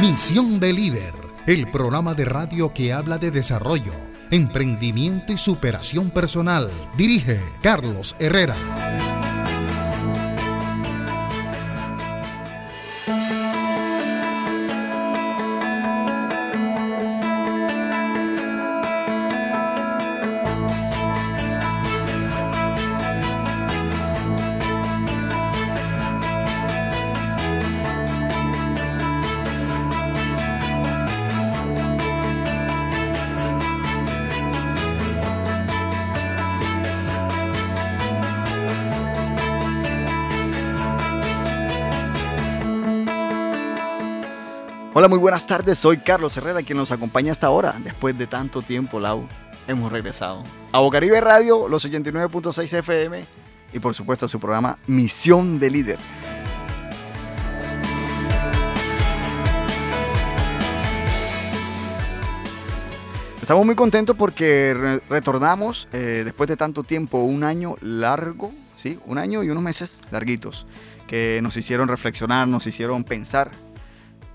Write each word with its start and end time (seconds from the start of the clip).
Misión 0.00 0.60
de 0.60 0.72
Líder, 0.72 1.12
el 1.48 1.68
programa 1.72 2.14
de 2.14 2.24
radio 2.24 2.72
que 2.72 2.92
habla 2.92 3.18
de 3.18 3.32
desarrollo, 3.32 3.92
emprendimiento 4.30 5.32
y 5.32 5.38
superación 5.38 6.10
personal. 6.10 6.70
Dirige 6.96 7.40
Carlos 7.62 8.14
Herrera. 8.20 8.87
Muy 45.08 45.18
buenas 45.18 45.46
tardes. 45.46 45.78
Soy 45.78 45.96
Carlos 45.98 46.36
Herrera, 46.36 46.62
quien 46.62 46.76
nos 46.76 46.92
acompaña 46.92 47.32
hasta 47.32 47.46
ahora. 47.46 47.74
Después 47.82 48.16
de 48.18 48.26
tanto 48.26 48.60
tiempo, 48.60 49.00
Lau, 49.00 49.26
hemos 49.66 49.90
regresado 49.90 50.42
a 50.70 50.80
Bocaribe 50.80 51.18
Radio, 51.20 51.66
los 51.66 51.88
89.6 51.88 52.72
FM 52.78 53.24
y 53.72 53.78
por 53.78 53.94
supuesto 53.94 54.26
a 54.26 54.28
su 54.28 54.38
programa 54.38 54.78
Misión 54.86 55.58
de 55.58 55.70
Líder. 55.70 55.98
Estamos 63.40 63.64
muy 63.64 63.74
contentos 63.74 64.14
porque 64.16 64.74
re- 64.74 65.00
retornamos 65.08 65.88
eh, 65.92 66.22
después 66.24 66.48
de 66.48 66.56
tanto 66.56 66.82
tiempo, 66.82 67.18
un 67.18 67.44
año 67.44 67.76
largo, 67.80 68.52
¿sí? 68.76 68.98
Un 69.06 69.16
año 69.16 69.42
y 69.42 69.48
unos 69.48 69.62
meses 69.62 70.00
larguitos, 70.10 70.66
que 71.06 71.40
nos 71.42 71.56
hicieron 71.56 71.88
reflexionar, 71.88 72.46
nos 72.46 72.66
hicieron 72.66 73.04
pensar, 73.04 73.50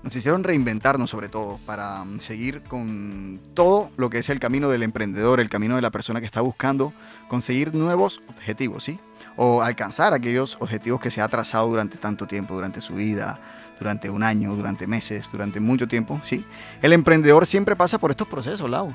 nos 0.04 0.14
hicieron 0.14 0.44
reinventarnos 0.44 1.10
sobre 1.10 1.28
todo 1.28 1.58
para 1.66 2.04
mm, 2.04 2.20
seguir 2.20 2.62
con 2.62 3.40
todo 3.54 3.90
lo 3.96 4.10
que 4.10 4.18
es 4.18 4.28
el 4.28 4.38
camino 4.38 4.68
del 4.68 4.82
emprendedor, 4.82 5.40
el 5.40 5.48
camino 5.48 5.76
de 5.76 5.82
la 5.82 5.90
persona 5.90 6.20
que 6.20 6.26
está 6.26 6.42
buscando 6.42 6.92
conseguir 7.26 7.74
nuevos 7.74 8.22
objetivos, 8.28 8.84
¿sí? 8.84 9.00
O 9.36 9.62
alcanzar 9.62 10.12
aquellos 10.14 10.56
objetivos 10.60 11.00
que 11.00 11.10
se 11.10 11.20
ha 11.20 11.26
trazado 11.28 11.66
durante 11.68 11.96
tanto 11.96 12.26
tiempo, 12.26 12.54
durante 12.54 12.80
su 12.80 12.94
vida, 12.94 13.40
durante 13.78 14.08
un 14.10 14.22
año, 14.22 14.54
durante 14.54 14.86
meses, 14.86 15.28
durante 15.32 15.58
mucho 15.58 15.88
tiempo, 15.88 16.20
¿sí? 16.22 16.44
El 16.82 16.92
emprendedor 16.92 17.46
siempre 17.46 17.74
pasa 17.74 17.98
por 17.98 18.10
estos 18.10 18.28
procesos, 18.28 18.68
Lau. 18.70 18.94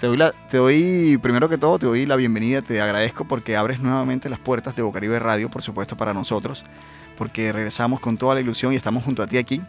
Te 0.00 0.06
doy, 0.06 0.16
la- 0.16 0.32
te 0.50 0.56
doy, 0.58 1.18
primero 1.20 1.48
que 1.48 1.58
todo, 1.58 1.78
te 1.78 1.86
doy 1.86 2.06
la 2.06 2.16
bienvenida, 2.16 2.62
te 2.62 2.80
agradezco 2.80 3.24
porque 3.26 3.56
abres 3.56 3.80
nuevamente 3.80 4.30
las 4.30 4.38
puertas 4.38 4.74
de 4.76 4.82
Bocaribe 4.82 5.18
Radio, 5.18 5.50
por 5.50 5.62
supuesto, 5.62 5.96
para 5.96 6.14
nosotros, 6.14 6.64
porque 7.18 7.52
regresamos 7.52 8.00
con 8.00 8.16
toda 8.16 8.34
la 8.34 8.40
ilusión 8.40 8.72
y 8.72 8.76
estamos 8.76 9.04
junto 9.04 9.22
a 9.22 9.26
ti 9.26 9.36
aquí. 9.36 9.62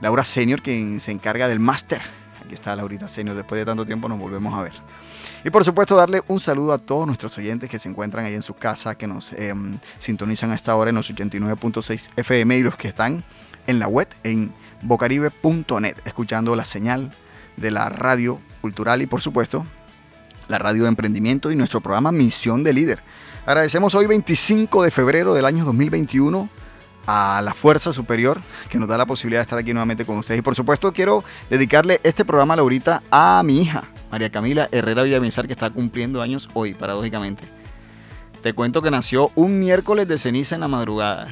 Laura 0.00 0.24
Senior, 0.24 0.62
quien 0.62 1.00
se 1.00 1.12
encarga 1.12 1.48
del 1.48 1.60
máster. 1.60 2.00
Aquí 2.44 2.54
está 2.54 2.76
Laurita 2.76 3.08
Senior, 3.08 3.36
después 3.36 3.58
de 3.58 3.64
tanto 3.64 3.86
tiempo 3.86 4.08
nos 4.08 4.18
volvemos 4.18 4.54
a 4.54 4.62
ver. 4.62 4.72
Y 5.44 5.50
por 5.50 5.64
supuesto 5.64 5.96
darle 5.96 6.22
un 6.28 6.40
saludo 6.40 6.72
a 6.72 6.78
todos 6.78 7.06
nuestros 7.06 7.36
oyentes 7.38 7.68
que 7.68 7.78
se 7.78 7.88
encuentran 7.88 8.24
ahí 8.24 8.34
en 8.34 8.42
su 8.42 8.54
casa, 8.54 8.96
que 8.96 9.06
nos 9.06 9.32
eh, 9.32 9.52
sintonizan 9.98 10.50
a 10.52 10.54
esta 10.54 10.74
hora 10.74 10.90
en 10.90 10.96
los 10.96 11.12
89.6 11.12 12.10
FM 12.16 12.56
y 12.56 12.62
los 12.62 12.76
que 12.76 12.88
están 12.88 13.24
en 13.66 13.78
la 13.78 13.88
web 13.88 14.08
en 14.22 14.52
bocaribe.net, 14.82 15.96
escuchando 16.04 16.56
la 16.56 16.64
señal 16.64 17.10
de 17.56 17.70
la 17.70 17.88
radio 17.88 18.40
cultural 18.60 19.02
y 19.02 19.06
por 19.06 19.20
supuesto 19.20 19.66
la 20.48 20.58
radio 20.58 20.82
de 20.82 20.88
emprendimiento 20.88 21.50
y 21.50 21.56
nuestro 21.56 21.80
programa 21.80 22.12
Misión 22.12 22.62
de 22.62 22.72
Líder. 22.72 23.02
Agradecemos 23.46 23.94
hoy 23.94 24.06
25 24.06 24.82
de 24.82 24.90
febrero 24.90 25.34
del 25.34 25.44
año 25.44 25.64
2021 25.64 26.48
a 27.06 27.40
la 27.42 27.54
fuerza 27.54 27.92
superior 27.92 28.40
que 28.68 28.78
nos 28.78 28.88
da 28.88 28.96
la 28.96 29.06
posibilidad 29.06 29.40
de 29.40 29.44
estar 29.44 29.58
aquí 29.58 29.72
nuevamente 29.72 30.04
con 30.04 30.18
ustedes. 30.18 30.40
Y 30.40 30.42
por 30.42 30.54
supuesto 30.54 30.92
quiero 30.92 31.24
dedicarle 31.50 32.00
este 32.02 32.24
programa, 32.24 32.56
Laurita, 32.56 33.02
a 33.10 33.42
mi 33.44 33.62
hija, 33.62 33.84
María 34.10 34.30
Camila 34.30 34.68
Herrera 34.72 35.02
Villamizar, 35.02 35.46
que 35.46 35.52
está 35.52 35.70
cumpliendo 35.70 36.22
años 36.22 36.48
hoy, 36.54 36.74
paradójicamente. 36.74 37.44
Te 38.42 38.52
cuento 38.52 38.82
que 38.82 38.90
nació 38.90 39.30
un 39.34 39.58
miércoles 39.58 40.06
de 40.06 40.18
ceniza 40.18 40.54
en 40.54 40.60
la 40.60 40.68
madrugada. 40.68 41.28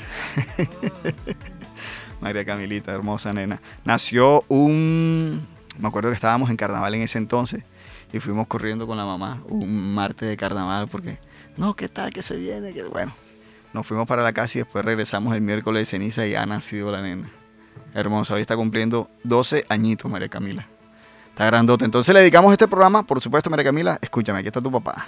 María 2.21 2.45
Camilita, 2.45 2.93
hermosa 2.93 3.33
nena. 3.33 3.61
Nació 3.85 4.45
un... 4.49 5.47
Me 5.79 5.89
acuerdo 5.89 6.11
que 6.11 6.15
estábamos 6.15 6.49
en 6.51 6.57
carnaval 6.57 6.95
en 6.95 7.03
ese 7.03 7.19
entonces 7.19 7.65
y 8.13 8.21
fuimos 8.21 8.47
corriendo 8.47 8.87
con 8.87 8.97
la 8.97 9.05
mamá 9.05 9.43
un 9.49 9.95
martes 9.95 10.29
de 10.29 10.37
carnaval 10.37 10.89
porque, 10.89 11.19
no, 11.57 11.75
¿qué 11.75 11.89
tal? 11.89 12.13
que 12.13 12.23
se 12.23 12.37
viene? 12.37 12.73
que 12.73 12.85
Bueno, 12.85 13.15
nos 13.73 13.87
fuimos 13.87 14.07
para 14.07 14.23
la 14.23 14.33
casa 14.33 14.59
y 14.59 14.63
después 14.63 14.85
regresamos 14.85 15.35
el 15.35 15.41
miércoles 15.41 15.83
de 15.83 15.87
ceniza 15.87 16.27
y 16.27 16.35
ha 16.35 16.45
nacido 16.47 16.91
la 16.91 17.03
nena. 17.03 17.31
Hermosa, 17.95 18.35
hoy 18.35 18.43
está 18.43 18.57
cumpliendo 18.57 19.11
12 19.25 19.67
añitos 19.69 20.11
María 20.11 20.29
Camila. 20.29 20.69
Está 21.31 21.47
grandota. 21.47 21.85
Entonces 21.85 22.13
le 22.15 22.21
dedicamos 22.21 22.53
este 22.53 22.69
programa, 22.69 23.03
por 23.05 23.21
supuesto, 23.21 23.49
María 23.49 23.65
Camila, 23.65 23.99
escúchame, 24.01 24.41
aquí 24.41 24.49
está 24.49 24.61
tu 24.61 24.71
papá. 24.71 25.07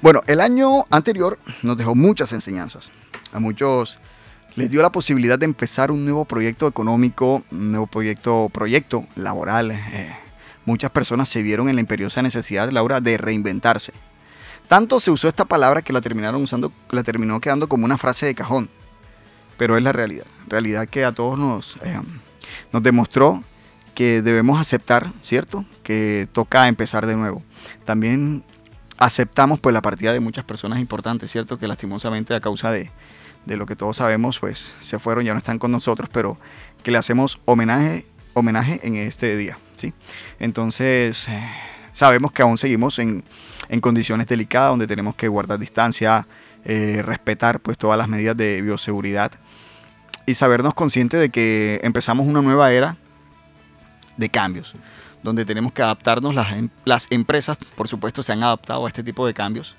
Bueno, 0.00 0.20
el 0.26 0.42
año 0.42 0.84
anterior 0.90 1.38
nos 1.62 1.78
dejó 1.78 1.94
muchas 1.94 2.32
enseñanzas. 2.34 2.90
A 3.32 3.40
muchos 3.40 3.98
les 4.56 4.70
dio 4.70 4.82
la 4.82 4.90
posibilidad 4.92 5.38
de 5.38 5.46
empezar 5.46 5.90
un 5.90 6.04
nuevo 6.04 6.24
proyecto 6.24 6.68
económico, 6.68 7.42
un 7.50 7.70
nuevo 7.70 7.86
proyecto, 7.86 8.48
proyecto 8.52 9.04
laboral. 9.16 9.72
eh. 9.72 10.16
muchas 10.64 10.90
personas 10.90 11.28
se 11.28 11.42
vieron 11.42 11.68
en 11.68 11.74
la 11.74 11.80
imperiosa 11.80 12.22
necesidad, 12.22 12.70
Laura, 12.70 13.00
de 13.00 13.18
reinventarse. 13.18 13.92
Tanto 14.68 15.00
se 15.00 15.10
usó 15.10 15.28
esta 15.28 15.44
palabra 15.44 15.82
que 15.82 15.92
la 15.92 16.00
terminaron 16.00 16.42
usando, 16.42 16.72
la 16.90 17.02
terminó 17.02 17.40
quedando 17.40 17.68
como 17.68 17.84
una 17.84 17.98
frase 17.98 18.26
de 18.26 18.34
cajón. 18.34 18.70
Pero 19.58 19.76
es 19.76 19.82
la 19.82 19.92
realidad. 19.92 20.26
Realidad 20.46 20.88
que 20.88 21.04
a 21.04 21.12
todos 21.12 21.38
nos, 21.38 21.76
eh, 21.82 22.00
nos 22.72 22.82
demostró 22.82 23.42
que 23.94 24.22
debemos 24.22 24.58
aceptar, 24.58 25.12
¿cierto? 25.22 25.64
Que 25.82 26.28
toca 26.32 26.66
empezar 26.66 27.06
de 27.06 27.14
nuevo. 27.14 27.42
También 27.84 28.42
aceptamos 28.98 29.60
pues 29.60 29.72
la 29.74 29.82
partida 29.82 30.12
de 30.12 30.20
muchas 30.20 30.44
personas 30.44 30.80
importantes, 30.80 31.30
¿cierto? 31.30 31.58
Que 31.58 31.68
lastimosamente 31.68 32.34
a 32.34 32.40
causa 32.40 32.72
de, 32.72 32.90
de 33.46 33.56
lo 33.56 33.66
que 33.66 33.76
todos 33.76 33.96
sabemos, 33.98 34.38
pues 34.38 34.72
se 34.80 34.98
fueron, 34.98 35.24
ya 35.24 35.32
no 35.32 35.38
están 35.38 35.58
con 35.58 35.70
nosotros, 35.70 36.08
pero 36.12 36.38
que 36.82 36.90
le 36.90 36.98
hacemos 36.98 37.40
homenaje, 37.44 38.04
homenaje 38.34 38.80
en 38.82 38.96
este 38.96 39.36
día, 39.36 39.58
¿sí? 39.76 39.92
Entonces, 40.40 41.28
eh, 41.28 41.48
sabemos 41.92 42.32
que 42.32 42.42
aún 42.42 42.58
seguimos 42.58 42.98
en, 42.98 43.24
en 43.68 43.80
condiciones 43.80 44.26
delicadas, 44.26 44.70
donde 44.70 44.86
tenemos 44.86 45.14
que 45.14 45.28
guardar 45.28 45.58
distancia, 45.58 46.26
eh, 46.64 47.02
respetar 47.04 47.60
pues 47.60 47.76
todas 47.76 47.98
las 47.98 48.08
medidas 48.08 48.36
de 48.36 48.62
bioseguridad 48.62 49.32
y 50.26 50.34
sabernos 50.34 50.74
conscientes 50.74 51.20
de 51.20 51.28
que 51.30 51.80
empezamos 51.82 52.26
una 52.26 52.40
nueva 52.40 52.72
era 52.72 52.96
de 54.16 54.28
cambios, 54.30 54.74
donde 55.22 55.44
tenemos 55.44 55.72
que 55.72 55.82
adaptarnos, 55.82 56.34
las, 56.34 56.52
em- 56.54 56.70
las 56.84 57.06
empresas, 57.10 57.58
por 57.76 57.88
supuesto, 57.88 58.22
se 58.22 58.32
han 58.32 58.42
adaptado 58.42 58.86
a 58.86 58.88
este 58.88 59.02
tipo 59.02 59.26
de 59.26 59.34
cambios, 59.34 59.74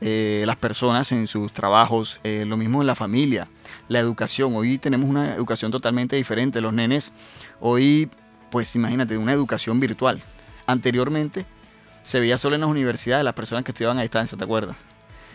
eh, 0.00 0.44
las 0.46 0.56
personas 0.56 1.10
en 1.12 1.26
sus 1.26 1.52
trabajos, 1.52 2.20
eh, 2.22 2.44
lo 2.46 2.56
mismo 2.56 2.82
en 2.82 2.86
la 2.86 2.94
familia, 2.94 3.48
la 3.88 3.98
educación. 3.98 4.54
Hoy 4.54 4.78
tenemos 4.78 5.08
una 5.08 5.34
educación 5.34 5.70
totalmente 5.72 6.16
diferente. 6.16 6.60
Los 6.60 6.72
nenes, 6.72 7.12
hoy, 7.60 8.10
pues 8.50 8.74
imagínate, 8.74 9.16
una 9.16 9.32
educación 9.32 9.80
virtual. 9.80 10.22
Anteriormente 10.66 11.46
se 12.02 12.20
veía 12.20 12.36
solo 12.38 12.54
en 12.56 12.60
las 12.60 12.70
universidades 12.70 13.24
las 13.24 13.34
personas 13.34 13.64
que 13.64 13.70
estudiaban 13.70 13.98
a 13.98 14.02
distancia, 14.02 14.36
¿te 14.36 14.44
acuerdas? 14.44 14.76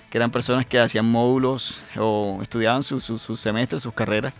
Que 0.09 0.17
eran 0.17 0.29
personas 0.29 0.65
que 0.65 0.79
hacían 0.79 1.05
módulos 1.05 1.83
o 1.97 2.39
estudiaban 2.41 2.83
sus 2.83 3.03
su, 3.03 3.37
semestres, 3.37 3.81
sus 3.81 3.93
carreras 3.93 4.35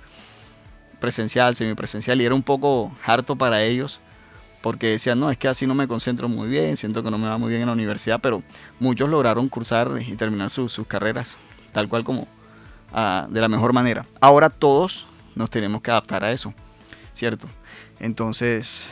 presencial, 1.00 1.56
semipresencial, 1.56 2.22
y 2.22 2.26
era 2.26 2.36
un 2.36 2.44
poco 2.44 2.92
harto 3.04 3.36
para 3.36 3.64
ellos 3.64 4.00
porque 4.62 4.88
decían, 4.88 5.20
no, 5.20 5.32
es 5.32 5.38
que 5.38 5.48
así 5.48 5.66
no 5.66 5.74
me 5.74 5.88
concentro 5.88 6.30
muy 6.30 6.48
bien, 6.48 6.78
siento 6.78 7.04
que 7.04 7.12
no 7.12 7.18
me 7.18 7.28
va 7.28 7.38
muy 7.38 7.50
bien 7.50 7.62
en 7.62 7.68
la 7.68 7.74
universidad, 7.74 8.20
pero 8.22 8.44
muchos 8.80 9.10
lograron 9.10 9.50
cursar 9.50 9.92
y 10.06 10.16
terminar 10.16 10.50
sus, 10.50 10.72
sus 10.72 10.88
carreras 10.88 11.38
tal 11.72 11.88
cual 11.88 12.04
como 12.04 12.28
ah, 12.94 13.28
de 13.30 13.42
la 13.42 13.48
mejor 13.48 13.74
manera. 13.74 14.06
Ahora 14.20 14.50
todos 14.50 15.06
nos 15.36 15.50
tenemos 15.50 15.82
que 15.82 15.92
adaptar 15.92 16.24
a 16.24 16.32
eso, 16.32 16.54
¿cierto? 17.14 17.48
Entonces, 18.00 18.86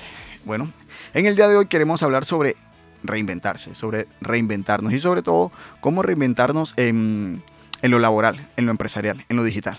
bueno, 0.45 0.71
en 1.13 1.25
el 1.25 1.36
día 1.36 1.48
de 1.48 1.57
hoy 1.57 1.68
queremos 1.68 2.04
hablar 2.04 2.25
sobre 2.25 2.56
reinventarse, 3.04 3.75
sobre 3.75 4.07
reinventarnos 4.21 4.94
y 4.94 5.00
sobre 5.00 5.21
todo 5.21 5.51
cómo 5.81 6.01
reinventarnos 6.01 6.77
en, 6.77 7.44
en 7.81 7.92
lo 7.92 8.00
laboral, 8.00 8.50
en 8.57 8.66
lo 8.66 8.71
empresarial, 8.71 9.24
en 9.30 9.38
lo 9.38 9.44
digital. 9.44 9.77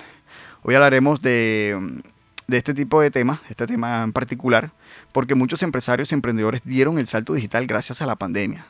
Hoy 0.62 0.74
hablaremos 0.74 1.22
de, 1.22 2.02
de 2.50 2.56
este 2.56 2.74
tipo 2.74 3.00
de 3.00 3.10
temas, 3.10 3.38
este 3.48 3.66
tema 3.66 4.02
en 4.02 4.12
particular, 4.12 4.72
porque 5.12 5.36
muchos 5.36 5.62
empresarios 5.62 6.10
y 6.10 6.14
emprendedores 6.14 6.62
dieron 6.64 6.98
el 6.98 7.06
salto 7.06 7.32
digital 7.32 7.66
gracias 7.66 8.02
a 8.02 8.06
la 8.06 8.16
pandemia. 8.16 8.66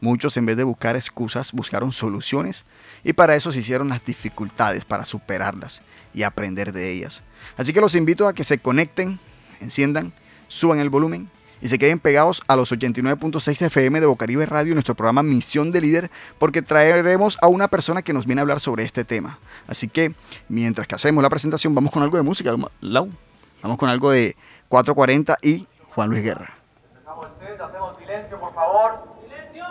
Muchos 0.00 0.36
en 0.36 0.46
vez 0.46 0.56
de 0.56 0.64
buscar 0.64 0.96
excusas 0.96 1.52
buscaron 1.52 1.92
soluciones 1.92 2.64
y 3.04 3.12
para 3.12 3.36
eso 3.36 3.52
se 3.52 3.60
hicieron 3.60 3.88
las 3.88 4.04
dificultades 4.04 4.84
para 4.84 5.04
superarlas 5.04 5.82
y 6.12 6.24
aprender 6.24 6.72
de 6.72 6.90
ellas. 6.90 7.22
Así 7.56 7.72
que 7.72 7.80
los 7.80 7.94
invito 7.94 8.26
a 8.26 8.34
que 8.34 8.42
se 8.42 8.58
conecten, 8.58 9.20
enciendan, 9.60 10.12
suban 10.48 10.80
el 10.80 10.90
volumen 10.90 11.30
y 11.62 11.68
se 11.68 11.78
queden 11.78 12.00
pegados 12.00 12.42
a 12.48 12.56
los 12.56 12.72
89.6 12.72 13.66
FM 13.66 14.00
de 14.00 14.06
Bocaribe 14.06 14.44
Radio, 14.46 14.74
nuestro 14.74 14.96
programa 14.96 15.22
Misión 15.22 15.70
de 15.70 15.80
Líder, 15.80 16.10
porque 16.40 16.60
traeremos 16.60 17.38
a 17.40 17.46
una 17.46 17.68
persona 17.68 18.02
que 18.02 18.12
nos 18.12 18.26
viene 18.26 18.40
a 18.40 18.42
hablar 18.42 18.58
sobre 18.58 18.82
este 18.84 19.04
tema. 19.04 19.38
Así 19.68 19.88
que 19.88 20.12
mientras 20.48 20.88
que 20.88 20.96
hacemos 20.96 21.22
la 21.22 21.30
presentación, 21.30 21.72
vamos 21.74 21.92
con 21.92 22.02
algo 22.02 22.16
de 22.16 22.24
música. 22.24 22.50
Vamos 22.50 23.78
con 23.78 23.88
algo 23.88 24.10
de 24.10 24.36
440 24.68 25.38
y 25.40 25.68
Juan 25.94 26.10
Luis 26.10 26.24
Guerra. 26.24 26.52
Empezamos 26.90 27.28
el 27.30 27.46
set, 27.46 27.60
hacemos 27.60 27.96
silencio, 27.96 28.40
por 28.40 28.52
favor. 28.52 29.04
Silencio. 29.22 29.64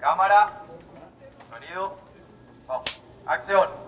Cámara. 0.00 0.62
Sonido. 1.50 1.94
Vamos. 2.66 3.02
Acción. 3.26 3.87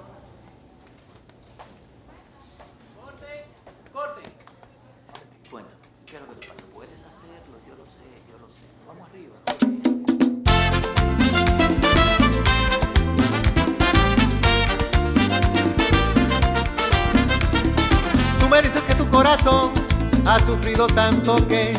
Dices 18.63 18.83
que 18.83 18.95
tu 18.95 19.09
corazón 19.09 19.73
ha 20.27 20.39
sufrido 20.41 20.87
tanto 20.87 21.37
que 21.49 21.73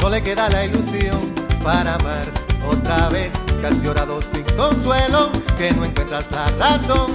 no 0.00 0.08
le 0.08 0.22
queda 0.22 0.48
la 0.48 0.64
ilusión 0.64 1.18
para 1.62 1.94
amar 1.94 2.24
otra 2.66 3.08
vez. 3.10 3.30
Que 3.60 3.66
has 3.66 3.82
llorado 3.82 4.20
sin 4.22 4.44
consuelo, 4.56 5.30
que 5.58 5.72
no 5.72 5.84
encuentras 5.84 6.30
la 6.32 6.46
razón. 6.58 7.12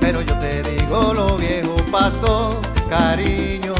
Pero 0.00 0.22
yo 0.22 0.34
te 0.40 0.62
digo, 0.62 1.12
lo 1.14 1.36
viejo 1.36 1.76
pasó, 1.90 2.60
cariño. 2.90 3.74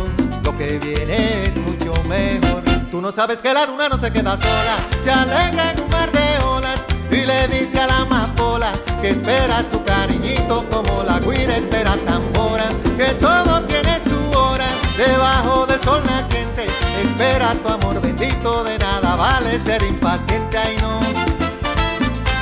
Lo 0.45 0.57
que 0.57 0.79
viene 0.79 1.45
es 1.45 1.57
mucho 1.57 1.93
mejor. 2.09 2.63
Tú 2.91 3.01
no 3.01 3.13
sabes 3.13 3.41
que 3.41 3.53
la 3.53 3.67
luna 3.67 3.89
no 3.89 3.99
se 3.99 4.11
queda 4.13 4.37
sola, 4.37 4.77
se 5.05 5.11
alegra 5.11 5.73
en 5.73 5.81
un 5.81 5.89
mar 5.91 6.11
de 6.11 6.45
olas 6.45 6.81
y 7.11 7.27
le 7.27 7.49
dice 7.49 7.81
a 7.81 7.87
la 7.87 7.99
amapola 7.99 8.73
que 9.03 9.11
espera 9.11 9.63
su 9.71 9.83
cariñito 9.85 10.65
como 10.71 11.03
la 11.05 11.21
guira 11.21 11.57
espera 11.57 11.95
tambora, 12.07 12.69
que 12.97 13.13
todo 13.15 13.58
debajo 15.09 15.67
del 15.67 15.83
sol 15.83 16.03
naciente. 16.05 16.67
Espera 17.03 17.55
tu 17.63 17.69
amor 17.69 18.01
bendito, 18.01 18.65
de 18.65 18.79
nada 18.79 19.17
vale 19.17 19.59
ser 19.61 19.83
impaciente, 19.83 20.59
ay 20.59 20.77
no, 20.81 21.01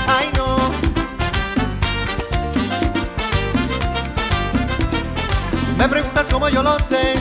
ay 0.08 0.30
no. 0.36 0.70
Me 5.78 5.88
preguntas 5.88 6.26
cómo 6.30 6.48
yo 6.48 6.62
lo 6.62 6.78
sé, 6.80 7.14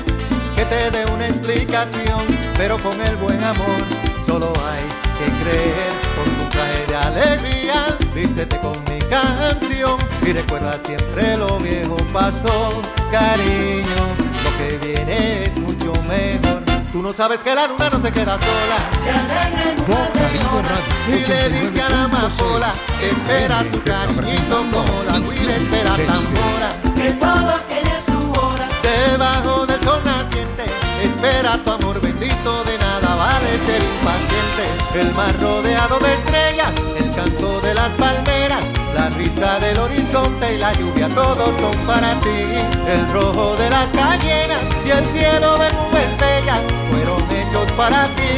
que 0.56 0.66
te 0.66 0.92
dé 0.92 1.06
una 1.14 1.28
explicación, 1.28 2.26
pero 2.58 2.80
con 2.80 3.00
el 3.02 3.16
buen 3.18 3.44
amor 3.44 3.80
solo 4.26 4.52
hay 4.68 4.84
que 5.20 5.44
creer. 5.44 5.94
Con 6.16 6.28
un 6.42 6.50
traje 6.50 6.86
de 6.88 6.96
alegría, 6.96 7.98
vístete 8.14 8.58
con 8.60 8.78
mi 8.90 9.00
canción 9.10 9.98
y 10.26 10.34
recuerda 10.34 10.80
siempre 10.86 11.38
lo 11.38 11.60
viejo 11.60 11.98
pasó, 12.14 12.82
cariño. 13.12 14.25
Lo 14.66 14.80
que 14.80 14.88
viene 14.88 15.44
es 15.44 15.58
mucho 15.60 15.94
mejor. 16.08 16.64
Tú 16.92 17.02
no 17.04 17.14
sabes 17.14 17.40
que 17.42 17.54
la 17.54 17.68
luna 17.68 17.88
no 17.90 18.00
se 18.00 18.12
queda 18.12 18.40
sola, 18.40 18.78
se 19.04 19.12
alegra 19.12 19.64
en 19.70 19.80
un 19.80 19.90
mar 19.90 20.12
de 20.14 20.20
Bocaribe 20.20 20.46
olas 20.54 20.72
Radio, 20.72 21.16
y 21.16 21.26
le 21.28 21.50
dice 21.60 21.82
a 21.82 21.90
la 21.90 22.04
amapola 22.06 22.70
89.6 22.70 22.82
que 23.00 23.10
espera 23.10 23.64
su 23.72 23.84
cariñito 23.84 24.58
como 24.72 25.04
la 25.04 25.20
huila 25.20 25.56
espera 25.56 25.96
tambora. 26.08 26.70
Que 26.96 27.12
todo 27.12 27.54
tiene 27.68 27.96
su 28.06 28.40
hora 28.40 28.68
debajo 28.82 29.66
del 29.68 29.84
sol 29.84 30.02
naciente. 30.04 30.64
Espera 31.04 31.60
tu 31.64 31.72
amor 31.72 32.02
bendito, 32.02 32.64
de 32.64 32.78
nada 32.80 33.16
vale 33.16 33.58
ser 33.68 33.82
impaciente. 33.84 35.02
El 35.02 35.14
mar 35.14 35.36
rodeado 35.42 36.00
de 36.00 36.14
estrellas, 36.14 36.72
el 36.98 37.12
canto 37.12 37.62
de 37.62 37.74
las 37.74 37.90
palmeras, 37.96 38.66
la 39.10 39.18
risa 39.18 39.60
del 39.60 39.78
horizonte 39.78 40.56
y 40.56 40.58
la 40.58 40.74
lluvia, 40.74 41.08
todos 41.10 41.52
son 41.62 41.78
para 41.86 42.20
ti. 42.22 42.40
El 42.88 43.08
rojo 43.12 43.56
de 43.56 43.70
las 43.70 43.92
cañeras 43.92 44.62
y 44.84 44.90
el 44.90 45.06
cielo 45.10 45.60
de 45.60 45.72
nubes 45.74 46.10
bellas 46.18 46.62
fueron 46.90 47.22
hechos 47.30 47.72
para 47.74 48.06
ti, 48.16 48.34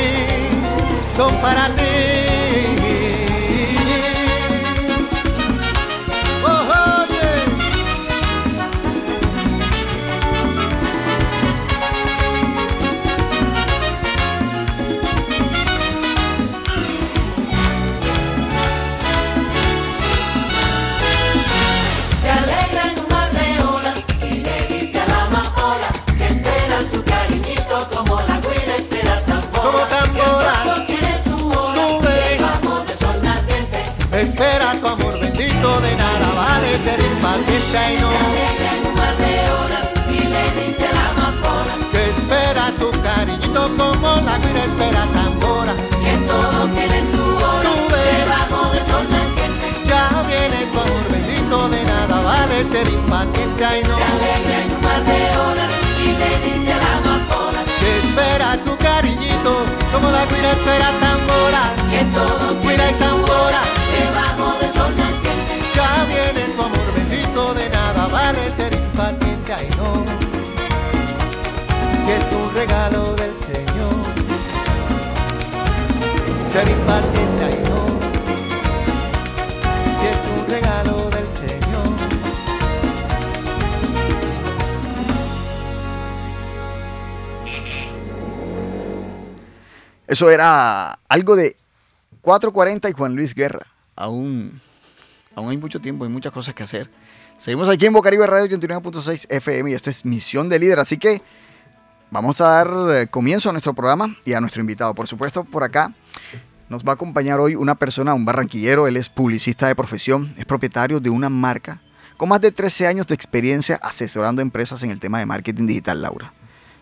son 1.16 1.34
para 1.38 1.68
ti. 1.76 2.47
Impaciente 37.36 37.94
y 37.94 38.02
no. 38.02 38.10
Se 38.10 38.18
alegra 38.18 38.70
en 38.78 38.88
un 38.88 38.96
mar 38.96 39.18
de 39.18 39.34
olas 39.62 39.86
y 40.10 40.20
le 40.34 40.44
dice 40.66 40.88
a 40.88 40.94
la 40.94 41.10
amapola 41.10 41.74
Que 41.92 42.04
espera 42.12 42.72
su 42.80 42.90
cariñito 43.02 43.70
como 43.78 44.22
la 44.28 44.38
guira 44.38 44.64
espera 44.66 45.04
tambora. 45.14 45.74
que 45.76 46.14
todo 46.26 46.68
tiene 46.76 47.00
su 47.12 47.24
hora 47.36 47.72
debajo 47.90 48.72
del 48.72 48.86
sol 48.88 49.06
naciente. 49.10 49.66
Ya 49.86 50.24
viene 50.28 50.60
tu 50.72 50.80
amor 50.80 51.06
bendito, 51.12 51.70
de 51.70 51.84
nada 51.84 52.22
vale 52.22 52.64
ser 52.64 52.88
impaciente 52.88 53.66
y 53.80 53.84
no. 53.88 53.98
Se 53.98 54.04
alegra 54.14 54.56
en 54.64 54.72
un 54.76 54.82
mar 54.82 55.02
de 55.04 55.20
olas 55.50 55.72
y 56.00 56.08
le 56.22 56.32
dice 56.46 56.74
a 56.74 56.78
la 56.78 56.92
amapola 56.98 57.60
Que 57.80 57.90
espera 58.08 58.58
su 58.66 58.78
cariñito 58.78 59.54
como 59.92 60.12
la 60.12 60.26
guira 60.28 60.52
espera 60.52 60.90
tambora. 61.04 61.64
que 61.92 62.02
todo 62.18 62.56
Guira 62.62 62.88
tiene 62.88 62.92
y 62.92 62.98
su 62.98 63.32
hora 63.32 63.62
debajo 63.98 64.37
Si 72.04 72.12
es 72.12 72.32
un 72.32 72.56
regalo 72.56 73.16
del 73.16 73.36
Señor, 73.36 73.94
ser 76.52 76.68
impaciente 76.68 77.46
y 77.52 77.70
no. 77.70 78.00
Si 80.00 80.08
es 80.08 80.18
un 80.36 80.50
regalo 80.50 81.10
del 81.12 81.30
Señor. 81.30 81.88
Eso 90.08 90.32
era 90.32 90.98
algo 91.08 91.36
de 91.36 91.56
440 92.22 92.90
y 92.90 92.94
Juan 92.94 93.16
Luis 93.16 93.36
Guerra. 93.36 93.68
Aún, 93.96 94.60
aún 95.36 95.52
hay 95.52 95.58
mucho 95.58 95.80
tiempo, 95.80 96.04
hay 96.04 96.10
muchas 96.10 96.32
cosas 96.32 96.56
que 96.56 96.64
hacer. 96.64 96.90
Seguimos 97.38 97.70
aquí 97.70 97.86
en 97.86 97.94
Bocaribe 97.94 98.26
Radio 98.26 98.58
89.6 98.58 99.28
FM 99.30 99.72
y 99.72 99.74
esto 99.76 99.92
es 99.92 100.06
Misión 100.06 100.50
de 100.50 100.58
Líder. 100.58 100.80
Así 100.80 100.98
que 100.98 101.22
vamos 102.10 102.42
a 102.42 102.48
dar 102.48 102.68
eh, 102.96 103.08
comienzo 103.08 103.50
a 103.50 103.52
nuestro 103.52 103.76
programa 103.76 104.16
y 104.26 104.34
a 104.34 104.42
nuestro 104.42 104.62
invitado. 104.62 104.96
Por 104.96 105.08
supuesto, 105.08 105.44
por 105.44 105.64
acá 105.64 105.94
nos 106.68 106.84
va 106.84 106.92
a 106.92 106.96
acompañar 106.96 107.40
hoy 107.40 107.56
una 107.56 107.76
persona, 107.76 108.16
un 108.16 108.26
barranquillero. 108.26 108.88
Él 108.88 108.98
es 108.98 109.10
publicista 109.10 109.68
de 109.68 109.76
profesión, 109.76 110.34
es 110.38 110.46
propietario 110.46 111.00
de 111.00 111.12
una 111.12 111.30
marca 111.30 111.80
con 112.18 112.30
más 112.30 112.42
de 112.42 112.52
13 112.52 112.88
años 112.88 113.06
de 113.06 113.14
experiencia 113.14 113.80
asesorando 113.84 114.42
empresas 114.42 114.82
en 114.82 114.90
el 114.90 115.00
tema 115.00 115.20
de 115.20 115.28
marketing 115.28 115.68
digital, 115.68 116.02
Laura. 116.02 116.34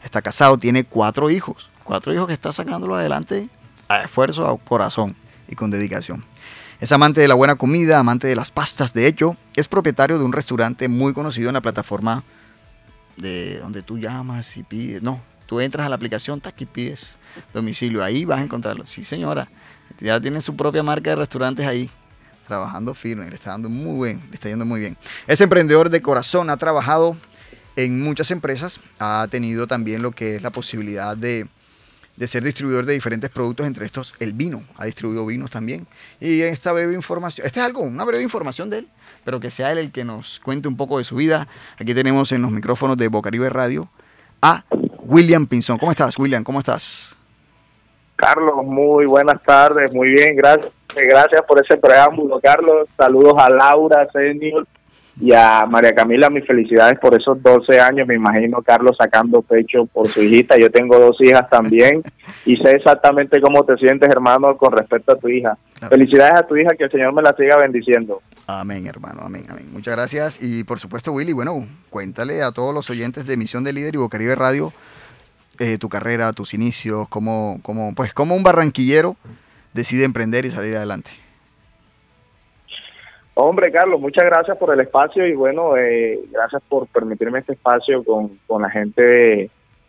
Está 0.02 0.22
casado, 0.22 0.58
tiene 0.58 0.86
cuatro 0.86 1.30
hijos. 1.30 1.70
Cuatro 1.84 2.14
hijos 2.14 2.28
que 2.28 2.34
está 2.34 2.54
sacándolo 2.54 2.96
adelante 2.96 3.50
a 3.90 4.04
esfuerzo, 4.04 4.48
a 4.48 4.58
corazón 4.58 5.18
y 5.50 5.56
con 5.56 5.70
dedicación. 5.70 6.24
Es 6.86 6.92
amante 6.92 7.20
de 7.20 7.28
la 7.28 7.34
buena 7.34 7.56
comida, 7.56 7.98
amante 7.98 8.28
de 8.28 8.36
las 8.36 8.52
pastas. 8.52 8.94
De 8.94 9.08
hecho, 9.08 9.36
es 9.56 9.68
propietario 9.68 10.20
de 10.20 10.24
un 10.24 10.32
restaurante 10.32 10.88
muy 10.88 11.14
conocido 11.14 11.50
en 11.50 11.56
la 11.56 11.62
plataforma 11.62 12.24
de 13.18 13.58
donde 13.58 13.82
tú 13.82 13.98
llamas 13.98 14.56
y 14.56 14.62
pides. 14.62 15.02
No, 15.02 15.20
tú 15.48 15.60
entras 15.62 15.88
a 15.88 15.90
la 15.90 15.96
aplicación, 15.96 16.42
tac, 16.42 16.62
y 16.62 16.68
pides 16.68 17.18
domicilio. 17.56 18.04
Ahí 18.04 18.24
vas 18.24 18.40
a 18.40 18.44
encontrarlo. 18.44 18.86
Sí, 18.86 19.04
señora. 19.04 19.50
Ya 20.00 20.22
tiene 20.22 20.42
su 20.42 20.56
propia 20.56 20.84
marca 20.84 21.10
de 21.10 21.16
restaurantes 21.16 21.66
ahí. 21.66 21.90
Trabajando 22.46 22.94
firme, 22.94 23.28
le 23.32 23.36
está 23.36 23.50
dando 23.50 23.68
muy 23.68 24.08
bien, 24.08 24.24
le 24.30 24.36
está 24.36 24.50
yendo 24.50 24.66
muy 24.66 24.80
bien. 24.80 24.96
Es 25.26 25.42
emprendedor 25.42 25.90
de 25.90 26.04
corazón, 26.04 26.52
ha 26.52 26.58
trabajado 26.58 27.18
en 27.78 28.00
muchas 28.00 28.30
empresas, 28.30 28.80
ha 29.00 29.28
tenido 29.32 29.66
también 29.66 30.04
lo 30.04 30.12
que 30.12 30.36
es 30.36 30.44
la 30.44 30.52
posibilidad 30.52 31.18
de 31.18 31.48
de 32.16 32.28
ser 32.28 32.44
distribuidor 32.44 32.86
de 32.86 32.94
diferentes 32.94 33.30
productos, 33.30 33.68
entre 33.68 33.86
estos 33.86 34.16
el 34.20 34.34
vino. 34.34 34.64
Ha 34.78 34.86
distribuido 34.86 35.26
vinos 35.26 35.52
también. 35.52 35.88
Y 36.20 36.42
esta 36.42 36.72
breve 36.72 36.94
información, 36.94 37.46
este 37.46 37.60
es 37.60 37.66
algo, 37.66 37.82
una 37.82 38.04
breve 38.06 38.24
información 38.24 38.70
de 38.70 38.80
él, 38.80 38.88
pero 39.24 39.40
que 39.40 39.52
sea 39.52 39.72
él 39.72 39.78
el 39.78 39.92
que 39.92 40.04
nos 40.04 40.40
cuente 40.40 40.68
un 40.68 40.78
poco 40.78 40.98
de 40.98 41.04
su 41.04 41.16
vida. 41.16 41.48
Aquí 41.80 41.94
tenemos 41.94 42.32
en 42.32 42.42
los 42.42 42.52
micrófonos 42.52 42.98
de 42.98 43.08
Bocaribe 43.08 43.50
Radio 43.50 43.90
a 44.42 44.64
William 45.00 45.48
Pinzón. 45.48 45.78
¿Cómo 45.78 45.92
estás, 45.92 46.18
William? 46.18 46.44
¿Cómo 46.44 46.60
estás? 46.60 47.16
Carlos, 48.16 48.66
muy 48.66 49.06
buenas 49.06 49.44
tardes, 49.44 49.94
muy 49.94 50.08
bien, 50.08 50.38
gracias, 50.38 50.72
gracias 50.96 51.42
por 51.46 51.62
ese 51.62 51.76
preámbulo, 51.76 52.40
Carlos. 52.40 52.88
Saludos 52.96 53.34
a 53.38 53.50
Laura, 53.50 54.08
Senior 54.14 54.66
y 55.20 55.32
a 55.32 55.66
María 55.66 55.94
Camila, 55.94 56.30
mis 56.30 56.46
felicidades 56.46 57.00
por 57.00 57.20
esos 57.20 57.42
12 57.42 57.80
años. 57.80 58.08
Me 58.08 58.16
imagino 58.16 58.62
Carlos 58.62 58.98
sacando 58.98 59.42
pecho 59.42 59.86
por 59.86 60.10
su 60.10 60.22
hijita. 60.22 60.58
Yo 60.58 60.70
tengo 60.70 61.00
dos 61.00 61.20
hijas 61.22 61.50
también 61.50 62.04
y 62.46 62.58
sé 62.58 62.72
exactamente 62.72 63.40
cómo 63.40 63.64
te 63.64 63.78
sientes, 63.78 64.10
hermano, 64.10 64.58
con 64.58 64.74
respecto 64.74 65.14
a 65.14 65.16
tu 65.18 65.30
hija. 65.30 65.58
Felicidades 65.90 66.36
a 66.36 66.48
tu 66.48 66.58
hija, 66.58 66.72
que 66.78 66.86
el 66.86 66.92
Señor 66.92 67.14
me 67.14 67.22
la 67.22 67.34
siga 67.36 67.58
bendiciendo. 67.58 68.22
Amén, 68.48 68.88
hermano, 68.88 69.22
amén, 69.24 69.46
amén. 69.50 69.68
Muchas 69.72 69.96
gracias. 69.96 70.40
Y 70.42 70.64
por 70.64 70.80
supuesto, 70.80 71.12
Willy, 71.12 71.34
bueno, 71.34 71.66
cuéntale 71.90 72.44
a 72.44 72.52
todos 72.52 72.74
los 72.74 72.90
oyentes 72.90 73.26
de 73.26 73.38
Misión 73.38 73.64
de 73.64 73.74
Líder 73.74 73.96
y 73.96 73.98
Bocaribe 73.98 74.36
Radio 74.36 74.74
eh, 75.60 75.78
tu 75.78 75.88
carrera, 75.88 76.34
tus 76.34 76.54
inicios, 76.54 77.08
cómo, 77.08 77.60
cómo, 77.62 77.96
pues, 77.96 78.14
cómo 78.14 78.36
un 78.36 78.44
barranquillero 78.44 79.16
decide 79.74 80.04
emprender 80.04 80.46
y 80.46 80.50
salir 80.50 80.76
adelante. 80.76 81.12
Hombre, 83.38 83.70
Carlos, 83.70 84.00
muchas 84.00 84.24
gracias 84.24 84.58
por 84.58 84.74
el 84.74 84.80
espacio 84.80 85.28
y 85.28 85.34
bueno, 85.34 85.76
eh, 85.76 86.22
gracias 86.32 86.64
por 86.70 86.88
permitirme 86.88 87.40
este 87.40 87.52
espacio 87.52 88.02
con, 88.02 88.40
con 88.48 88.62
la 88.62 88.70
gente 88.70 89.02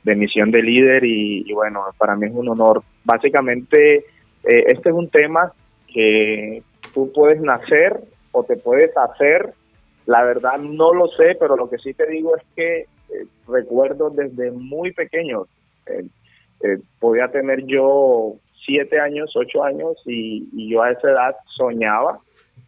de, 0.02 0.16
Misión 0.16 0.50
de 0.50 0.62
Líder 0.62 1.04
y, 1.04 1.52
bueno, 1.52 1.84
para 1.96 2.16
mí 2.16 2.26
es 2.26 2.32
un 2.32 2.48
honor. 2.48 2.82
Básicamente, 3.04 3.98
eh, 3.98 4.04
este 4.42 4.88
es 4.88 4.94
un 4.94 5.08
tema 5.10 5.52
que 5.86 6.64
tú 6.92 7.12
puedes 7.12 7.40
nacer 7.40 8.00
o 8.32 8.42
te 8.42 8.56
puedes 8.56 8.90
hacer. 8.96 9.52
La 10.06 10.24
verdad 10.24 10.58
no 10.58 10.92
lo 10.92 11.06
sé, 11.08 11.36
pero 11.38 11.56
lo 11.56 11.70
que 11.70 11.78
sí 11.78 11.94
te 11.94 12.06
digo 12.06 12.36
es 12.36 12.42
que 12.56 12.78
eh, 12.80 13.26
recuerdo 13.46 14.10
desde 14.10 14.50
muy 14.50 14.92
pequeño, 14.92 15.46
eh, 15.86 16.78
podía 16.98 17.28
tener 17.28 17.64
yo 17.64 18.34
siete 18.64 18.98
años, 18.98 19.30
ocho 19.36 19.62
años 19.62 20.02
y 20.04 20.68
yo 20.68 20.82
a 20.82 20.90
esa 20.90 21.10
edad 21.10 21.36
soñaba 21.56 22.18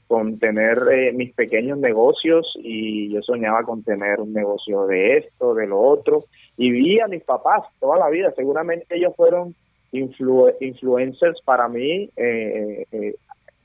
con 0.09 0.39
tener 0.39 0.83
eh, 0.91 1.13
mis 1.13 1.35
pequeños 1.35 1.79
negocios 1.79 2.55
y 2.57 3.13
yo 3.13 3.21
soñaba 3.21 3.63
con 3.63 3.83
tener 3.83 4.21
un 4.21 4.33
negocio 4.33 4.87
de 4.87 5.19
esto, 5.19 5.55
de 5.55 5.67
lo 5.67 5.79
otro. 5.81 6.25
Y 6.57 6.71
vi 6.71 6.99
a 6.99 7.07
mis 7.07 7.23
papás 7.23 7.65
toda 7.79 7.99
la 7.99 8.09
vida, 8.09 8.33
seguramente 8.35 8.97
ellos 8.97 9.15
fueron 9.15 9.55
influ 9.93 10.51
influencers 10.61 11.41
para 11.45 11.69
mí 11.69 12.11
eh, 12.17 12.85
eh, 12.91 13.15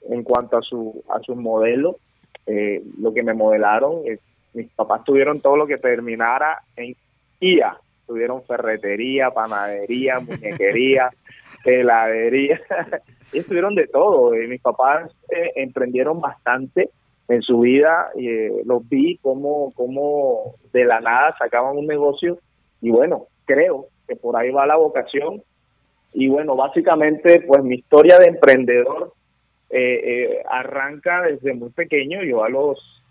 en 0.10 0.24
cuanto 0.24 0.58
a 0.58 0.62
su 0.62 1.04
a 1.10 1.20
su 1.22 1.36
modelo, 1.36 1.98
lo 3.00 3.14
que 3.14 3.24
me 3.24 3.34
modelaron, 3.34 4.02
mis 4.54 4.70
papás 4.72 5.06
tuvieron 5.06 5.40
todo 5.40 5.56
lo 5.56 5.66
que 5.66 5.78
terminara 5.78 6.62
en 6.76 6.94
IA, 7.40 7.78
tuvieron 8.06 8.44
ferretería, 8.44 9.32
panadería, 9.32 10.20
muñequería, 10.20 11.10
heladería, 11.66 12.62
y 13.34 13.40
estuvieron 13.40 13.76
de 13.76 13.88
todo. 13.88 14.34
Eh, 14.34 14.48
mis 14.48 14.62
papás 14.62 15.12
eh, 15.30 15.52
emprendieron 15.56 16.20
bastante 16.20 16.90
en 17.28 17.42
su 17.42 17.60
vida, 17.60 18.10
y, 18.16 18.28
eh, 18.28 18.52
los 18.66 18.88
vi 18.88 19.18
como, 19.18 19.72
como 19.74 20.56
de 20.72 20.86
la 20.86 21.00
nada 21.00 21.36
sacaban 21.38 21.78
un 21.78 21.88
negocio 21.88 22.38
y 22.82 22.92
bueno, 22.92 23.28
creo 23.46 23.88
que 24.08 24.16
por 24.16 24.36
ahí 24.36 24.52
va 24.52 24.66
la 24.66 24.76
vocación. 24.76 25.42
Y 26.14 26.28
bueno, 26.28 26.56
básicamente 26.56 27.42
pues 27.48 27.64
mi 27.64 27.76
historia 27.76 28.20
de 28.20 28.28
emprendedor 28.28 29.14
arranca 30.48 31.24
desde 31.24 31.54
muy 31.54 31.72
pequeño, 31.72 32.22
yo 32.24 32.44
a 32.44 32.50
los 32.50 33.03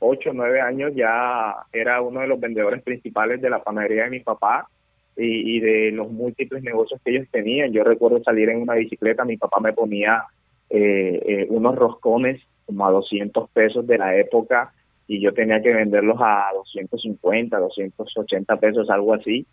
8 0.00 0.30
o 0.30 0.32
9 0.32 0.60
años 0.60 0.92
ya 0.94 1.54
era 1.72 2.02
uno 2.02 2.20
de 2.20 2.26
los 2.26 2.40
vendedores 2.40 2.82
principales 2.82 3.40
de 3.40 3.50
la 3.50 3.62
panadería 3.62 4.04
de 4.04 4.10
mi 4.10 4.20
papá 4.20 4.68
y, 5.16 5.56
y, 5.56 5.60
de 5.60 5.92
los 5.92 6.10
múltiples 6.10 6.62
negocios 6.62 7.00
que 7.04 7.12
ellos 7.12 7.28
tenían. 7.30 7.72
Yo 7.72 7.84
recuerdo 7.84 8.22
salir 8.22 8.48
en 8.48 8.62
una 8.62 8.74
bicicleta, 8.74 9.24
mi 9.24 9.36
papá 9.36 9.60
me 9.60 9.72
ponía 9.72 10.24
eh, 10.70 11.20
eh, 11.26 11.46
unos 11.50 11.74
roscones 11.74 12.40
como 12.64 12.86
a 12.86 12.92
200 12.92 13.50
pesos 13.50 13.84
de 13.88 13.98
la 13.98 14.16
época 14.16 14.72
y 15.08 15.20
yo 15.20 15.34
tenía 15.34 15.60
que 15.60 15.74
venderlos 15.74 16.16
a 16.20 16.50
250, 16.54 17.58
280 17.58 18.56
pesos, 18.56 18.88
algo 18.88 19.14
así. 19.14 19.44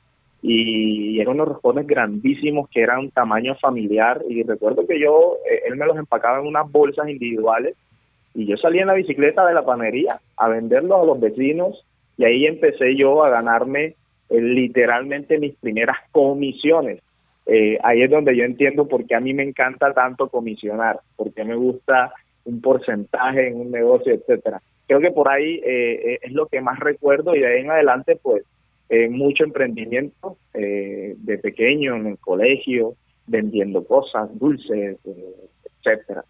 Y 0.44 1.20
eran 1.20 1.34
unos 1.34 1.48
roscones 1.48 1.88
grandísimos 1.88 2.70
que 2.70 2.82
eran 2.82 3.10
tamaño 3.10 3.56
familiar 3.56 4.22
y 4.30 4.44
recuerdo 4.44 4.86
que 4.86 5.00
yo, 5.00 5.38
eh, 5.52 5.64
él 5.66 5.76
me 5.76 5.88
los 5.88 5.98
empacaba 5.98 6.40
en 6.40 6.46
unas 6.46 6.72
bolsas 6.72 7.10
individuales 7.10 7.76
y 8.38 8.46
yo 8.46 8.56
salía 8.56 8.82
en 8.82 8.88
la 8.88 8.94
bicicleta 8.94 9.48
de 9.48 9.56
la 9.56 9.66
panería 9.66 10.20
a 10.38 10.48
venderlos 10.48 11.02
a 11.02 11.06
los 11.06 11.20
vecinos 11.20 11.84
y 12.18 12.26
ahí 12.26 12.46
empecé 12.46 12.96
yo 12.96 13.24
a 13.24 13.32
ganarme 13.32 13.96
eh, 14.30 14.40
literalmente 14.40 15.40
mis 15.40 15.56
primeras 15.56 15.98
comisiones. 16.12 17.02
Eh, 17.48 17.80
ahí 17.82 18.04
es 18.04 18.12
donde 18.12 18.38
yo 18.38 18.44
entiendo 18.44 18.88
por 18.88 19.08
qué 19.08 19.16
a 19.16 19.20
mí 19.20 19.34
me 19.34 19.42
encanta 19.42 19.92
tanto 19.92 20.30
comisionar, 20.30 21.00
porque 21.16 21.44
me 21.44 21.56
gusta 21.56 22.14
un 22.46 22.62
porcentaje 22.62 23.48
en 23.48 23.60
un 23.60 23.72
negocio, 23.72 24.14
etcétera. 24.14 24.62
Creo 24.86 25.00
que 25.00 25.10
por 25.10 25.30
ahí 25.30 25.60
eh, 25.66 26.20
es 26.22 26.32
lo 26.32 26.46
que 26.46 26.62
más 26.62 26.80
recuerdo 26.80 27.36
y 27.36 27.40
de 27.40 27.48
ahí 27.48 27.62
en 27.62 27.72
adelante 27.72 28.20
pues 28.22 28.44
mucho 29.10 29.44
emprendimiento 29.44 30.38
de 30.54 31.40
pequeño 31.44 31.98
en 31.98 32.08
el 32.08 32.18
colegio, 32.20 32.94
vendiendo 33.26 33.84
cosas, 33.84 34.30
dulces, 34.40 34.98
etcétera. 35.84 36.24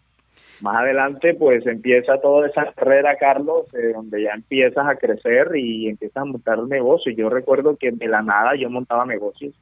Más 0.62 0.76
adelante, 0.78 1.36
pues 1.36 1.66
empieza 1.68 2.20
toda 2.20 2.48
esa 2.48 2.72
carrera, 2.74 3.16
Carlos, 3.18 3.68
donde 3.94 4.24
ya 4.24 4.32
empiezas 4.32 4.88
a 4.88 4.96
crecer 4.96 5.56
y 5.56 5.88
empiezas 5.88 6.18
a 6.18 6.26
montar 6.26 6.60
un 6.60 6.70
negocio. 6.70 7.12
Yo 7.12 7.30
recuerdo 7.30 7.78
que 7.78 7.92
de 7.92 8.08
la 8.08 8.24
nada 8.24 8.56
yo 8.56 8.70
montaba 8.70 9.06
negocios. 9.06 9.54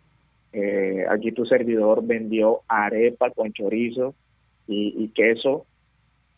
Eh, 0.53 1.05
aquí 1.09 1.33
tu 1.33 1.45
servidor 1.45 2.05
vendió 2.05 2.61
arepa 2.69 3.29
con 3.31 3.51
chorizo 3.51 4.15
y, 4.67 4.93
y, 4.97 5.09
queso 5.09 5.65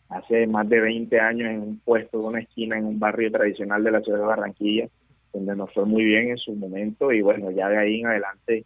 hace 0.08 0.48
más 0.48 0.68
de 0.68 0.80
20 0.80 1.20
años 1.20 1.48
en 1.50 1.60
un 1.60 1.78
puesto 1.78 2.18
de 2.18 2.24
una 2.24 2.40
esquina 2.40 2.76
en 2.76 2.86
un 2.86 2.98
barrio 2.98 3.30
tradicional 3.30 3.84
de 3.84 3.92
la 3.92 4.00
ciudad 4.00 4.18
de 4.18 4.24
Barranquilla, 4.24 4.88
donde 5.32 5.54
nos 5.54 5.72
fue 5.72 5.84
muy 5.84 6.02
bien 6.04 6.30
en 6.30 6.36
su 6.36 6.52
momento 6.52 7.12
y 7.12 7.20
bueno, 7.20 7.52
ya 7.52 7.68
de 7.68 7.78
ahí 7.78 8.00
en 8.00 8.08
adelante 8.08 8.64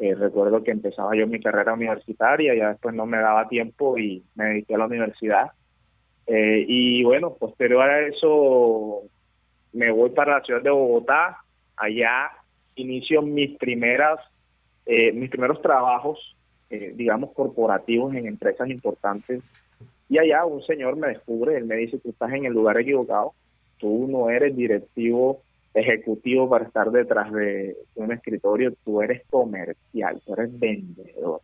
eh, 0.00 0.14
recuerdo 0.14 0.64
que 0.64 0.70
empezaba 0.70 1.14
yo 1.14 1.26
mi 1.26 1.40
carrera 1.40 1.74
universitaria, 1.74 2.54
ya 2.54 2.70
después 2.70 2.94
no 2.94 3.04
me 3.04 3.18
daba 3.18 3.48
tiempo 3.48 3.98
y 3.98 4.24
me 4.34 4.46
dediqué 4.46 4.74
a 4.74 4.78
la 4.78 4.86
universidad. 4.86 5.50
Eh, 6.26 6.64
y 6.66 7.04
bueno, 7.04 7.34
posterior 7.34 7.82
a 7.82 8.00
eso 8.06 9.02
me 9.74 9.90
voy 9.90 10.08
para 10.10 10.38
la 10.38 10.44
ciudad 10.44 10.62
de 10.62 10.70
Bogotá, 10.70 11.36
allá 11.76 12.30
inicio 12.76 13.20
mis 13.20 13.58
primeras, 13.58 14.18
eh, 14.86 15.12
mis 15.12 15.28
primeros 15.28 15.60
trabajos, 15.60 16.34
digamos, 16.70 17.32
corporativos 17.32 18.14
en 18.14 18.26
empresas 18.26 18.70
importantes. 18.70 19.42
Y 20.08 20.18
allá 20.18 20.46
un 20.46 20.62
señor 20.62 20.96
me 20.96 21.08
descubre, 21.08 21.56
él 21.56 21.66
me 21.66 21.76
dice, 21.76 21.98
tú 21.98 22.10
estás 22.10 22.32
en 22.32 22.46
el 22.46 22.54
lugar 22.54 22.78
equivocado, 22.78 23.34
tú 23.76 24.06
no 24.08 24.30
eres 24.30 24.56
directivo 24.56 25.42
ejecutivo 25.74 26.48
para 26.48 26.64
estar 26.64 26.90
detrás 26.90 27.32
de 27.32 27.76
un 27.94 28.12
escritorio, 28.12 28.74
tú 28.84 29.02
eres 29.02 29.22
comercial, 29.30 30.20
tú 30.24 30.34
eres 30.34 30.58
vendedor. 30.58 31.40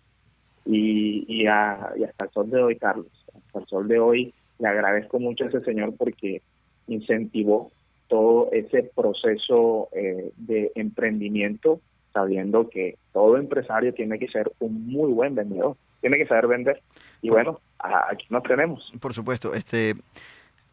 Y, 0.64 1.24
y, 1.28 1.46
a, 1.46 1.92
y 1.96 2.04
hasta 2.04 2.24
el 2.24 2.30
sol 2.32 2.50
de 2.50 2.62
hoy, 2.62 2.76
Carlos, 2.76 3.06
hasta 3.34 3.60
el 3.60 3.66
sol 3.66 3.86
de 3.86 3.98
hoy 4.00 4.34
le 4.58 4.68
agradezco 4.68 5.20
mucho 5.20 5.44
a 5.44 5.48
ese 5.48 5.60
señor 5.60 5.94
porque 5.96 6.42
incentivó 6.88 7.70
todo 8.08 8.50
ese 8.52 8.82
proceso 8.82 9.88
eh, 9.92 10.32
de 10.36 10.72
emprendimiento, 10.74 11.80
sabiendo 12.12 12.68
que 12.68 12.96
todo 13.12 13.36
empresario 13.36 13.92
tiene 13.94 14.18
que 14.18 14.28
ser 14.28 14.50
un 14.60 14.86
muy 14.86 15.12
buen 15.12 15.34
vendedor, 15.34 15.76
tiene 16.00 16.16
que 16.16 16.26
saber 16.26 16.46
vender. 16.46 16.82
Y 17.22 17.30
bueno, 17.30 17.60
aquí 17.78 18.26
nos 18.30 18.42
tenemos. 18.44 18.90
Por 19.00 19.12
supuesto, 19.12 19.54
este 19.54 19.94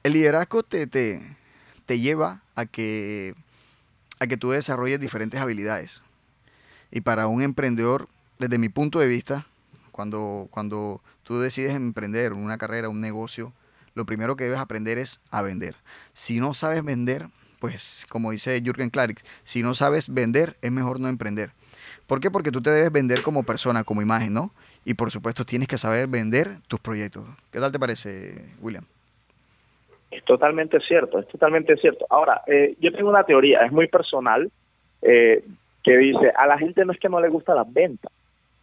el 0.03 0.13
liderazgo 0.13 0.63
te, 0.63 0.85
te, 0.85 1.19
te 1.85 1.99
lleva 1.99 2.41
a 2.55 2.65
que, 2.65 3.35
a 4.19 4.27
que 4.27 4.37
tú 4.37 4.51
desarrolles 4.51 4.99
diferentes 4.99 5.39
habilidades. 5.39 6.01
Y 6.91 7.01
para 7.01 7.27
un 7.27 7.41
emprendedor, 7.41 8.07
desde 8.39 8.57
mi 8.57 8.69
punto 8.69 8.99
de 8.99 9.07
vista, 9.07 9.47
cuando, 9.91 10.47
cuando 10.51 11.01
tú 11.23 11.39
decides 11.39 11.73
emprender 11.73 12.33
una 12.33 12.57
carrera, 12.57 12.89
un 12.89 13.01
negocio, 13.01 13.53
lo 13.95 14.05
primero 14.05 14.35
que 14.35 14.45
debes 14.45 14.59
aprender 14.59 14.97
es 14.97 15.19
a 15.31 15.41
vender. 15.41 15.75
Si 16.13 16.39
no 16.39 16.53
sabes 16.53 16.83
vender, 16.83 17.29
pues 17.59 18.05
como 18.09 18.31
dice 18.31 18.61
Jürgen 18.61 18.89
Klarix, 18.89 19.23
si 19.43 19.63
no 19.63 19.73
sabes 19.73 20.13
vender, 20.13 20.57
es 20.61 20.71
mejor 20.71 20.99
no 20.99 21.07
emprender. 21.07 21.51
¿Por 22.07 22.19
qué? 22.19 22.29
Porque 22.29 22.51
tú 22.51 22.61
te 22.61 22.69
debes 22.69 22.91
vender 22.91 23.23
como 23.23 23.43
persona, 23.43 23.83
como 23.83 24.01
imagen, 24.01 24.33
¿no? 24.33 24.53
Y 24.83 24.95
por 24.95 25.11
supuesto 25.11 25.45
tienes 25.45 25.67
que 25.67 25.77
saber 25.77 26.07
vender 26.07 26.59
tus 26.67 26.79
proyectos. 26.79 27.25
¿Qué 27.51 27.59
tal 27.59 27.71
te 27.71 27.79
parece, 27.79 28.53
William? 28.59 28.85
Es 30.15 30.23
totalmente 30.23 30.79
cierto, 30.79 31.19
es 31.19 31.27
totalmente 31.27 31.75
cierto. 31.77 32.05
Ahora, 32.09 32.41
eh, 32.47 32.75
yo 32.79 32.91
tengo 32.91 33.09
una 33.09 33.23
teoría, 33.23 33.65
es 33.65 33.71
muy 33.71 33.87
personal, 33.87 34.51
eh, 35.01 35.43
que 35.83 35.97
dice, 35.97 36.31
a 36.35 36.47
la 36.47 36.57
gente 36.57 36.85
no 36.85 36.93
es 36.93 36.99
que 36.99 37.09
no 37.09 37.19
le 37.19 37.29
gusta 37.29 37.53
las 37.53 37.71
ventas, 37.71 38.11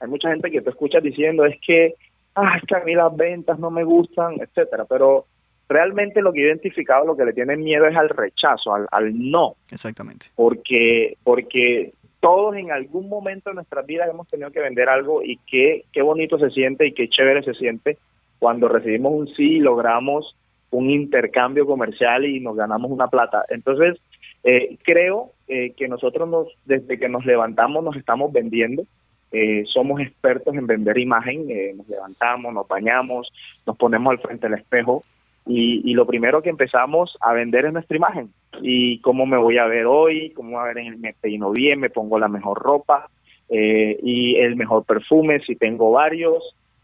Hay 0.00 0.08
mucha 0.08 0.30
gente 0.30 0.50
que 0.50 0.62
te 0.62 0.70
escuchas 0.70 1.02
diciendo 1.02 1.44
es 1.44 1.58
que, 1.60 1.94
ah, 2.34 2.56
es 2.56 2.62
que 2.66 2.74
a 2.74 2.84
mí 2.84 2.94
las 2.94 3.14
ventas 3.14 3.58
no 3.58 3.70
me 3.70 3.84
gustan, 3.84 4.40
etcétera, 4.40 4.86
pero 4.86 5.26
realmente 5.68 6.22
lo 6.22 6.32
que 6.32 6.40
he 6.40 6.46
identificado, 6.46 7.06
lo 7.06 7.16
que 7.16 7.24
le 7.24 7.34
tienen 7.34 7.62
miedo 7.62 7.86
es 7.86 7.96
al 7.96 8.08
rechazo, 8.08 8.74
al, 8.74 8.86
al 8.90 9.30
no, 9.30 9.56
Exactamente. 9.70 10.26
porque 10.34 11.16
porque 11.22 11.92
todos 12.20 12.56
en 12.56 12.70
algún 12.70 13.08
momento 13.08 13.50
de 13.50 13.54
nuestras 13.54 13.86
vidas 13.86 14.08
hemos 14.10 14.28
tenido 14.28 14.50
que 14.50 14.60
vender 14.60 14.88
algo 14.88 15.22
y 15.22 15.38
qué, 15.46 15.84
qué 15.92 16.02
bonito 16.02 16.38
se 16.38 16.50
siente 16.50 16.86
y 16.86 16.92
qué 16.92 17.08
chévere 17.08 17.42
se 17.42 17.54
siente 17.54 17.98
cuando 18.38 18.68
recibimos 18.68 19.12
un 19.12 19.28
sí 19.28 19.56
y 19.56 19.60
logramos 19.60 20.36
un 20.70 20.90
intercambio 20.90 21.66
comercial 21.66 22.24
y 22.24 22.40
nos 22.40 22.56
ganamos 22.56 22.90
una 22.90 23.08
plata. 23.08 23.44
Entonces, 23.48 23.98
eh, 24.44 24.78
creo 24.82 25.32
eh, 25.48 25.72
que 25.76 25.88
nosotros 25.88 26.28
nos, 26.28 26.48
desde 26.64 26.98
que 26.98 27.08
nos 27.08 27.26
levantamos 27.26 27.84
nos 27.84 27.96
estamos 27.96 28.32
vendiendo. 28.32 28.84
Eh, 29.32 29.64
somos 29.72 30.00
expertos 30.00 30.56
en 30.56 30.66
vender 30.66 30.98
imagen, 30.98 31.50
eh, 31.50 31.72
nos 31.76 31.88
levantamos, 31.88 32.52
nos 32.52 32.66
bañamos, 32.66 33.32
nos 33.64 33.76
ponemos 33.76 34.10
al 34.10 34.18
frente 34.18 34.48
del 34.48 34.58
espejo 34.58 35.04
y, 35.46 35.88
y 35.88 35.94
lo 35.94 36.04
primero 36.04 36.42
que 36.42 36.50
empezamos 36.50 37.16
a 37.20 37.32
vender 37.32 37.66
es 37.66 37.72
nuestra 37.72 37.96
imagen 37.96 38.30
y 38.60 39.00
cómo 39.00 39.26
me 39.26 39.36
voy 39.36 39.58
a 39.58 39.66
ver 39.66 39.86
hoy, 39.86 40.30
cómo 40.30 40.50
me 40.50 40.54
voy 40.56 40.64
a 40.64 40.74
ver 40.74 40.78
en 40.78 40.86
el 40.92 40.98
me 40.98 41.14
peino 41.14 41.50
bien, 41.50 41.80
me 41.80 41.90
pongo 41.90 42.18
la 42.18 42.28
mejor 42.28 42.58
ropa 42.58 43.08
eh, 43.48 43.98
y 44.02 44.36
el 44.36 44.56
mejor 44.56 44.84
perfume 44.84 45.40
si 45.40 45.56
tengo 45.56 45.92
varios, 45.92 46.42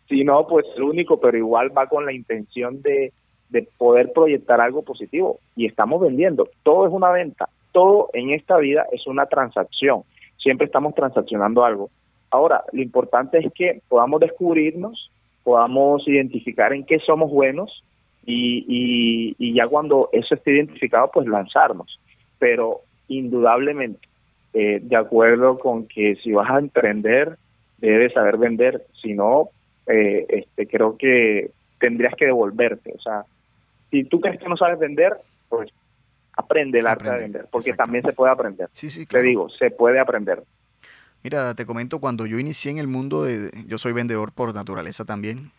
si 0.08 0.24
no 0.24 0.46
pues 0.46 0.66
el 0.76 0.84
único, 0.84 1.20
pero 1.20 1.36
igual 1.36 1.76
va 1.76 1.88
con 1.88 2.06
la 2.06 2.12
intención 2.12 2.82
de, 2.82 3.12
de 3.50 3.68
poder 3.78 4.12
proyectar 4.12 4.60
algo 4.60 4.82
positivo 4.82 5.38
y 5.54 5.66
estamos 5.66 6.00
vendiendo, 6.00 6.48
todo 6.62 6.86
es 6.86 6.92
una 6.92 7.10
venta, 7.10 7.48
todo 7.72 8.10
en 8.12 8.30
esta 8.30 8.56
vida 8.58 8.86
es 8.92 9.06
una 9.06 9.26
transacción, 9.26 10.02
siempre 10.38 10.66
estamos 10.66 10.94
transaccionando 10.94 11.64
algo. 11.64 11.90
Ahora, 12.30 12.64
lo 12.72 12.82
importante 12.82 13.38
es 13.38 13.52
que 13.52 13.80
podamos 13.88 14.20
descubrirnos, 14.20 15.10
podamos 15.44 16.06
identificar 16.08 16.72
en 16.72 16.84
qué 16.84 16.98
somos 16.98 17.30
buenos 17.30 17.82
y, 18.24 19.34
y, 19.38 19.54
ya 19.54 19.68
cuando 19.68 20.08
eso 20.12 20.34
esté 20.34 20.52
identificado, 20.52 21.10
pues 21.12 21.28
lanzarnos. 21.28 22.00
Pero 22.38 22.80
indudablemente, 23.06 24.00
eh, 24.52 24.80
de 24.82 24.96
acuerdo 24.96 25.58
con 25.58 25.86
que 25.86 26.16
si 26.16 26.32
vas 26.32 26.50
a 26.50 26.58
emprender, 26.58 27.38
debes 27.78 28.12
saber 28.12 28.36
vender, 28.36 28.82
si 29.00 29.14
no, 29.14 29.50
eh, 29.86 30.26
este, 30.28 30.66
creo 30.66 30.96
que 30.96 31.50
tendrías 31.78 32.14
que 32.16 32.26
devolverte. 32.26 32.92
O 32.96 33.00
sea, 33.00 33.24
si 34.02 34.08
tú 34.08 34.20
crees 34.20 34.38
que 34.38 34.48
no 34.48 34.56
sabes 34.56 34.78
vender, 34.78 35.16
pues 35.48 35.70
aprende 36.36 36.78
el 36.80 36.86
arte 36.86 37.04
de 37.04 37.10
Aprende, 37.10 37.22
vender, 37.38 37.48
porque 37.50 37.72
también 37.72 38.04
se 38.04 38.12
puede 38.12 38.32
aprender. 38.32 38.68
Sí, 38.72 38.90
sí, 38.90 39.00
Te 39.00 39.06
claro. 39.06 39.26
digo, 39.26 39.48
se 39.50 39.70
puede 39.70 39.98
aprender. 39.98 40.44
Mira, 41.22 41.54
te 41.54 41.66
comento, 41.66 41.98
cuando 41.98 42.26
yo 42.26 42.38
inicié 42.38 42.70
en 42.70 42.78
el 42.78 42.86
mundo 42.86 43.24
de... 43.24 43.50
Yo 43.66 43.78
soy 43.78 43.92
vendedor 43.92 44.32
por 44.32 44.54
naturaleza 44.54 45.04
también. 45.04 45.50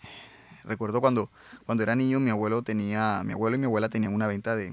Recuerdo 0.64 1.02
cuando, 1.02 1.30
cuando 1.66 1.84
era 1.84 1.96
niño, 1.96 2.20
mi 2.20 2.30
abuelo 2.30 2.62
tenía... 2.62 3.22
Mi 3.26 3.34
abuelo 3.34 3.56
y 3.56 3.60
mi 3.60 3.66
abuela 3.66 3.90
tenían 3.90 4.14
una 4.14 4.28
venta 4.28 4.56
de, 4.56 4.72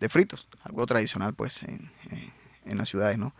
de 0.00 0.08
fritos. 0.08 0.48
Algo 0.64 0.84
tradicional, 0.86 1.34
pues, 1.34 1.62
en, 1.62 1.90
en- 2.10 2.32
en 2.66 2.76
las 2.78 2.88
ciudades, 2.88 3.16
¿no? 3.16 3.32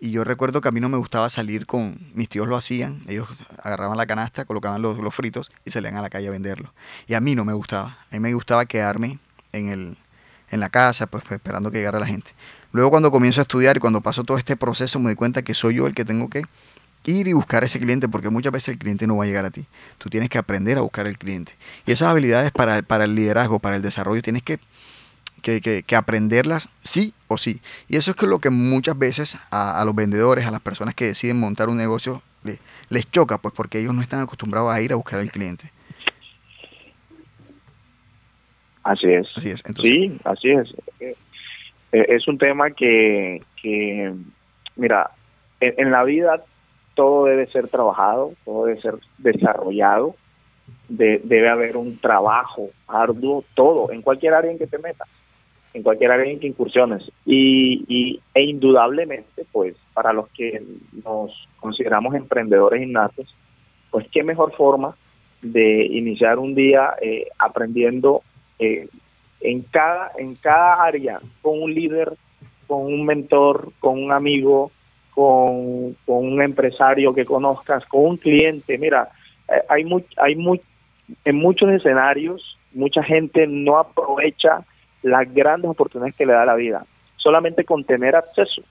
Y 0.00 0.12
yo 0.12 0.22
recuerdo 0.22 0.60
que 0.60 0.68
a 0.68 0.72
mí 0.72 0.80
no 0.80 0.88
me 0.88 0.96
gustaba 0.96 1.28
salir 1.28 1.66
con... 1.66 1.98
Mis 2.14 2.28
tíos 2.28 2.46
lo 2.46 2.56
hacían. 2.56 3.02
Ellos 3.08 3.28
agarraban 3.62 3.96
la 3.96 4.06
canasta, 4.06 4.44
colocaban 4.44 4.80
los, 4.80 4.98
los 4.98 5.14
fritos 5.14 5.50
y 5.64 5.70
salían 5.70 5.96
a 5.96 6.02
la 6.02 6.10
calle 6.10 6.28
a 6.28 6.30
venderlos. 6.30 6.70
Y 7.08 7.14
a 7.14 7.20
mí 7.20 7.34
no 7.34 7.44
me 7.44 7.52
gustaba. 7.52 7.98
A 8.10 8.14
mí 8.14 8.20
me 8.20 8.32
gustaba 8.32 8.64
quedarme 8.66 9.18
en, 9.52 9.68
el, 9.68 9.96
en 10.50 10.60
la 10.60 10.68
casa, 10.68 11.06
pues, 11.06 11.24
pues, 11.24 11.38
esperando 11.38 11.70
que 11.70 11.78
llegara 11.78 11.98
la 11.98 12.06
gente. 12.06 12.30
Luego 12.70 12.90
cuando 12.90 13.10
comienzo 13.10 13.40
a 13.40 13.42
estudiar 13.42 13.76
y 13.76 13.80
cuando 13.80 14.00
paso 14.00 14.24
todo 14.24 14.38
este 14.38 14.56
proceso 14.56 14.98
me 14.98 15.06
doy 15.06 15.16
cuenta 15.16 15.42
que 15.42 15.54
soy 15.54 15.76
yo 15.76 15.86
el 15.86 15.94
que 15.94 16.04
tengo 16.04 16.28
que 16.28 16.42
ir 17.06 17.26
y 17.26 17.32
buscar 17.32 17.62
a 17.62 17.66
ese 17.66 17.78
cliente 17.78 18.08
porque 18.08 18.28
muchas 18.28 18.52
veces 18.52 18.68
el 18.68 18.78
cliente 18.78 19.06
no 19.06 19.16
va 19.16 19.24
a 19.24 19.26
llegar 19.26 19.44
a 19.44 19.50
ti. 19.50 19.66
Tú 19.96 20.10
tienes 20.10 20.28
que 20.28 20.38
aprender 20.38 20.78
a 20.78 20.82
buscar 20.82 21.06
el 21.06 21.18
cliente. 21.18 21.56
Y 21.86 21.92
esas 21.92 22.08
habilidades 22.08 22.52
para, 22.52 22.82
para 22.82 23.04
el 23.04 23.14
liderazgo, 23.14 23.58
para 23.58 23.76
el 23.76 23.82
desarrollo, 23.82 24.22
tienes 24.22 24.42
que, 24.42 24.60
que, 25.42 25.60
que- 25.60 25.82
que 25.82 25.96
aprenderlas 25.96 26.68
sí 26.82 27.12
o 27.28 27.36
sí. 27.38 27.60
Y 27.88 27.96
eso 27.96 28.10
es 28.12 28.16
que 28.16 28.26
lo 28.26 28.38
que 28.38 28.50
muchas 28.50 28.98
veces 28.98 29.38
a, 29.50 29.80
a 29.80 29.84
los 29.84 29.94
vendedores, 29.94 30.46
a 30.46 30.50
las 30.50 30.60
personas 30.60 30.94
que 30.94 31.04
deciden 31.06 31.38
montar 31.40 31.68
un 31.68 31.76
negocio, 31.76 32.22
le- 32.44 32.58
les 32.88 33.10
choca, 33.10 33.38
pues 33.38 33.54
porque 33.54 33.80
ellos 33.80 33.94
no 33.94 34.02
están 34.02 34.20
acostumbrados 34.20 34.72
a 34.72 34.80
ir 34.80 34.92
a 34.92 34.96
buscar 34.96 35.20
al 35.20 35.30
cliente. 35.30 35.70
Así 38.82 39.06
es. 39.12 39.26
Así 39.36 39.50
es. 39.50 39.62
Entonces, 39.66 39.92
Sí, 39.92 40.20
así 40.24 40.50
es. 40.50 40.68
Eh, 41.00 41.14
Es 41.92 42.28
un 42.28 42.38
tema 42.38 42.70
que, 42.70 43.42
que 43.60 44.12
mira, 44.76 45.10
en, 45.60 45.74
en 45.78 45.90
la 45.90 46.04
vida 46.04 46.42
todo 46.94 47.26
debe 47.26 47.46
ser 47.50 47.68
trabajado, 47.68 48.34
todo 48.44 48.66
debe 48.66 48.80
ser 48.80 48.94
desarrollado, 49.18 50.16
de- 50.88 51.20
debe 51.24 51.48
haber 51.48 51.76
un 51.76 51.98
trabajo 51.98 52.70
arduo, 52.86 53.44
todo, 53.54 53.90
en 53.92 54.02
cualquier 54.02 54.34
área 54.34 54.50
en 54.50 54.58
que 54.58 54.66
te 54.66 54.78
metas, 54.78 55.08
en 55.78 55.84
cualquier 55.84 56.10
área 56.10 56.30
en 56.30 56.40
que 56.40 56.48
incursiones. 56.48 57.02
Y, 57.24 57.84
y, 57.88 58.20
e 58.34 58.42
indudablemente, 58.42 59.46
pues, 59.52 59.76
para 59.94 60.12
los 60.12 60.28
que 60.30 60.62
nos 61.04 61.32
consideramos 61.60 62.14
emprendedores 62.14 62.82
innatos, 62.82 63.34
pues 63.90 64.06
qué 64.12 64.22
mejor 64.22 64.52
forma 64.54 64.96
de 65.40 65.86
iniciar 65.86 66.38
un 66.38 66.54
día 66.54 66.94
eh, 67.00 67.28
aprendiendo 67.38 68.22
eh, 68.58 68.88
en 69.40 69.62
cada 69.62 70.10
en 70.18 70.34
cada 70.34 70.82
área 70.82 71.20
con 71.42 71.62
un 71.62 71.72
líder 71.72 72.12
con 72.66 72.86
un 72.86 73.06
mentor 73.06 73.70
con 73.78 74.02
un 74.02 74.10
amigo 74.10 74.72
con, 75.14 75.94
con 76.04 76.26
un 76.26 76.42
empresario 76.42 77.14
que 77.14 77.24
conozcas 77.24 77.84
con 77.86 78.04
un 78.04 78.16
cliente 78.16 78.78
mira 78.78 79.10
eh, 79.48 79.62
hay 79.68 79.84
muy, 79.84 80.04
hay 80.16 80.34
muy 80.34 80.60
en 81.24 81.36
muchos 81.36 81.70
escenarios 81.70 82.58
mucha 82.72 83.04
gente 83.04 83.46
no 83.46 83.78
aprovecha 83.78 84.64
las 85.02 85.32
grandes 85.32 85.70
oportunidades 85.70 86.16
que 86.16 86.26
le 86.26 86.32
da 86.32 86.44
la 86.44 86.54
vida. 86.54 86.84
Solamente 87.16 87.64
con 87.64 87.84
tener 87.84 88.16
acceso 88.16 88.62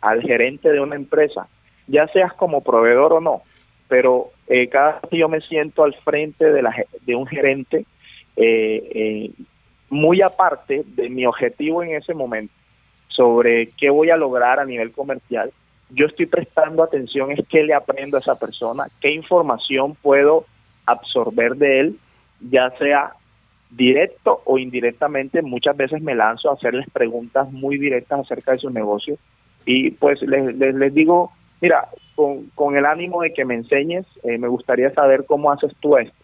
al 0.00 0.22
gerente 0.22 0.70
de 0.70 0.80
una 0.80 0.96
empresa 0.96 1.48
ya 1.86 2.06
seas 2.08 2.32
como 2.34 2.62
proveedor 2.62 3.14
o 3.14 3.20
no 3.20 3.42
pero 3.88 4.30
eh, 4.46 4.68
cada 4.68 4.92
vez 4.92 5.10
que 5.10 5.18
yo 5.18 5.28
me 5.28 5.40
siento 5.40 5.82
al 5.82 5.94
frente 5.94 6.52
de, 6.52 6.62
la, 6.62 6.74
de 7.04 7.16
un 7.16 7.26
gerente 7.26 7.86
eh, 8.36 8.90
eh, 8.94 9.30
muy 9.88 10.22
aparte 10.22 10.84
de 10.86 11.08
mi 11.08 11.26
objetivo 11.26 11.82
en 11.82 11.94
ese 11.96 12.14
momento 12.14 12.52
sobre 13.08 13.70
qué 13.70 13.90
voy 13.90 14.10
a 14.10 14.16
lograr 14.16 14.60
a 14.60 14.64
nivel 14.64 14.92
comercial, 14.92 15.50
yo 15.90 16.06
estoy 16.06 16.26
prestando 16.26 16.82
atención 16.84 17.32
es 17.32 17.40
qué 17.48 17.64
le 17.64 17.74
aprendo 17.74 18.16
a 18.16 18.20
esa 18.20 18.38
persona, 18.38 18.88
qué 19.00 19.10
información 19.10 19.96
puedo 19.96 20.44
absorber 20.86 21.56
de 21.56 21.80
él, 21.80 21.98
ya 22.40 22.70
sea 22.78 23.14
directo 23.70 24.40
o 24.44 24.58
indirectamente, 24.58 25.42
muchas 25.42 25.76
veces 25.76 26.00
me 26.02 26.14
lanzo 26.14 26.50
a 26.50 26.54
hacerles 26.54 26.88
preguntas 26.90 27.50
muy 27.52 27.78
directas 27.78 28.20
acerca 28.20 28.52
de 28.52 28.58
su 28.58 28.70
negocio 28.70 29.18
y 29.70 29.90
pues 29.90 30.22
les, 30.22 30.56
les, 30.56 30.94
digo, 30.94 31.30
mira, 31.60 31.88
con, 32.14 32.46
con 32.54 32.76
el 32.76 32.86
ánimo 32.86 33.20
de 33.20 33.34
que 33.34 33.44
me 33.44 33.54
enseñes, 33.54 34.06
eh, 34.24 34.38
me 34.38 34.48
gustaría 34.48 34.90
saber 34.94 35.26
cómo 35.26 35.52
haces 35.52 35.72
tú 35.80 35.98
esto. 35.98 36.16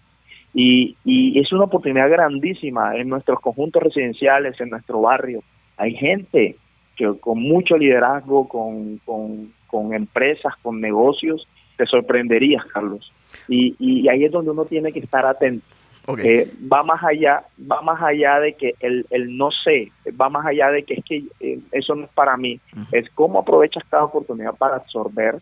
Y, 0.54 0.96
y 1.04 1.38
es 1.38 1.52
una 1.52 1.64
oportunidad 1.64 2.09
grandísima 2.09 2.96
en 2.96 3.11
nuestros 3.11 3.40
conjuntos 3.40 3.83
residenciales, 3.83 4.59
en 4.61 4.70
nuestro 4.70 5.02
barrio. 5.02 5.42
Hay 5.76 5.94
gente 5.94 6.57
que 6.96 7.12
con 7.20 7.40
mucho 7.42 7.76
liderazgo, 7.76 8.48
con, 8.48 8.98
con, 9.04 9.52
con 9.66 9.92
empresas, 9.92 10.54
con 10.62 10.80
negocios, 10.80 11.46
te 11.76 11.85
sorprenderías, 11.85 12.64
Carlos. 12.72 13.12
Y, 13.46 13.74
y 13.78 14.09
ahí 14.09 14.24
es 14.24 14.33
donde 14.33 14.52
uno 14.52 14.64
tiene 14.64 14.90
que 14.90 15.00
estar 15.00 15.26
atento. 15.26 15.66
Ok. 16.07 16.19
Eh, 16.25 16.51
va 16.73 16.83
más 16.83 17.03
allá, 17.03 17.45
va 17.71 17.81
más 17.83 18.03
allá 18.03 18.40
de 18.40 18.55
que 18.55 18.75
el, 18.81 19.07
el 19.11 19.37
no 19.37 19.51
sé, 19.51 19.90
va 20.21 20.29
más 20.29 20.47
allá 20.47 20.71
de 20.71 20.83
que 20.83 20.95
es 20.95 21.05
que 21.05 21.25
eh, 21.40 21.59
eso 21.73 21.95
no 21.95 22.05
es 22.05 22.11
para 22.11 22.37
mí, 22.37 22.61
es 22.93 23.09
cómo 23.11 23.40
aprovechas 23.40 23.85
cada 23.90 24.05
oportunidad 24.05 24.55
para 24.55 24.77
absorber 24.77 25.37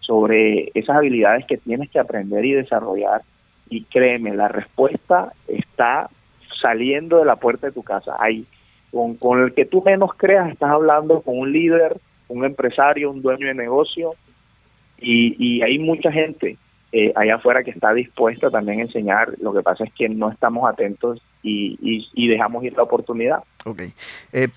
sobre 0.00 0.70
esas 0.74 0.96
habilidades 0.96 1.46
que 1.46 1.56
tienes 1.56 1.90
que 1.90 1.98
aprender 1.98 2.44
y 2.44 2.52
desarrollar. 2.52 3.22
Y 3.68 3.82
créeme, 3.84 4.34
la 4.34 4.48
respuesta 4.48 5.32
está 5.48 6.08
saliendo 6.62 7.18
de 7.18 7.24
la 7.24 7.36
puerta 7.36 7.66
de 7.66 7.72
tu 7.72 7.82
casa. 7.82 8.14
Ahí, 8.18 8.46
con, 8.92 9.16
con 9.16 9.42
el 9.42 9.52
que 9.52 9.64
tú 9.64 9.82
menos 9.82 10.10
creas, 10.16 10.50
estás 10.50 10.70
hablando 10.70 11.20
con 11.22 11.38
un 11.38 11.52
líder, 11.52 11.96
un 12.28 12.44
empresario, 12.44 13.10
un 13.10 13.22
dueño 13.22 13.48
de 13.48 13.54
negocio, 13.54 14.14
y, 14.98 15.34
y 15.38 15.62
hay 15.62 15.78
mucha 15.78 16.12
gente 16.12 16.56
eh, 16.98 17.12
allá 17.14 17.34
afuera 17.36 17.62
que 17.62 17.70
está 17.72 17.92
dispuesta 17.92 18.50
también 18.50 18.80
a 18.80 18.82
enseñar. 18.84 19.34
Lo 19.40 19.52
que 19.52 19.62
pasa 19.62 19.84
es 19.84 19.92
que 19.92 20.08
no 20.08 20.30
estamos 20.30 20.68
atentos 20.70 21.20
y, 21.42 21.76
y, 21.82 22.08
y 22.14 22.28
dejamos 22.28 22.64
ir 22.64 22.72
la 22.74 22.84
oportunidad. 22.84 23.40
Ok. 23.64 23.82
Eh, 24.32 24.48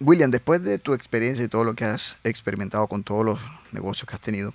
William, 0.00 0.30
después 0.30 0.64
de 0.64 0.78
tu 0.78 0.94
experiencia 0.94 1.44
y 1.44 1.48
todo 1.48 1.62
lo 1.62 1.74
que 1.74 1.84
has 1.84 2.18
experimentado 2.24 2.86
con 2.88 3.04
todos 3.04 3.24
los 3.24 3.38
negocios 3.72 4.08
que 4.08 4.14
has 4.16 4.20
tenido, 4.20 4.52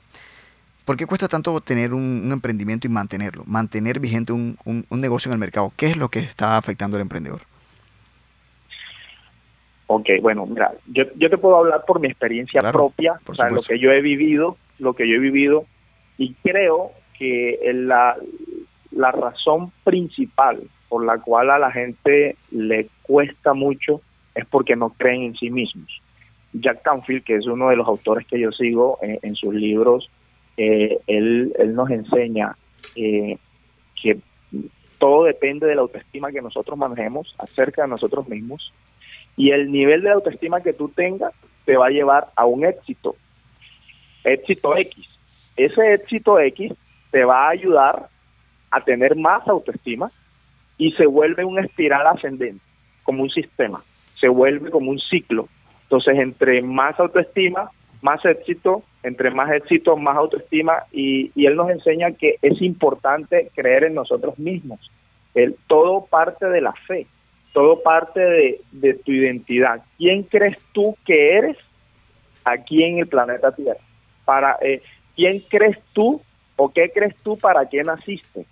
¿por 0.84 0.98
qué 0.98 1.06
cuesta 1.06 1.28
tanto 1.28 1.62
tener 1.62 1.94
un, 1.94 2.24
un 2.26 2.32
emprendimiento 2.34 2.88
y 2.88 2.90
mantenerlo? 2.90 3.44
Mantener 3.46 4.00
vigente 4.00 4.34
un, 4.34 4.58
un- 4.66 4.86
un 4.90 5.00
negocio 5.02 5.30
en 5.30 5.34
el 5.34 5.40
mercado. 5.40 5.72
¿Qué 5.78 5.86
es 5.86 5.98
lo 5.98 6.10
que 6.10 6.20
está 6.20 6.58
afectando 6.58 6.98
al 6.98 7.02
emprendedor? 7.02 7.42
Ok, 9.88 10.10
bueno, 10.22 10.46
mira, 10.48 10.74
yo, 10.88 11.04
yo 11.16 11.30
te 11.30 11.38
puedo 11.38 11.58
hablar 11.58 11.84
por 11.86 12.00
mi 12.00 12.08
experiencia 12.08 12.60
Claro, 12.62 12.80
propia, 12.80 13.14
por 13.24 13.34
o 13.34 13.36
sea, 13.36 13.50
lo 13.50 13.62
que 13.62 13.78
yo 13.80 13.92
he 13.92 14.02
vivido, 14.02 14.58
lo 14.80 14.94
que 14.96 15.08
yo 15.08 15.16
he 15.16 15.20
vivido, 15.20 15.66
Y 16.18 16.34
creo 16.44 16.92
que 17.18 17.60
la, 17.74 18.16
la 18.92 19.12
razón 19.12 19.72
principal 19.84 20.62
por 20.90 21.06
la 21.06 21.18
cual 21.18 21.50
a 21.50 21.60
la 21.60 21.72
gente 21.72 22.36
le 22.52 22.88
cuesta 23.02 23.54
mucho 23.54 24.02
es 24.34 24.46
porque 24.46 24.76
no 24.76 24.90
creen 24.90 25.24
en 25.24 25.36
sí 25.36 25.50
mismos. 25.50 26.02
Jack 26.54 26.84
Canfield, 26.84 27.24
que 27.24 27.36
es 27.36 27.48
uno 27.48 27.70
de 27.70 27.76
los 27.76 27.88
autores 27.88 28.26
que 28.28 28.40
yo 28.40 28.52
sigo 28.52 29.00
en, 29.02 29.20
en 29.22 29.36
sus 29.36 29.54
libros, 29.54 30.10
eh, 30.58 31.00
él, 31.08 31.54
él 31.58 31.76
nos 31.76 31.90
enseña 31.90 32.56
eh, 32.96 33.38
que 34.02 34.20
todo 34.98 35.26
depende 35.26 35.68
de 35.68 35.76
la 35.76 35.82
autoestima 35.82 36.32
que 36.32 36.42
nosotros 36.42 36.78
manejemos 36.78 37.36
acerca 37.38 37.82
de 37.82 37.90
nosotros 37.90 38.28
mismos 38.30 38.72
y 39.36 39.52
el 39.52 39.72
nivel 39.72 40.02
de 40.02 40.12
autoestima 40.12 40.62
que 40.62 40.74
tú 40.74 40.90
tengas 40.90 41.34
te 41.66 41.76
va 41.76 41.88
a 41.88 41.92
llevar 41.92 42.30
a 42.36 42.46
un 42.46 42.64
éxito, 42.64 43.16
éxito 44.24 44.78
X. 44.78 45.10
Ese 45.58 45.94
éxito 45.94 46.40
X 46.40 46.74
te 47.16 47.24
va 47.24 47.46
a 47.46 47.52
ayudar 47.52 48.10
a 48.70 48.82
tener 48.82 49.16
más 49.16 49.48
autoestima 49.48 50.12
y 50.78 50.92
se 50.92 51.06
vuelve 51.06 51.46
un 51.46 51.58
espiral 51.58 52.06
ascendente, 52.08 52.62
como 53.04 53.24
un 53.24 53.30
sistema, 53.30 53.82
se 54.20 54.28
vuelve 54.28 54.70
como 54.70 54.92
un 54.92 55.00
ciclo. 55.00 55.48
Entonces, 55.84 56.18
entre 56.20 56.62
más 56.62 57.00
autoestima, 57.00 57.72
más 58.02 58.20
éxito, 58.26 58.84
entre 59.02 59.32
más 59.32 59.50
éxito, 59.54 59.96
más 59.96 60.18
autoestima, 60.18 60.84
y, 60.92 61.32
y 61.36 61.46
él 61.46 61.56
nos 61.56 61.70
enseña 61.70 62.12
que 62.12 62.36
es 62.42 62.62
importante 62.62 63.50
creer 63.56 63.86
en 63.86 63.94
nosotros 63.94 64.38
mismos. 64.38 64.82
Él, 65.36 65.56
todo 65.68 66.08
parte 66.08 66.48
de 66.48 66.60
la 66.60 66.74
fe, 66.74 67.08
todo 67.54 67.82
parte 67.82 68.20
de, 68.20 68.62
de 68.74 68.94
tu 68.94 69.14
identidad. 69.14 69.86
¿Quién 69.98 70.24
crees 70.24 70.60
tú 70.74 70.98
que 71.06 71.38
eres 71.38 71.56
aquí 72.44 72.84
en 72.84 73.00
el 73.00 73.08
planeta 73.08 73.56
Tierra? 73.56 73.80
Para, 74.26 74.58
eh, 74.62 74.82
¿Quién 75.16 75.40
crees 75.48 75.78
tú 75.94 76.22
o 76.56 76.70
qué 76.70 76.92
crees 76.94 77.16
tú 77.24 77.38
para 77.38 77.68
qué 77.70 77.84
naciste? 77.84 78.46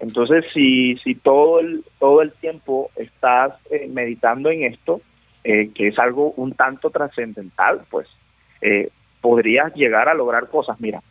Entonces, 0.00 0.44
si, 0.52 0.96
si 0.96 1.14
todo, 1.14 1.60
el, 1.60 1.84
todo 1.98 2.22
el 2.22 2.32
tiempo 2.32 2.90
estás 2.96 3.54
eh, 3.70 3.88
meditando 3.88 4.50
en 4.50 4.64
esto, 4.64 5.00
eh, 5.44 5.70
que 5.74 5.88
es 5.88 5.98
algo 5.98 6.32
un 6.36 6.52
tanto 6.54 6.90
trascendental, 6.90 7.82
pues 7.90 8.08
eh, 8.60 8.88
podrías 9.20 9.74
llegar 9.74 10.08
a 10.08 10.14
lograr 10.14 10.48
cosas. 10.48 10.80
Mira, 10.80 11.02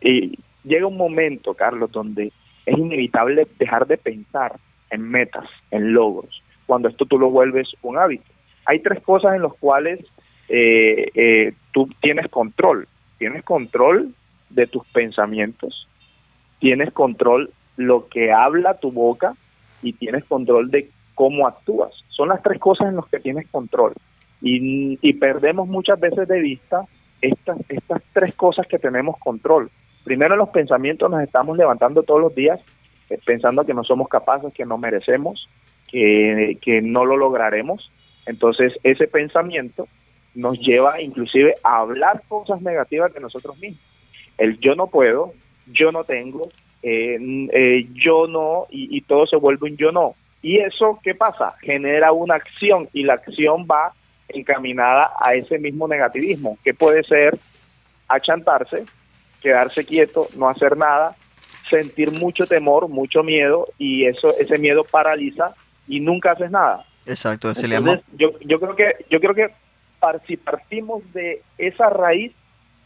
y 0.00 0.38
llega 0.64 0.86
un 0.86 0.96
momento, 0.96 1.54
Carlos, 1.54 1.92
donde 1.92 2.32
es 2.64 2.78
inevitable 2.78 3.46
dejar 3.58 3.86
de 3.86 3.96
pensar 3.96 4.56
en 4.90 5.02
metas, 5.02 5.48
en 5.70 5.92
logros, 5.92 6.42
cuando 6.66 6.88
esto 6.88 7.06
tú 7.06 7.18
lo 7.18 7.30
vuelves 7.30 7.68
un 7.82 7.98
hábito. 7.98 8.30
Hay 8.66 8.80
tres 8.80 9.02
cosas 9.02 9.34
en 9.34 9.42
las 9.42 9.54
cuales 9.54 10.00
eh, 10.48 11.10
eh, 11.14 11.52
tú 11.72 11.88
tienes 12.00 12.28
control. 12.28 12.86
Tienes 13.18 13.42
control 13.44 14.14
de 14.50 14.66
tus 14.66 14.86
pensamientos, 14.88 15.88
tienes 16.58 16.92
control 16.92 17.50
lo 17.76 18.08
que 18.08 18.32
habla 18.32 18.78
tu 18.78 18.90
boca 18.90 19.34
y 19.82 19.92
tienes 19.92 20.24
control 20.24 20.70
de 20.70 20.90
cómo 21.14 21.46
actúas. 21.46 21.92
Son 22.08 22.28
las 22.28 22.42
tres 22.42 22.58
cosas 22.58 22.88
en 22.88 22.96
las 22.96 23.06
que 23.06 23.20
tienes 23.20 23.48
control. 23.48 23.92
Y, 24.40 24.98
y 25.00 25.12
perdemos 25.14 25.68
muchas 25.68 25.98
veces 25.98 26.28
de 26.28 26.40
vista 26.40 26.84
estas, 27.20 27.58
estas 27.68 28.02
tres 28.12 28.34
cosas 28.34 28.66
que 28.66 28.78
tenemos 28.78 29.16
control. 29.18 29.70
Primero, 30.04 30.36
los 30.36 30.48
pensamientos 30.50 31.10
nos 31.10 31.22
estamos 31.22 31.56
levantando 31.56 32.02
todos 32.02 32.20
los 32.20 32.34
días 32.34 32.60
eh, 33.10 33.18
pensando 33.24 33.64
que 33.64 33.74
no 33.74 33.84
somos 33.84 34.08
capaces, 34.08 34.52
que 34.52 34.66
no 34.66 34.78
merecemos, 34.78 35.48
que, 35.88 36.58
que 36.60 36.82
no 36.82 37.04
lo 37.04 37.16
lograremos. 37.16 37.90
Entonces, 38.26 38.74
ese 38.82 39.08
pensamiento 39.08 39.88
nos 40.34 40.58
lleva 40.58 41.00
inclusive 41.00 41.54
a 41.62 41.78
hablar 41.78 42.22
cosas 42.28 42.60
negativas 42.60 43.12
de 43.14 43.20
nosotros 43.20 43.58
mismos. 43.58 43.82
El 44.38 44.58
yo 44.60 44.74
no 44.74 44.86
puedo, 44.86 45.34
yo 45.66 45.92
no 45.92 46.04
tengo, 46.04 46.48
eh, 46.82 47.18
eh, 47.52 47.86
yo 47.92 48.26
no, 48.26 48.66
y, 48.70 48.96
y 48.96 49.00
todo 49.02 49.26
se 49.26 49.36
vuelve 49.36 49.70
un 49.70 49.76
yo 49.76 49.92
no. 49.92 50.14
Y 50.40 50.58
eso, 50.60 51.00
¿qué 51.02 51.14
pasa? 51.14 51.54
Genera 51.60 52.12
una 52.12 52.36
acción 52.36 52.88
y 52.92 53.02
la 53.02 53.14
acción 53.14 53.66
va 53.68 53.92
encaminada 54.28 55.12
a 55.20 55.34
ese 55.34 55.58
mismo 55.58 55.88
negativismo, 55.88 56.58
que 56.62 56.74
puede 56.74 57.02
ser 57.02 57.36
achantarse, 58.06 58.84
quedarse 59.42 59.84
quieto, 59.84 60.28
no 60.36 60.48
hacer 60.48 60.76
nada, 60.76 61.16
sentir 61.68 62.12
mucho 62.12 62.46
temor, 62.46 62.88
mucho 62.88 63.22
miedo 63.22 63.66
y 63.78 64.06
eso 64.06 64.34
ese 64.38 64.58
miedo 64.58 64.84
paraliza 64.84 65.54
y 65.86 66.00
nunca 66.00 66.32
haces 66.32 66.50
nada. 66.50 66.84
Exacto, 67.06 67.54
se 67.54 67.68
le. 67.68 67.76
Entonces, 67.76 68.04
yo, 68.16 68.38
yo 68.40 68.60
creo 68.60 68.76
que 68.76 69.04
yo 69.10 69.20
creo 69.20 69.34
que 69.34 69.48
par- 69.98 70.20
si 70.26 70.36
partimos 70.36 71.02
de 71.12 71.42
esa 71.56 71.88
raíz 71.90 72.32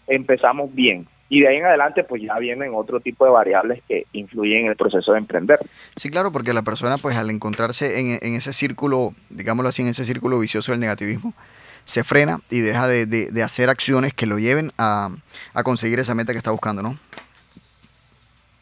empezamos 0.06 0.74
bien 0.74 1.06
y 1.34 1.40
de 1.40 1.48
ahí 1.48 1.56
en 1.56 1.64
adelante 1.64 2.04
pues 2.04 2.20
ya 2.20 2.38
vienen 2.38 2.72
otro 2.74 3.00
tipo 3.00 3.24
de 3.24 3.30
variables 3.30 3.82
que 3.88 4.04
influyen 4.12 4.64
en 4.64 4.66
el 4.66 4.76
proceso 4.76 5.12
de 5.12 5.18
emprender. 5.18 5.58
Sí, 5.96 6.10
claro, 6.10 6.30
porque 6.30 6.52
la 6.52 6.60
persona, 6.60 6.98
pues 6.98 7.16
al 7.16 7.30
encontrarse 7.30 7.98
en, 8.00 8.18
en 8.20 8.34
ese 8.34 8.52
círculo, 8.52 9.14
digámoslo 9.30 9.70
así, 9.70 9.80
en 9.80 9.88
ese 9.88 10.04
círculo 10.04 10.38
vicioso 10.38 10.72
del 10.72 10.80
negativismo, 10.80 11.32
se 11.86 12.04
frena 12.04 12.40
y 12.50 12.60
deja 12.60 12.86
de, 12.86 13.06
de- 13.06 13.30
de 13.30 13.42
hacer 13.42 13.70
acciones 13.70 14.12
que 14.12 14.26
lo 14.26 14.38
lleven 14.38 14.72
a, 14.76 15.08
a 15.54 15.62
conseguir 15.62 15.98
esa 16.00 16.14
meta 16.14 16.32
que 16.32 16.38
está 16.38 16.50
buscando, 16.50 16.82
¿no? 16.82 16.98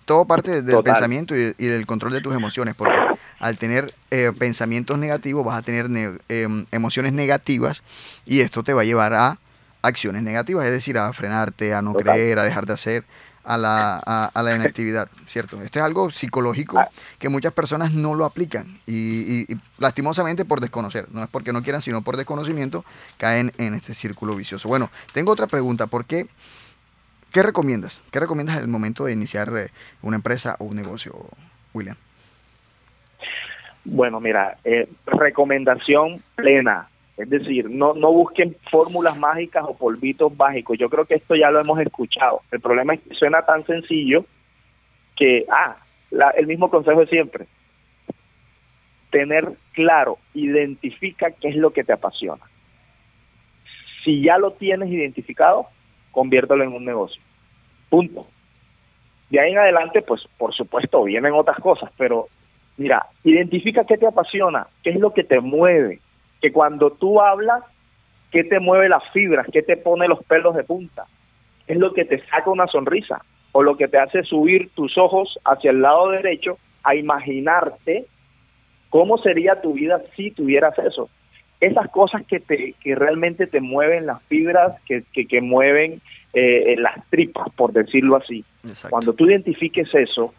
Todo 0.05 0.25
parte 0.25 0.63
del 0.63 0.77
Total. 0.77 0.93
pensamiento 0.95 1.37
y, 1.37 1.55
y 1.59 1.67
del 1.67 1.87
control 1.87 2.13
de 2.13 2.21
tus 2.21 2.35
emociones, 2.35 2.75
porque 2.77 2.99
al 3.41 3.57
tener 3.59 3.93
eh, 4.13 4.31
pensamientos 4.39 4.97
negativos 4.99 5.45
vas 5.45 5.59
a 5.59 5.63
tener 5.63 5.89
ne- 5.91 6.19
em, 6.29 6.67
emociones 6.73 7.13
negativas 7.13 7.83
y 8.27 8.41
esto 8.41 8.63
te 8.63 8.75
va 8.75 8.83
a 8.83 8.85
llevar 8.85 9.15
a 9.15 9.39
acciones 9.83 10.23
negativas, 10.23 10.65
es 10.67 10.73
decir, 10.73 10.99
a 10.99 11.13
frenarte, 11.13 11.75
a 11.75 11.83
no 11.83 11.93
Total. 11.93 12.15
creer, 12.15 12.39
a 12.39 12.45
dejar 12.45 12.67
de 12.67 12.73
hacer, 12.75 13.05
a 13.45 13.57
la, 13.57 13.97
a, 14.05 14.27
a 14.35 14.43
la 14.43 14.55
inactividad, 14.57 15.09
¿cierto? 15.27 15.61
Esto 15.63 15.79
es 15.79 15.85
algo 15.85 16.11
psicológico 16.11 16.79
Ah. 16.79 16.89
que 17.19 17.29
muchas 17.31 17.53
personas 17.53 17.93
no 17.95 18.15
lo 18.15 18.25
aplican 18.27 18.79
y, 18.87 19.21
y- 19.43 19.47
y 19.53 19.57
lastimosamente 19.79 20.45
por 20.45 20.61
desconocer, 20.61 21.07
no 21.11 21.23
es 21.23 21.29
porque 21.29 21.53
no 21.53 21.63
quieran, 21.63 21.81
sino 21.83 22.03
por 22.03 22.17
desconocimiento, 22.17 22.85
caen 23.17 23.53
en 23.59 23.75
este 23.75 23.95
círculo 23.95 24.37
vicioso. 24.37 24.69
Bueno, 24.69 24.91
tengo 25.15 25.33
otra 25.33 25.47
pregunta, 25.47 25.87
¿por 25.87 26.05
qué? 26.05 26.27
¿Qué 27.33 27.43
recomiendas? 27.43 28.03
¿Qué 28.11 28.21
recomiendas 28.21 28.57
al 28.59 28.69
momento 28.69 29.05
de 29.05 29.13
iniciar 29.13 29.51
eh, 29.57 29.71
una 30.03 30.17
empresa 30.17 30.57
o 30.59 30.65
un 30.65 30.77
negocio, 30.77 31.15
William? 31.73 31.97
Bueno, 33.85 34.21
mira, 34.21 34.59
eh, 34.65 34.89
recomendación 35.07 36.23
plena. 36.35 36.89
Es 37.21 37.31
decir, 37.31 37.69
no, 37.69 37.95
no 37.95 38.13
busquen 38.13 38.57
fórmulas 38.71 39.17
mágicas 39.19 39.65
o 39.67 39.77
polvitos 39.77 40.37
mágicos. 40.37 40.79
Yo 40.79 40.89
creo 40.89 41.05
que 41.05 41.15
esto 41.15 41.35
ya 41.35 41.51
lo 41.51 41.61
hemos 41.61 41.79
escuchado. 41.81 42.41
El 42.51 42.61
problema 42.61 42.95
es 42.95 43.01
que 43.01 43.15
suena 43.15 43.43
tan 43.43 43.65
sencillo 43.67 44.25
que, 45.17 45.45
ah, 45.51 45.77
la- 46.11 46.31
el 46.31 46.47
mismo 46.47 46.71
consejo 46.71 47.01
de 47.01 47.07
siempre. 47.07 47.47
Tener 49.11 49.53
claro, 49.73 50.19
identifica 50.35 51.31
qué 51.33 51.49
es 51.49 51.57
lo 51.57 51.73
que 51.73 51.85
te 51.85 51.93
apasiona. 51.93 52.43
Si 54.05 54.23
ya 54.23 54.39
lo 54.39 54.53
tienes 54.53 54.89
identificado, 54.91 55.67
conviértelo 56.13 56.65
en 56.65 56.73
un 56.73 56.85
negocio. 56.85 57.21
Punto. 57.89 58.27
De 59.29 59.41
ahí 59.41 59.53
en 59.53 59.59
adelante, 59.59 60.01
pues 60.03 60.23
por 60.39 60.55
supuesto, 60.55 61.05
vienen 61.05 61.33
otras 61.35 61.59
cosas, 61.59 61.91
pero 61.97 62.29
Mira, 62.81 63.05
identifica 63.25 63.85
qué 63.85 63.99
te 63.99 64.07
apasiona, 64.07 64.67
qué 64.83 64.89
es 64.89 64.97
lo 64.99 65.13
que 65.13 65.23
te 65.23 65.39
mueve, 65.41 66.01
que 66.41 66.53
cuando 66.53 66.93
tú 66.93 67.21
hablas, 67.21 67.63
qué 68.31 68.45
te 68.45 68.61
mueve 68.61 68.89
las 68.89 69.03
fibras, 69.13 69.47
qué 69.53 69.63
te 69.63 69.77
pone 69.77 70.09
los 70.09 70.23
pelos 70.25 70.55
de 70.55 70.65
punta, 70.65 71.07
es 71.67 71.77
lo 71.77 71.93
que 71.93 72.05
te 72.05 72.25
saca 72.27 72.51
una 72.51 72.67
sonrisa 72.67 73.23
o 73.53 73.63
lo 73.63 73.77
que 73.77 73.89
te 73.89 73.99
hace 73.99 74.23
subir 74.23 74.71
tus 74.75 74.97
ojos 74.97 75.39
hacia 75.45 75.71
el 75.71 75.83
lado 75.83 76.11
derecho 76.11 76.59
a 76.83 76.95
imaginarte 76.95 78.07
cómo 78.89 79.19
sería 79.19 79.61
tu 79.61 79.75
vida 79.75 80.01
si 80.17 80.31
tuvieras 80.31 80.79
eso. 80.79 81.09
Esas 81.61 81.91
cosas 81.91 82.25
que 82.27 82.41
te 82.41 82.75
que 82.81 82.95
realmente 82.95 83.47
te 83.47 83.61
mueven 83.61 84.07
las 84.07 84.23
fibras, 84.25 84.81
que, 84.87 85.05
que, 85.13 85.27
que 85.27 85.41
mueven 85.41 86.01
eh, 86.33 86.75
las 86.79 87.07
tripas, 87.11 87.49
por 87.55 87.73
decirlo 87.73 88.17
así. 88.17 88.45
Exacto. 88.65 88.89
Cuando 88.91 89.13
tú 89.13 89.27
identifiques 89.29 89.95
eso, 89.95 90.33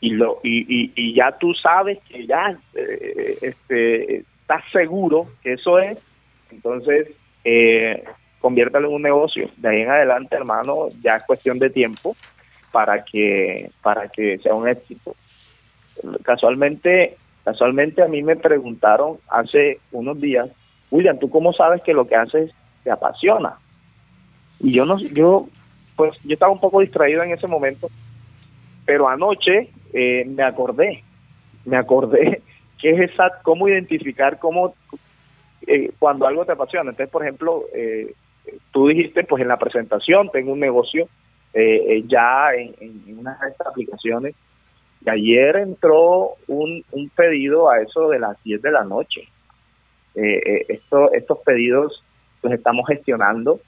y 0.00 0.10
lo 0.10 0.38
y, 0.44 0.60
y, 0.60 0.92
y 0.94 1.14
ya 1.14 1.32
tú 1.38 1.52
sabes 1.54 1.98
que 2.08 2.26
ya 2.26 2.56
eh, 2.74 3.38
este 3.42 4.24
estás 4.48 4.64
seguro 4.72 5.26
que 5.42 5.52
eso 5.52 5.78
es 5.78 5.98
entonces 6.50 7.08
eh, 7.44 8.02
conviértalo 8.40 8.88
en 8.88 8.94
un 8.94 9.02
negocio. 9.02 9.50
De 9.58 9.68
ahí 9.68 9.82
en 9.82 9.90
adelante 9.90 10.36
hermano 10.36 10.88
ya 11.02 11.16
es 11.16 11.24
cuestión 11.24 11.58
de 11.58 11.68
tiempo 11.68 12.16
para 12.72 13.04
que 13.04 13.70
para 13.82 14.08
que 14.08 14.38
sea 14.38 14.54
un 14.54 14.66
éxito. 14.66 15.14
Casualmente 16.22 17.18
casualmente 17.44 18.02
a 18.02 18.08
mí 18.08 18.22
me 18.22 18.36
preguntaron 18.36 19.18
hace 19.28 19.80
unos 19.92 20.18
días 20.18 20.48
William 20.90 21.18
tú 21.18 21.28
cómo 21.28 21.52
sabes 21.52 21.82
que 21.82 21.92
lo 21.92 22.06
que 22.06 22.16
haces 22.16 22.50
te 22.84 22.90
apasiona 22.90 23.58
y 24.60 24.72
yo 24.72 24.84
no 24.84 24.98
yo 24.98 25.46
pues 25.96 26.12
yo 26.24 26.34
estaba 26.34 26.52
un 26.52 26.60
poco 26.60 26.80
distraído 26.80 27.22
en 27.22 27.32
ese 27.32 27.46
momento 27.46 27.88
pero 28.84 29.08
anoche 29.08 29.70
eh, 29.94 30.26
me 30.26 30.42
acordé, 30.42 31.02
me 31.64 31.78
acordé 31.78 32.42
que 32.78 32.90
es 32.90 33.10
esa, 33.10 33.40
cómo 33.42 33.68
identificar 33.68 34.38
cómo 34.38 34.74
eh, 35.66 35.90
cuando 35.98 36.26
algo 36.26 36.44
te 36.44 36.52
apasiona. 36.52 36.90
Entonces, 36.90 37.12
por 37.12 37.22
ejemplo, 37.22 37.64
eh, 37.74 38.14
tú 38.72 38.88
dijiste, 38.88 39.24
pues 39.24 39.42
en 39.42 39.48
la 39.48 39.58
presentación 39.58 40.30
tengo 40.30 40.52
un 40.52 40.60
negocio 40.60 41.08
eh, 41.52 41.96
eh, 41.96 42.04
ya 42.06 42.54
en, 42.54 42.74
en, 42.80 43.18
una 43.18 43.38
de 43.42 43.50
estas 43.50 43.66
aplicaciones. 43.66 44.34
Y 45.04 45.10
ayer 45.10 45.56
entró 45.56 46.34
un, 46.46 46.84
un 46.90 47.08
pedido 47.10 47.70
a 47.70 47.80
eso 47.80 48.08
de 48.08 48.18
las 48.18 48.42
10 48.42 48.62
de 48.62 48.70
la 48.70 48.84
noche. 48.84 49.28
Esto, 50.14 51.12
estos 51.12 51.38
pedidos 51.44 52.02
los 52.42 52.52
estamos 52.52 52.88
gestionando 52.88 53.60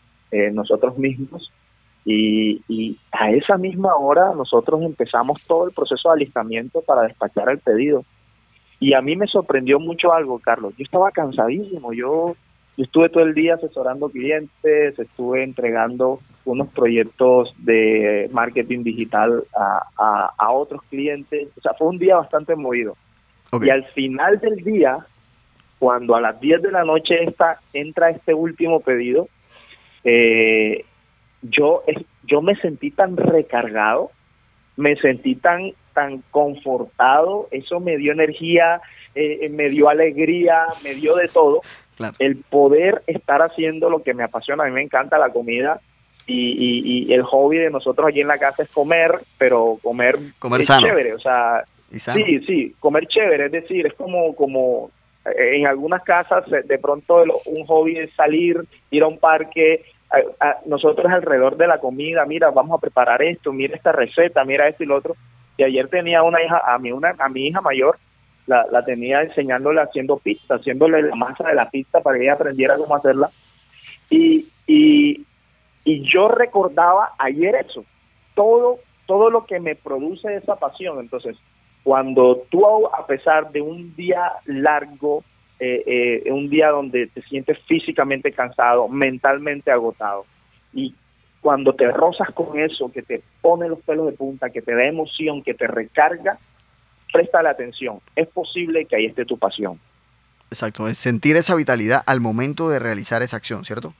nosotros 0.53 0.99
mismos 0.99 1.53
y 2.05 2.99
a 3.13 3.31
esa 3.31 3.57
misma 3.57 3.95
hora 3.95 4.33
nosotros 4.35 4.83
empezamos 4.83 5.47
todo 5.47 5.69
el 5.69 5.73
proceso 5.73 6.09
de 6.09 6.15
alistamiento 6.15 6.83
para 6.83 7.03
despachar 7.03 7.51
el 7.51 7.59
pedido. 7.59 8.05
Y 8.81 8.95
a 8.95 9.03
mí 9.03 9.15
me 9.15 9.27
sorprendió 9.27 9.79
mucho 9.79 10.13
algo, 10.13 10.39
Carlos. 10.39 10.75
Yo 10.77 10.85
estaba 10.85 11.11
cansadísimo. 11.11 11.93
Yo, 11.93 12.35
yo 12.77 12.85
estuve 12.85 13.11
todo 13.11 13.23
el 13.23 13.35
día 13.35 13.55
asesorando 13.55 14.09
clientes, 14.09 14.99
estuve 14.99 15.45
entregando 15.45 16.21
unos 16.47 16.69
proyectos 16.69 17.55
de 17.59 18.29
marketing 18.33 18.83
digital 18.83 19.45
a, 19.55 19.83
a, 19.99 20.31
a 20.37 20.51
otros 20.51 20.83
clientes. 20.89 21.49
O 21.59 21.61
sea, 21.61 21.75
fue 21.75 21.89
un 21.89 21.99
día 21.99 22.17
bastante 22.17 22.57
movido. 22.57 22.97
Y 23.61 23.71
al 23.71 23.85
final 23.87 24.39
del 24.39 24.57
día, 24.57 24.99
cuando 25.79 26.15
a 26.15 26.21
las 26.21 26.41
10 26.41 26.63
de 26.63 26.73
la 26.73 26.85
noche 26.85 27.25
esta, 27.25 27.61
entra 27.73 28.11
este 28.11 28.33
último 28.33 28.81
pedido, 28.81 29.29
eh, 30.05 30.85
yo, 31.43 31.83
yo 32.25 32.43
me 32.43 32.55
sentí 32.57 32.91
tan 32.91 33.17
recargado, 33.17 34.11
me 34.77 34.97
sentí 34.97 35.35
tan, 35.35 35.73
tan 35.95 36.23
confortado, 36.31 37.49
eso 37.51 37.81
me 37.81 37.97
dio 37.97 38.13
energía, 38.13 38.81
eh, 39.15 39.49
me 39.51 39.69
dio 39.69 39.89
alegría, 39.89 40.67
me 40.85 40.95
dio 40.95 41.17
de 41.17 41.29
todo. 41.29 41.61
Claro. 41.97 42.15
El 42.19 42.37
poder 42.37 43.03
estar 43.07 43.43
haciendo 43.43 43.91
lo 43.91 44.03
que 44.03 44.15
me 44.15 44.23
apasiona, 44.25 44.65
a 44.65 44.67
mí 44.67 44.73
me 44.73 44.83
encanta 44.83 45.19
la 45.19 45.31
comida 45.31 45.81
y, 46.27 46.53
y- 46.53 47.05
y 47.09 47.13
el 47.13 47.23
hobby 47.23 47.59
de 47.59 47.71
nosotros 47.71 48.09
aquí 48.09 48.21
en 48.21 48.29
la 48.29 48.39
casa 48.39 48.63
es 48.63 48.71
comer, 48.71 49.13
pero 49.37 49.79
comer, 49.83 50.17
Comer 50.39 50.61
es 50.61 50.67
sano. 50.69 50.87
chévere, 50.87 51.15
o 51.15 51.19
sea. 51.19 51.65
Sí, 51.91 52.39
sí, 52.47 52.75
comer 52.79 53.07
chévere, 53.09 53.47
es 53.47 53.53
decir, 53.53 53.85
es 53.87 53.95
como, 53.95 54.35
como 54.37 54.91
eh, 55.27 55.57
en 55.57 55.67
algunas 55.67 56.03
casas 56.05 56.45
eh, 56.53 56.63
de 56.65 56.79
pronto 56.79 57.25
un 57.47 57.67
hobby 57.67 57.99
es 57.99 58.13
salir, 58.15 58.61
ir 58.93 59.03
a 59.03 59.09
un 59.09 59.19
parque, 59.19 59.83
a- 60.09 60.47
a- 60.49 60.57
nosotros 60.67 61.11
alrededor 61.13 61.57
de 61.57 61.67
la 61.67 61.79
comida, 61.79 62.25
mira, 62.27 62.51
vamos 62.53 62.79
a 62.79 62.81
preparar 62.81 63.21
esto, 63.23 63.53
mira 63.53 63.75
esta 63.77 63.91
receta, 63.93 64.45
mira 64.45 64.69
esto 64.69 64.85
y 64.85 64.87
lo 64.87 64.97
otro. 64.97 65.17
Y 65.61 65.63
ayer 65.63 65.89
tenía 65.89 66.23
una 66.23 66.43
hija, 66.43 66.63
a 66.67 66.79
mí 66.79 66.91
una, 66.91 67.15
a 67.19 67.29
mi 67.29 67.49
hija 67.49 67.61
mayor, 67.61 67.99
la, 68.47 68.65
la 68.73 68.83
tenía 68.83 69.21
enseñándole 69.21 69.83
haciendo 69.83 70.17
pizza, 70.17 70.55
haciéndole 70.55 71.03
la 71.03 71.15
masa 71.15 71.49
de 71.49 71.55
la 71.55 71.69
pizza 71.69 72.01
para 72.01 72.17
que 72.17 72.23
ella 72.23 72.33
aprendiera 72.33 72.79
cómo 72.79 72.97
hacerla. 72.97 73.29
Y, 74.09 74.47
y, 74.67 75.27
y 75.85 76.01
yo 76.11 76.29
recordaba 76.29 77.11
ayer 77.19 77.57
eso, 77.57 77.85
todo, 78.35 78.79
todo 79.05 79.29
lo 79.29 79.45
que 79.45 79.61
me 79.61 79.75
produce 79.75 80.35
esa 80.35 80.57
pasión. 80.57 80.99
Entonces, 80.99 81.37
cuando 81.85 82.43
tú, 82.49 82.87
a 82.87 83.07
pesar 83.07 83.53
de 83.53 83.61
un 83.61 83.95
día 83.97 84.33
largo, 84.47 85.25
eh, 85.59 86.23
eh, 86.25 86.33
un 86.33 86.49
día 86.49 86.71
donde 86.71 87.09
te 87.09 87.21
sientes 87.21 87.59
físicamente 87.67 88.33
cansado, 88.33 88.89
mentalmente 88.89 89.71
agotado, 89.71 90.25
y 90.73 90.95
cuando 91.41 91.75
te 91.75 91.91
rozas 91.91 92.29
con 92.35 92.59
eso, 92.59 92.91
que 92.93 93.03
te 93.03 93.23
pone 93.41 93.69
los 93.69 93.81
pelos 93.81 94.07
de 94.07 94.13
punta, 94.13 94.51
que 94.51 94.61
te 94.63 94.75
da 94.75 94.85
emoción, 94.85 95.43
que 95.43 95.55
te 95.55 95.67
recarga, 95.67 96.39
presta 97.13 97.43
la 97.43 97.51
atención. 97.51 98.01
Es 98.15 98.29
posible 98.29 98.85
que 98.85 98.97
ahí 98.97 99.07
esté 99.07 99.25
tu 99.25 99.39
pasión. 99.39 99.81
Exacto, 100.51 100.89
es 100.89 100.99
sentir 100.99 101.37
esa 101.37 101.55
vitalidad 101.55 102.03
al 102.07 102.21
momento 102.21 102.69
de 102.69 102.79
realizar 102.79 103.23
esa 103.23 103.37
acción, 103.37 103.65
¿cierto? 103.65 103.95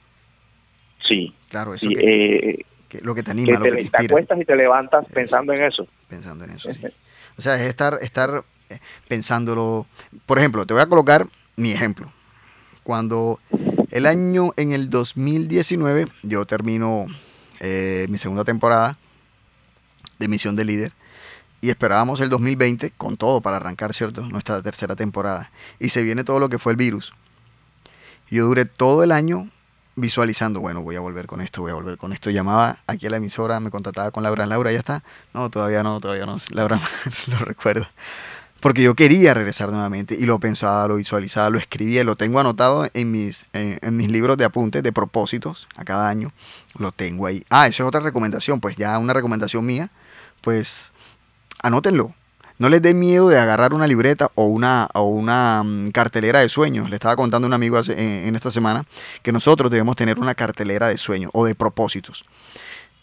Sí, 1.07 1.33
Claro, 1.49 1.73
eso 1.73 1.89
sí, 1.89 1.95
que, 1.95 2.35
eh, 2.51 2.65
que- 2.87 3.01
lo 3.01 3.13
que 3.15 3.21
te 3.23 3.25
que 3.27 3.31
anima, 3.31 3.57
lo 3.59 3.63
te, 3.65 3.71
que 3.71 3.83
te 3.83 3.89
te 3.89 4.05
acuestas 4.05 4.39
y 4.39 4.45
te 4.45 4.55
levantas 4.55 5.05
pensando 5.13 5.51
en 5.53 5.63
eso. 5.63 5.87
pensando 6.07 6.43
en 6.45 6.51
eso. 6.51 6.71
sí. 6.73 6.81
O 7.37 7.41
sea, 7.41 7.55
es 7.55 7.61
estar, 7.63 7.97
estar 8.01 8.43
eh, 8.69 8.77
pensándolo. 9.07 9.85
Por 10.25 10.37
ejemplo, 10.37 10.65
te 10.65 10.73
voy 10.73 10.83
a 10.83 10.87
colocar 10.87 11.25
mi 11.57 11.71
ejemplo. 11.71 12.11
Cuando 12.83 13.39
el 13.91 14.05
año, 14.05 14.51
en 14.57 14.71
el 14.73 14.89
2019, 14.89 16.05
yo 16.23 16.45
termino 16.45 17.05
eh, 17.61 18.07
mi 18.09 18.17
segunda 18.17 18.43
temporada 18.43 18.97
de 20.19 20.27
Misión 20.27 20.55
de 20.55 20.65
Líder 20.65 20.93
y 21.61 21.69
esperábamos 21.69 22.19
el 22.19 22.29
2020 22.29 22.91
con 22.91 23.17
todo 23.17 23.39
para 23.39 23.57
arrancar, 23.57 23.93
¿cierto? 23.93 24.25
Nuestra 24.25 24.61
tercera 24.63 24.95
temporada. 24.95 25.51
Y 25.79 25.89
se 25.89 26.01
viene 26.01 26.23
todo 26.23 26.39
lo 26.39 26.49
que 26.49 26.57
fue 26.57 26.71
el 26.71 26.75
virus. 26.75 27.13
Yo 28.29 28.45
duré 28.45 28.65
todo 28.65 29.03
el 29.03 29.11
año 29.11 29.49
visualizando, 29.95 30.59
bueno, 30.59 30.81
voy 30.81 30.95
a 30.95 31.01
volver 31.01 31.27
con 31.27 31.39
esto, 31.39 31.61
voy 31.61 31.71
a 31.71 31.75
volver 31.75 31.97
con 31.97 32.13
esto. 32.13 32.31
Llamaba 32.31 32.79
aquí 32.87 33.05
a 33.05 33.11
la 33.11 33.17
emisora, 33.17 33.59
me 33.59 33.69
contactaba 33.69 34.09
con 34.09 34.23
Laura. 34.23 34.47
Laura, 34.47 34.71
¿ya 34.71 34.79
está? 34.79 35.03
No, 35.33 35.51
todavía 35.51 35.83
no, 35.83 35.99
todavía 35.99 36.25
no. 36.25 36.37
Laura 36.49 36.81
lo 37.27 37.37
recuerdo. 37.39 37.87
Porque 38.61 38.83
yo 38.83 38.93
quería 38.95 39.33
regresar 39.33 39.71
nuevamente 39.71 40.15
y 40.17 40.25
lo 40.27 40.39
pensaba, 40.39 40.87
lo 40.87 40.95
visualizaba, 40.95 41.49
lo 41.49 41.57
escribía, 41.57 42.03
lo 42.03 42.15
tengo 42.15 42.39
anotado 42.39 42.87
en 42.93 43.11
mis, 43.11 43.45
en, 43.53 43.79
mis 43.97 44.07
libros 44.07 44.37
de 44.37 44.45
apuntes, 44.45 44.83
de 44.83 44.93
propósitos, 44.93 45.67
a 45.75 45.83
cada 45.83 46.07
año. 46.07 46.31
Lo 46.77 46.91
tengo 46.91 47.25
ahí. 47.25 47.43
Ah, 47.49 47.67
eso 47.67 47.83
es 47.83 47.87
otra 47.87 48.01
recomendación, 48.01 48.59
pues 48.61 48.75
ya 48.77 48.97
una 48.99 49.13
recomendación 49.13 49.65
mía, 49.65 49.89
pues 50.41 50.93
anótenlo. 51.63 52.13
No 52.59 52.69
les 52.69 52.83
dé 52.83 52.93
miedo 52.93 53.27
de 53.29 53.39
agarrar 53.39 53.73
una 53.73 53.87
libreta 53.87 54.29
o 54.35 54.45
una, 54.45 54.87
o 54.93 55.05
una 55.05 55.63
mm, 55.65 55.89
cartelera 55.89 56.41
de 56.41 56.47
sueños. 56.49 56.87
Le 56.91 56.95
estaba 56.97 57.15
contando 57.15 57.47
a 57.47 57.49
un 57.49 57.53
amigo 57.55 57.77
hace- 57.79 57.93
en, 57.93 58.27
en 58.27 58.35
esta 58.35 58.51
semana 58.51 58.85
que 59.23 59.31
nosotros 59.31 59.71
debemos 59.71 59.95
tener 59.95 60.19
una 60.19 60.35
cartelera 60.35 60.87
de 60.87 60.99
sueños 60.99 61.31
o 61.33 61.45
de 61.45 61.55
propósitos. 61.55 62.23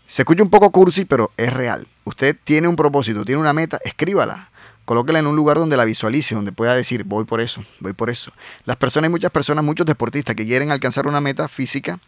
Se 0.07 0.23
escucha 0.23 0.45
un 0.45 0.51
poco 0.51 0.71
cursi, 0.71 1.05
pero 1.05 1.33
es 1.37 1.53
real. 1.53 1.89
Usted 2.05 2.37
tiene 2.45 2.69
un 2.69 2.77
propósito, 2.77 3.25
tiene 3.25 3.41
una 3.41 3.53
meta, 3.53 3.81
escríbala. 3.85 4.48
Colóquela 4.89 5.19
en 5.19 5.27
un 5.27 5.37
lugar 5.37 5.59
donde 5.59 5.77
la 5.77 5.85
visualice, 5.85 6.35
donde 6.35 6.51
pueda 6.51 6.75
decir, 6.75 7.05
voy 7.05 7.27
por 7.27 7.43
eso, 7.43 7.63
voy 7.79 7.93
por 7.93 8.09
eso. 8.09 8.33
Las 8.65 8.79
personas, 8.79 9.09
hay 9.09 9.11
muchas 9.11 9.31
personas, 9.31 9.63
muchos 9.63 9.85
deportistas 9.85 10.35
que 10.35 10.47
quieren 10.47 10.71
alcanzar 10.71 11.07
una 11.07 11.21
meta 11.21 11.47
física 11.47 12.01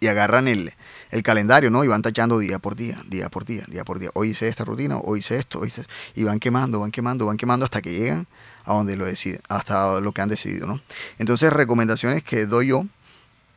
y 0.00 0.08
agarran 0.08 0.48
el, 0.48 0.72
el 1.12 1.22
calendario, 1.22 1.70
¿no? 1.70 1.84
Y 1.84 1.86
van 1.86 2.02
tachando 2.02 2.40
día 2.40 2.58
por 2.58 2.74
día, 2.74 2.98
día 3.06 3.28
por 3.28 3.44
día, 3.44 3.62
día 3.68 3.84
por 3.84 4.00
día. 4.00 4.10
Hoy 4.14 4.30
hice 4.30 4.48
esta 4.48 4.64
rutina, 4.64 4.98
hoy 4.98 5.20
hice 5.20 5.36
esto, 5.36 5.60
hoy 5.60 5.68
hice... 5.68 5.86
y 6.16 6.24
van 6.24 6.40
quemando, 6.40 6.80
van 6.80 6.90
quemando, 6.90 7.26
van 7.26 7.36
quemando 7.36 7.64
hasta 7.64 7.80
que 7.80 7.92
llegan 7.92 8.26
a 8.64 8.74
donde 8.74 8.96
lo 8.96 9.06
deciden, 9.06 9.40
hasta 9.48 10.00
lo 10.00 10.10
que 10.10 10.20
han 10.20 10.28
decidido, 10.28 10.66
¿no? 10.66 10.80
Entonces, 11.18 11.52
recomendaciones 11.52 12.24
que 12.24 12.46
doy 12.46 12.70
yo, 12.70 12.86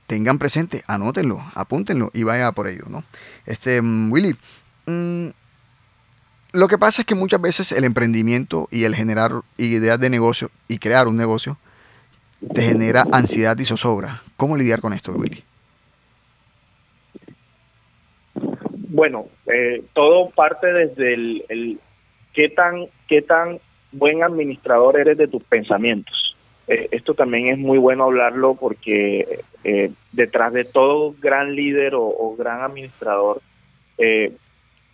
tengan 0.06 0.38
presente, 0.38 0.84
anótenlo, 0.86 1.43
apúntenlo 1.56 2.12
y 2.13 2.21
vaya 2.21 2.52
por 2.52 2.67
ello, 2.67 2.84
¿no? 2.88 3.04
Este, 3.47 3.82
mm, 3.82 4.12
Willy, 4.12 4.38
mm, 4.86 5.30
lo 6.58 6.67
que 6.67 6.80
pasa 6.80 7.04
es 7.04 7.06
que 7.06 7.13
muchas 7.13 7.39
veces 7.39 7.72
el 7.72 7.84
emprendimiento 7.84 8.67
y 8.72 8.86
el 8.86 8.96
generar 8.96 9.32
ideas 9.58 10.00
de 10.00 10.10
negocio 10.10 10.50
y 10.67 10.80
crear 10.80 11.08
un 11.08 11.15
negocio 11.15 11.58
te 12.52 12.62
genera 12.62 13.06
ansiedad 13.12 13.56
y 13.60 13.65
zozobra. 13.65 14.22
¿Cómo 14.38 14.58
lidiar 14.58 14.82
con 14.82 14.93
esto, 14.93 15.12
Willy? 15.12 15.43
Bueno, 18.89 19.28
eh, 19.46 19.84
todo 19.93 20.32
parte 20.32 20.74
desde 20.74 21.13
el, 21.13 21.80
qué 22.34 22.50
tan 22.50 22.88
qué 23.08 23.22
tan 23.22 23.60
buen 23.91 24.24
administrador 24.24 25.00
eres 25.00 25.17
de 25.20 25.28
tus 25.28 25.43
pensamientos. 25.43 26.36
Eh, 26.67 26.88
esto 26.89 27.13
también 27.13 27.50
es 27.50 27.60
muy 27.60 27.78
bueno 27.78 28.06
hablarlo 28.06 28.56
porque 28.56 29.43
eh, 29.63 29.91
detrás 30.12 30.54
de 30.54 30.65
todo 30.65 31.13
gran 31.22 31.56
líder 31.56 31.93
o, 31.93 32.04
o 32.04 32.36
gran 32.36 32.62
administrador, 32.62 33.41
eh, 34.00 34.34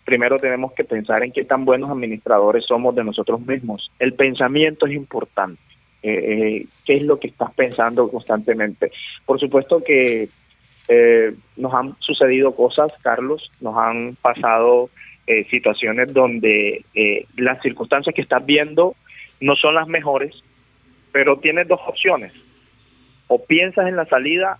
primero 0.06 0.38
tenemos 0.38 0.74
que 0.74 0.84
pensar 0.84 1.24
en 1.24 1.32
qué 1.32 1.46
tan 1.46 1.66
buenos 1.66 1.90
administradores 1.90 2.66
somos 2.66 2.96
de 2.96 3.04
nosotros 3.04 3.42
mismos. 3.42 3.92
El 4.00 4.14
pensamiento 4.14 4.86
es 4.86 4.94
importante. 4.94 5.62
Eh, 6.02 6.12
eh, 6.12 6.66
¿Qué 6.86 6.98
es 6.98 7.04
lo 7.04 7.20
que 7.20 7.28
estás 7.28 7.54
pensando 7.54 8.10
constantemente? 8.10 8.92
Por 9.26 9.40
supuesto 9.40 9.82
que 9.82 10.28
eh, 10.90 11.34
nos 11.56 11.74
han 11.74 11.96
sucedido 12.00 12.56
cosas, 12.56 12.92
Carlos, 13.02 13.50
nos 13.62 13.78
han 13.78 14.18
pasado 14.22 14.90
eh, 15.28 15.46
situaciones 15.50 16.14
donde 16.14 16.84
las 17.38 17.62
circunstancias 17.62 18.14
que 18.14 18.22
estás 18.22 18.46
viendo 18.46 18.96
no 19.40 19.56
son 19.56 19.76
las 19.76 19.88
mejores, 19.88 20.36
pero 21.14 21.40
tienes 21.40 21.68
dos 21.70 21.80
opciones. 21.88 22.34
O 23.28 23.46
piensas 23.46 23.88
en 23.88 23.96
la 23.96 24.06
salida 24.06 24.60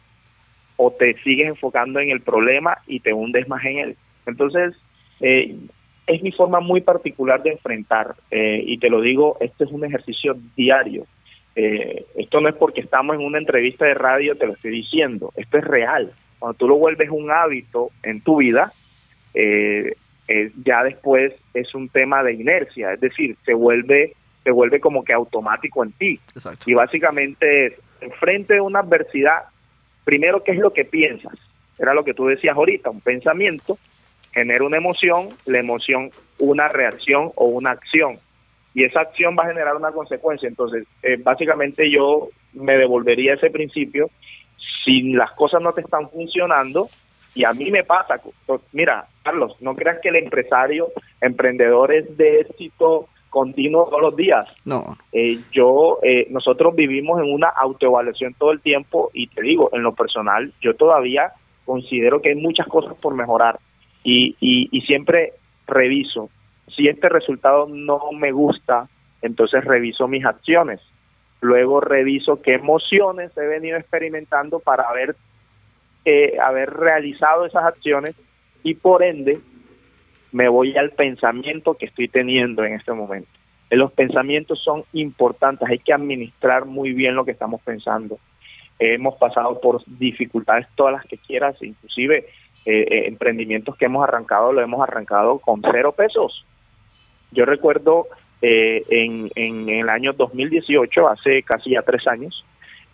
o 0.78 0.92
te 0.92 1.16
sigues 1.24 1.48
enfocando 1.48 2.00
en 2.00 2.10
el 2.10 2.22
problema 2.22 2.78
y 2.88 3.02
te 3.02 3.14
hundes 3.14 3.48
más 3.50 3.64
en 3.66 3.78
él. 3.80 3.98
Entonces, 4.26 4.74
eh, 5.20 5.56
es 6.06 6.22
mi 6.22 6.32
forma 6.32 6.60
muy 6.60 6.82
particular 6.82 7.42
de 7.44 7.52
enfrentar, 7.52 8.16
eh, 8.32 8.62
y 8.66 8.78
te 8.78 8.90
lo 8.90 9.02
digo, 9.02 9.38
este 9.40 9.64
es 9.64 9.72
un 9.72 9.86
ejercicio 9.86 10.36
diario. 10.56 11.06
Eh, 11.56 12.06
esto 12.16 12.42
no 12.42 12.50
es 12.50 12.56
porque 12.56 12.82
estamos 12.82 13.16
en 13.16 13.22
una 13.22 13.38
entrevista 13.38 13.86
de 13.86 13.94
radio, 13.94 14.36
te 14.36 14.48
lo 14.48 14.54
estoy 14.54 14.72
diciendo, 14.72 15.32
esto 15.36 15.58
es 15.58 15.64
real. 15.64 16.12
Cuando 16.40 16.58
tú 16.58 16.68
lo 16.68 16.76
vuelves 16.76 17.10
un 17.10 17.32
hábito 17.32 17.92
en 18.02 18.22
tu 18.22 18.38
vida, 18.38 18.74
ya 19.36 20.84
después 20.84 21.34
es 21.54 21.74
un 21.74 21.90
tema 21.90 22.22
de 22.24 22.34
inercia, 22.34 22.94
es 22.94 23.00
decir, 23.00 23.38
se 23.46 23.54
vuelve, 23.54 24.14
se 24.44 24.52
vuelve 24.52 24.80
como 24.80 25.04
que 25.04 25.14
automático 25.14 25.84
en 25.84 25.92
ti. 25.94 26.20
Exacto. 26.36 26.70
Y 26.70 26.74
básicamente 26.74 27.68
es, 27.68 27.74
enfrente 28.04 28.56
de 28.56 28.62
una 28.62 28.80
adversidad, 28.80 29.44
primero, 30.04 30.44
¿qué 30.44 30.52
es 30.52 30.60
lo 30.60 30.72
que 30.72 30.86
piensas? 30.86 31.34
Era 31.80 31.94
lo 31.94 32.04
que 32.04 32.14
tú 32.14 32.28
decías 32.28 32.56
ahorita, 32.56 32.90
un 32.90 33.02
pensamiento. 33.02 33.78
Genera 34.34 34.64
una 34.66 34.78
emoción, 34.78 35.30
la 35.46 35.60
emoción 35.60 36.12
una 36.40 36.68
reacción 36.68 37.32
o 37.36 37.46
una 37.46 37.72
acción. 37.72 38.18
Y 38.74 38.84
esa 38.84 39.02
acción 39.02 39.36
va 39.38 39.44
a 39.44 39.50
generar 39.50 39.76
una 39.76 39.92
consecuencia. 39.92 40.50
Entonces, 40.50 40.86
eh, 41.04 41.18
básicamente 41.24 41.90
yo 41.92 42.30
me 42.54 42.76
devolvería 42.78 43.36
ese 43.36 43.52
principio. 43.52 44.10
Si 44.84 45.14
las 45.14 45.32
cosas 45.34 45.62
no 45.62 45.72
te 45.74 45.82
están 45.82 46.10
funcionando, 46.10 46.88
y 47.36 47.46
a 47.46 47.54
mí 47.54 47.70
me 47.72 47.84
pasa, 47.84 48.18
co- 48.20 48.62
mira, 48.74 49.06
Carlos, 49.24 49.56
no 49.62 49.76
creas 49.76 50.00
que 50.02 50.10
el 50.10 50.16
empresario, 50.18 50.88
emprendedor 51.22 51.94
es 51.94 52.18
de 52.18 52.42
éxito 52.42 53.08
continuo 53.30 53.86
todos 53.90 54.02
los 54.02 54.16
días. 54.16 54.48
No, 54.66 54.84
Eh, 55.12 55.40
yo, 55.52 56.00
eh, 56.04 56.28
nosotros 56.30 56.76
vivimos 56.76 57.20
en 57.22 57.32
una 57.32 57.48
autoevaluación 57.50 58.34
todo 58.36 58.52
el 58.52 58.62
tiempo 58.62 59.10
y 59.14 59.28
te 59.28 59.42
digo, 59.42 59.70
en 59.74 59.84
lo 59.84 59.94
personal, 59.94 60.52
yo 60.62 60.76
todavía 60.76 61.32
considero 61.66 62.22
que 62.22 62.30
hay 62.30 62.36
muchas 62.36 62.68
cosas 62.68 62.96
por 63.02 63.14
mejorar 63.16 63.58
y, 64.04 64.36
y, 64.40 64.70
y 64.72 64.82
siempre 64.82 65.34
reviso. 65.68 66.30
Si 66.76 66.88
este 66.88 67.10
resultado 67.10 67.68
no 67.68 68.12
me 68.12 68.32
gusta, 68.32 68.90
entonces 69.22 69.64
reviso 69.64 70.08
mis 70.08 70.26
acciones. 70.26 70.80
Luego 71.42 71.82
reviso 71.82 72.42
qué 72.42 72.54
emociones 72.54 73.36
he 73.38 73.46
venido 73.46 73.78
experimentando 73.78 74.60
para 74.60 74.84
haber, 74.84 75.16
eh, 76.06 76.38
haber 76.42 76.70
realizado 76.70 77.46
esas 77.46 77.66
acciones 77.66 78.16
y 78.64 78.76
por 78.76 79.04
ende 79.04 79.40
me 80.32 80.48
voy 80.48 80.76
al 80.78 80.92
pensamiento 80.92 81.76
que 81.76 81.86
estoy 81.86 82.08
teniendo 82.08 82.64
en 82.64 82.74
este 82.74 82.94
momento. 82.94 83.30
Eh, 83.70 83.76
Los 83.76 83.92
pensamientos 83.92 84.64
son 84.64 84.84
importantes, 84.94 85.68
hay 85.70 85.80
que 85.80 85.94
administrar 85.94 86.66
muy 86.66 86.94
bien 86.94 87.16
lo 87.16 87.26
que 87.26 87.32
estamos 87.32 87.62
pensando. 87.62 88.20
Hemos 88.80 89.16
pasado 89.16 89.62
por 89.62 89.84
dificultades 89.86 90.68
todas 90.76 90.94
las 90.94 91.06
que 91.06 91.18
quieras, 91.18 91.56
inclusive 91.62 92.26
eh, 92.66 92.88
eh, 92.90 93.08
emprendimientos 93.08 93.76
que 93.76 93.86
hemos 93.86 94.04
arrancado, 94.04 94.54
lo 94.54 94.62
hemos 94.62 94.82
arrancado 94.82 95.40
con 95.40 95.62
cero 95.62 95.92
pesos. 95.92 96.46
Yo 97.32 97.46
recuerdo 97.46 98.08
eh, 98.42 98.84
en, 98.90 99.30
en 99.36 99.70
el 99.70 99.90
año 99.90 100.14
2018, 100.14 101.08
hace 101.08 101.44
casi 101.44 101.72
ya 101.72 101.82
tres 101.82 102.08
años, 102.08 102.46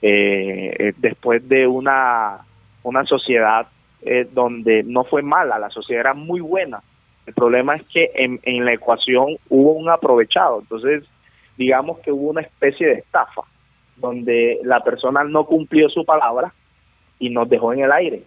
eh, 0.01 0.75
eh, 0.79 0.93
después 0.97 1.47
de 1.49 1.67
una, 1.67 2.39
una 2.83 3.03
sociedad 3.05 3.67
eh, 4.01 4.27
donde 4.31 4.83
no 4.83 5.03
fue 5.03 5.21
mala, 5.21 5.59
la 5.59 5.69
sociedad 5.69 6.01
era 6.01 6.13
muy 6.13 6.39
buena, 6.39 6.81
el 7.25 7.33
problema 7.33 7.75
es 7.75 7.83
que 7.87 8.11
en, 8.15 8.39
en 8.43 8.63
la 8.63 8.73
ecuación 8.73 9.37
hubo 9.49 9.73
un 9.73 9.89
aprovechado, 9.89 10.61
entonces 10.61 11.03
digamos 11.57 11.99
que 11.99 12.11
hubo 12.11 12.29
una 12.29 12.41
especie 12.41 12.87
de 12.87 12.93
estafa, 12.93 13.41
donde 13.97 14.59
la 14.63 14.83
persona 14.83 15.23
no 15.25 15.45
cumplió 15.45 15.89
su 15.89 16.05
palabra 16.05 16.53
y 17.19 17.29
nos 17.29 17.49
dejó 17.49 17.73
en 17.73 17.79
el 17.79 17.91
aire. 17.91 18.23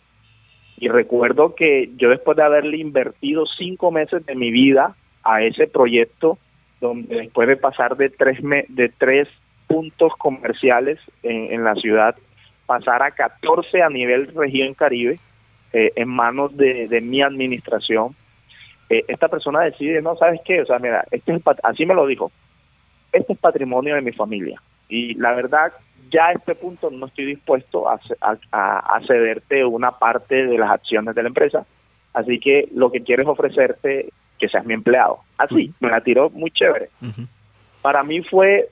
Y 0.82 0.88
recuerdo 0.88 1.54
que 1.54 1.90
yo 1.96 2.08
después 2.08 2.36
de 2.36 2.42
haberle 2.42 2.76
invertido 2.78 3.46
cinco 3.46 3.92
meses 3.92 4.26
de 4.26 4.34
mi 4.34 4.50
vida 4.50 4.96
a 5.22 5.40
ese 5.40 5.68
proyecto, 5.68 6.38
donde 6.80 7.18
después 7.18 7.46
de 7.46 7.56
pasar 7.56 7.96
de 7.96 8.10
tres, 8.10 8.42
me- 8.42 8.64
de 8.68 8.88
tres 8.88 9.28
puntos 9.68 10.12
comerciales 10.18 10.98
en, 11.22 11.62
la 11.62 11.76
ciudad, 11.76 12.16
pasar 12.66 13.04
a 13.04 13.12
14 13.12 13.80
a 13.80 13.90
nivel 13.90 14.34
región 14.34 14.74
Caribe, 14.74 15.20
eh, 15.72 15.92
en 15.94 16.08
manos 16.08 16.56
de, 16.56 17.00
mi 17.00 17.22
administración, 17.22 18.16
eh, 18.90 19.04
esta 19.06 19.28
persona 19.28 19.60
decide, 19.60 20.02
no, 20.02 20.16
¿sabes 20.16 20.40
qué? 20.44 20.62
O 20.62 20.66
sea, 20.66 20.80
mira, 20.80 21.04
este 21.12 21.32
es 21.32 21.42
así 21.62 21.86
me 21.86 21.94
lo 21.94 22.08
dijo, 22.08 22.32
este 23.12 23.34
es 23.34 23.38
patrimonio 23.38 23.94
de 23.94 24.02
mi 24.02 24.10
familia. 24.10 24.60
Y 24.88 25.14
la 25.14 25.32
verdad, 25.32 25.74
ya 26.12 26.26
a 26.26 26.32
este 26.32 26.54
punto 26.54 26.90
no 26.90 27.06
estoy 27.06 27.24
dispuesto 27.24 27.88
a, 27.88 27.98
a, 28.52 29.00
cederte 29.06 29.64
una 29.64 29.90
parte 29.92 30.46
de 30.46 30.58
las 30.58 30.70
acciones 30.70 31.14
de 31.14 31.22
la 31.22 31.28
empresa. 31.28 31.66
Así 32.12 32.38
que 32.38 32.68
lo 32.74 32.92
que 32.92 33.02
quiero 33.02 33.22
es 33.22 33.28
ofrecerte 33.28 34.12
que 34.38 34.48
seas 34.48 34.66
mi 34.66 34.74
empleado. 34.74 35.20
Así, 35.38 35.72
me 35.80 35.88
la 35.88 36.02
tiró 36.02 36.28
muy 36.30 36.50
chévere. 36.50 36.90
Para 37.80 38.02
mí 38.04 38.22
fue 38.22 38.68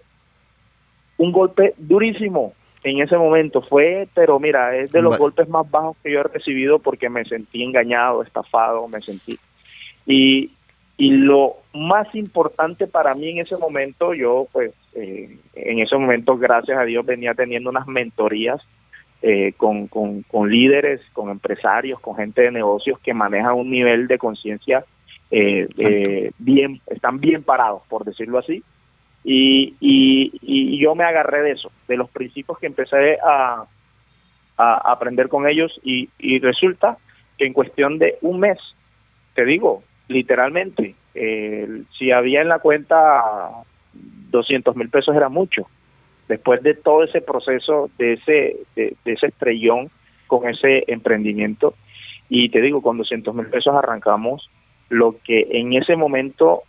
un 1.17 1.33
golpe 1.33 1.75
durísimo 1.79 2.53
en 2.85 3.01
ese 3.01 3.17
momento. 3.17 3.63
Fue, 3.63 4.07
pero 4.15 4.39
mira, 4.39 4.77
es 4.77 4.93
de 4.93 5.03
los 5.03 5.19
golpes 5.19 5.49
más 5.49 5.69
bajos 5.71 5.97
que 6.03 6.13
yo 6.13 6.21
he 6.21 6.25
recibido 6.25 6.79
porque 6.79 7.09
me 7.09 7.25
sentí 7.25 7.63
engañado, 7.63 8.23
estafado, 8.23 8.87
me 8.89 9.01
sentí. 9.01 9.39
Y, 10.07 10.53
y 10.99 11.11
lo 11.11 11.57
más 11.73 12.15
importante 12.15 12.87
para 12.87 13.15
mí 13.15 13.31
en 13.31 13.39
ese 13.39 13.57
momento, 13.57 14.13
yo 14.13 14.47
pues 14.53 14.73
eh, 14.95 15.39
en 15.55 15.79
ese 15.79 15.97
momento, 15.97 16.37
gracias 16.37 16.79
a 16.79 16.85
Dios, 16.85 17.05
venía 17.05 17.35
teniendo 17.35 17.71
unas 17.71 17.87
mentorías 17.87 18.61
eh, 19.23 19.53
con, 19.57 19.87
con, 19.87 20.23
con 20.23 20.51
líderes, 20.51 21.01
con 21.13 21.31
empresarios, 21.31 22.01
con 22.01 22.17
gente 22.17 22.43
de 22.43 22.51
negocios 22.51 22.99
que 23.01 23.15
manejan 23.15 23.55
un 23.55 23.71
nivel 23.71 24.09
de 24.09 24.19
conciencia 24.19 24.85
eh, 25.31 25.69
eh, 25.79 26.31
bien, 26.39 26.81
están 26.87 27.21
bien 27.21 27.43
parados, 27.43 27.83
por 27.89 28.05
decirlo 28.05 28.39
así. 28.39 28.63
Y, 29.23 29.75
y, 29.81 30.33
y 30.41 30.79
yo 30.81 30.95
me 30.95 31.05
agarré 31.05 31.43
de 31.43 31.53
eso, 31.53 31.71
de 31.87 31.97
los 31.97 32.09
principios 32.09 32.59
que 32.59 32.67
empecé 32.67 33.19
a, 33.23 33.65
a 34.57 34.93
aprender 34.93 35.29
con 35.29 35.47
ellos 35.47 35.79
y, 35.85 36.09
y 36.19 36.39
resulta 36.39 36.97
que 37.37 37.47
en 37.47 37.53
cuestión 37.53 37.99
de 37.99 38.17
un 38.23 38.41
mes, 38.41 38.59
te 39.35 39.45
digo, 39.45 39.83
literalmente, 40.09 40.95
eh, 41.15 41.83
si 41.99 42.11
había 42.11 42.41
en 42.41 42.49
la 42.49 42.59
cuenta 42.59 43.23
200 44.31 44.77
mil 44.77 44.89
pesos 44.89 45.15
era 45.15 45.29
mucho. 45.29 45.67
Después 46.29 46.63
de 46.63 46.75
todo 46.75 47.05
ese 47.05 47.21
proceso, 47.21 47.91
de 47.99 48.15
ese, 48.15 48.57
de, 48.77 48.97
ese 49.05 49.27
estrellón 49.27 49.91
con 50.27 50.49
ese 50.49 50.85
emprendimiento, 50.87 51.75
y 52.29 52.49
te 52.51 52.61
digo, 52.61 52.83
con 52.83 52.99
200 52.99 53.35
mil 53.35 53.47
pesos 53.47 53.75
arrancamos 53.75 54.49
lo 54.89 55.17
que 55.25 55.49
en 55.51 55.73
ese 55.73 55.97
momento, 55.97 56.63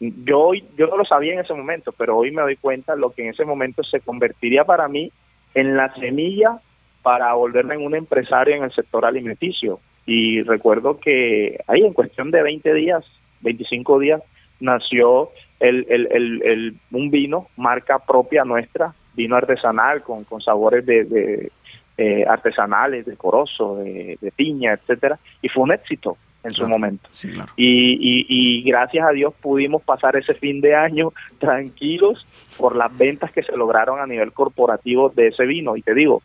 yo 0.00 0.52
yo 0.76 0.86
no 0.86 0.96
lo 0.96 1.04
sabía 1.04 1.34
en 1.34 1.40
ese 1.40 1.54
momento, 1.54 1.92
pero 1.92 2.16
hoy 2.16 2.30
me 2.30 2.42
doy 2.42 2.56
cuenta 2.56 2.96
lo 2.96 3.10
que 3.10 3.22
en 3.22 3.30
ese 3.30 3.44
momento 3.44 3.82
se 3.82 4.00
convertiría 4.00 4.64
para 4.64 4.88
mí 4.88 5.10
en 5.54 5.76
la 5.76 5.92
semilla 5.94 6.60
para 7.02 7.32
volverme 7.34 7.74
en 7.76 7.84
un 7.84 7.94
empresario 7.94 8.56
en 8.56 8.64
el 8.64 8.72
sector 8.72 9.06
alimenticio. 9.06 9.80
Y 10.06 10.42
recuerdo 10.42 10.98
que 10.98 11.58
ahí 11.66 11.82
en 11.82 11.92
cuestión 11.92 12.30
de 12.30 12.42
20 12.42 12.74
días, 12.74 13.04
25 13.42 13.98
días, 13.98 14.22
nació 14.60 15.30
el, 15.60 15.86
el, 15.88 16.08
el, 16.10 16.42
el- 16.42 16.76
un 16.92 17.10
vino, 17.10 17.48
marca 17.56 17.98
propia 17.98 18.44
nuestra, 18.44 18.94
vino 19.14 19.36
artesanal 19.36 20.02
con, 20.02 20.24
con 20.24 20.40
sabores 20.40 20.84
de, 20.84 21.04
de, 21.04 21.52
eh, 21.98 22.24
artesanales, 22.28 23.06
de 23.06 23.16
corozo, 23.16 23.76
de, 23.78 24.18
de 24.20 24.30
piña, 24.32 24.72
etcétera, 24.74 25.18
y 25.40 25.48
fue 25.48 25.62
un 25.62 25.72
éxito 25.72 26.16
en 26.44 26.52
su 26.52 26.68
momento. 26.68 27.08
Sí, 27.12 27.32
claro. 27.32 27.50
Y, 27.56 27.94
y, 27.94 28.26
y 28.28 28.62
gracias 28.62 29.04
a 29.06 29.10
Dios 29.12 29.34
pudimos 29.40 29.82
pasar 29.82 30.14
ese 30.16 30.34
fin 30.34 30.60
de 30.60 30.74
año 30.76 31.12
tranquilos 31.38 32.24
por 32.58 32.76
las 32.76 32.96
ventas 32.96 33.32
que 33.32 33.42
se 33.42 33.56
lograron 33.56 33.98
a 34.00 34.06
nivel 34.06 34.32
corporativo 34.32 35.08
de 35.08 35.28
ese 35.28 35.44
vino. 35.44 35.76
Y 35.76 35.82
te 35.82 35.94
digo, 35.94 36.22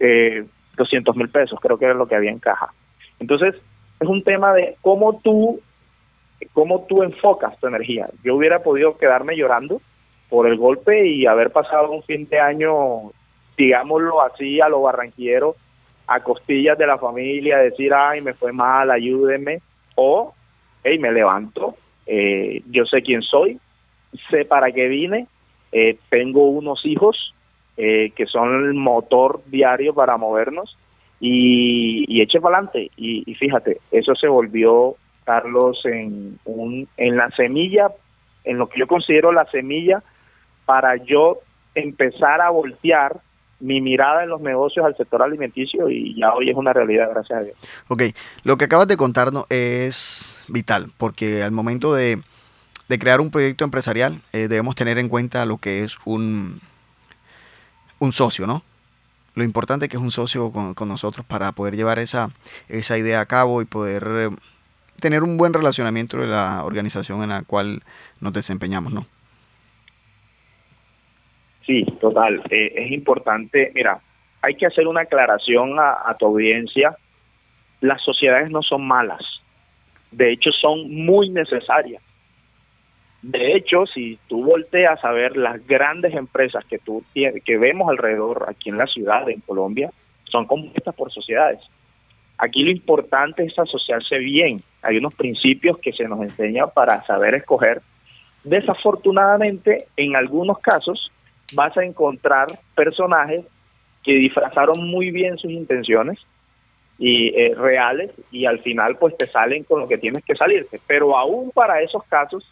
eh, 0.00 0.44
200 0.76 1.14
mil 1.16 1.28
pesos 1.28 1.60
creo 1.60 1.78
que 1.78 1.84
era 1.84 1.94
lo 1.94 2.08
que 2.08 2.16
había 2.16 2.30
en 2.32 2.40
caja. 2.40 2.72
Entonces, 3.20 3.54
es 4.00 4.08
un 4.08 4.24
tema 4.24 4.52
de 4.54 4.76
cómo 4.80 5.20
tú, 5.22 5.60
cómo 6.52 6.84
tú 6.88 7.02
enfocas 7.02 7.58
tu 7.58 7.66
energía. 7.66 8.08
Yo 8.22 8.36
hubiera 8.36 8.62
podido 8.62 8.96
quedarme 8.96 9.36
llorando 9.36 9.80
por 10.28 10.46
el 10.46 10.56
golpe 10.56 11.06
y 11.06 11.26
haber 11.26 11.50
pasado 11.50 11.90
un 11.90 12.02
fin 12.02 12.28
de 12.28 12.40
año, 12.40 13.12
digámoslo 13.56 14.22
así, 14.22 14.60
a 14.60 14.68
lo 14.68 14.82
barranquillero, 14.82 15.56
a 16.06 16.20
costillas 16.20 16.76
de 16.76 16.86
la 16.86 16.98
familia, 16.98 17.58
decir, 17.58 17.92
ay, 17.94 18.20
me 18.20 18.34
fue 18.34 18.52
mal, 18.52 18.90
ayúdenme, 18.90 19.60
o, 19.96 20.34
hey, 20.82 20.98
me 20.98 21.12
levanto, 21.12 21.76
eh, 22.06 22.62
yo 22.70 22.84
sé 22.84 23.02
quién 23.02 23.22
soy, 23.22 23.58
sé 24.30 24.44
para 24.44 24.72
qué 24.72 24.88
vine, 24.88 25.26
eh, 25.72 25.98
tengo 26.08 26.48
unos 26.48 26.84
hijos 26.84 27.34
eh, 27.76 28.12
que 28.14 28.26
son 28.26 28.66
el 28.66 28.74
motor 28.74 29.42
diario 29.46 29.94
para 29.94 30.16
movernos 30.16 30.76
y, 31.20 32.04
y 32.08 32.22
eche 32.22 32.40
para 32.40 32.58
adelante. 32.58 32.90
Y 32.96 33.34
fíjate, 33.34 33.78
eso 33.90 34.14
se 34.14 34.28
volvió, 34.28 34.96
Carlos, 35.24 35.80
en, 35.84 36.38
un, 36.44 36.88
en 36.96 37.16
la 37.16 37.30
semilla, 37.30 37.90
en 38.44 38.58
lo 38.58 38.68
que 38.68 38.80
yo 38.80 38.86
considero 38.86 39.32
la 39.32 39.46
semilla 39.50 40.02
para 40.64 40.96
yo 40.96 41.38
empezar 41.74 42.40
a 42.40 42.50
voltear 42.50 43.20
mi 43.60 43.80
mirada 43.80 44.24
en 44.24 44.28
los 44.28 44.40
negocios 44.40 44.84
al 44.84 44.96
sector 44.96 45.22
alimenticio 45.22 45.88
y 45.88 46.14
ya 46.18 46.34
hoy 46.34 46.50
es 46.50 46.56
una 46.56 46.72
realidad, 46.72 47.08
gracias 47.10 47.38
a 47.38 47.42
Dios. 47.42 47.56
Ok, 47.88 48.02
lo 48.42 48.56
que 48.56 48.66
acabas 48.66 48.88
de 48.88 48.96
contarnos 48.96 49.46
es 49.48 50.44
vital, 50.48 50.88
porque 50.98 51.42
al 51.42 51.52
momento 51.52 51.94
de, 51.94 52.18
de 52.88 52.98
crear 52.98 53.20
un 53.20 53.30
proyecto 53.30 53.64
empresarial 53.64 54.20
eh, 54.32 54.48
debemos 54.48 54.74
tener 54.74 54.98
en 54.98 55.08
cuenta 55.08 55.46
lo 55.46 55.56
que 55.56 55.82
es 55.82 55.96
un, 56.04 56.60
un 57.98 58.12
socio, 58.12 58.46
¿no? 58.46 58.62
Lo 59.34 59.42
importante 59.42 59.88
que 59.88 59.96
es 59.96 60.02
un 60.02 60.10
socio 60.10 60.52
con, 60.52 60.74
con 60.74 60.88
nosotros 60.88 61.26
para 61.26 61.50
poder 61.52 61.74
llevar 61.74 61.98
esa, 61.98 62.30
esa 62.68 62.98
idea 62.98 63.20
a 63.20 63.26
cabo 63.26 63.62
y 63.62 63.64
poder 63.64 64.04
eh, 64.06 64.30
tener 65.00 65.22
un 65.22 65.36
buen 65.36 65.52
relacionamiento 65.52 66.18
de 66.18 66.26
la 66.26 66.64
organización 66.64 67.22
en 67.22 67.30
la 67.30 67.42
cual 67.42 67.82
nos 68.20 68.32
desempeñamos, 68.32 68.92
¿no? 68.92 69.06
Sí, 71.66 71.84
total. 72.00 72.42
Eh, 72.50 72.72
es 72.76 72.92
importante, 72.92 73.72
mira, 73.74 74.00
hay 74.42 74.54
que 74.54 74.66
hacer 74.66 74.86
una 74.86 75.02
aclaración 75.02 75.76
a, 75.78 76.14
tu 76.18 76.26
audiencia. 76.26 76.96
Las 77.80 78.02
sociedades 78.02 78.50
no 78.50 78.62
son 78.62 78.86
malas. 78.86 79.22
de 80.10 80.32
hecho 80.32 80.50
son 80.52 80.90
muy 80.90 81.30
necesarias. 81.30 82.02
De 83.22 83.56
hecho, 83.56 83.86
si 83.86 84.18
tú 84.28 84.44
volteas 84.44 85.02
a 85.02 85.10
ver 85.12 85.34
las 85.36 85.66
grandes 85.66 86.14
empresas 86.14 86.62
que 86.66 86.78
tú 86.78 87.02
que 87.14 87.56
vemos 87.56 87.88
alrededor 87.88 88.44
aquí 88.48 88.68
en 88.68 88.76
la 88.76 88.86
ciudad, 88.86 89.28
en 89.30 89.40
Colombia, 89.40 89.90
son 90.24 90.46
compuestas 90.46 90.94
por 90.94 91.10
sociedades. 91.10 91.60
Aquí 92.36 92.62
lo 92.62 92.70
importante 92.70 93.44
es 93.44 93.58
asociarse 93.58 94.18
bien. 94.18 94.62
Hay 94.84 94.98
unos 94.98 95.14
principios 95.14 95.78
que 95.78 95.92
se 95.92 96.04
nos 96.04 96.20
enseñan 96.20 96.68
para 96.74 97.04
saber 97.04 97.34
escoger. 97.34 97.82
Desafortunadamente, 98.42 99.86
en 99.96 100.16
algunos 100.16 100.58
casos, 100.58 101.10
vas 101.54 101.76
a 101.76 101.84
encontrar 101.84 102.46
personajes 102.74 103.44
que 104.02 104.12
disfrazaron 104.14 104.88
muy 104.88 105.10
bien 105.10 105.38
sus 105.38 105.50
intenciones 105.50 106.18
y 106.98 107.28
eh, 107.28 107.54
reales 107.56 108.12
y 108.30 108.46
al 108.46 108.60
final 108.60 108.96
pues 108.98 109.16
te 109.16 109.26
salen 109.26 109.64
con 109.64 109.80
lo 109.80 109.88
que 109.88 109.98
tienes 109.98 110.24
que 110.24 110.34
salirte. 110.34 110.80
Pero 110.86 111.16
aún 111.16 111.50
para 111.50 111.80
esos 111.80 112.04
casos 112.04 112.46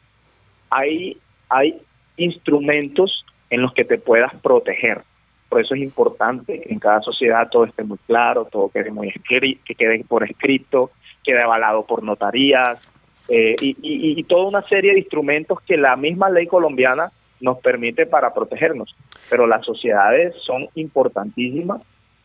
hay, 0.70 1.18
hay 1.49 1.80
instrumentos 2.16 3.24
en 3.51 3.62
los 3.62 3.72
que 3.74 3.85
te 3.85 3.99
puedas 3.99 4.35
proteger. 4.37 5.03
Por 5.49 5.61
eso 5.61 5.74
es 5.74 5.83
importante 5.83 6.72
en 6.72 6.78
cada 6.78 7.03
sociedad 7.03 7.49
todo 7.51 7.66
esté 7.66 7.85
muy 7.85 7.99
claro, 8.07 8.47
todo 8.51 8.70
quede 8.70 8.91
muy 8.91 9.09
escri 9.09 9.57
que 9.57 9.74
quede 9.74 10.03
por 10.05 10.24
escrito, 10.24 10.91
quede 11.23 11.43
avalado 11.43 11.85
por 11.85 12.03
notarías 12.03 12.81
eh, 13.29 13.55
y, 13.61 14.23
toda 14.25 14.49
una 14.49 14.62
serie 14.62 14.93
de 14.93 14.99
instrumentos 15.01 15.61
que 15.62 15.77
la 15.77 15.97
misma 15.97 16.29
ley 16.29 16.47
colombiana 16.47 17.11
nos 17.41 17.59
permite 17.59 18.07
para 18.07 18.35
protegernos. 18.35 18.95
Pero 19.31 19.47
las 19.47 19.64
sociedades 19.64 20.35
son 20.45 20.68
importantísimas 20.75 21.83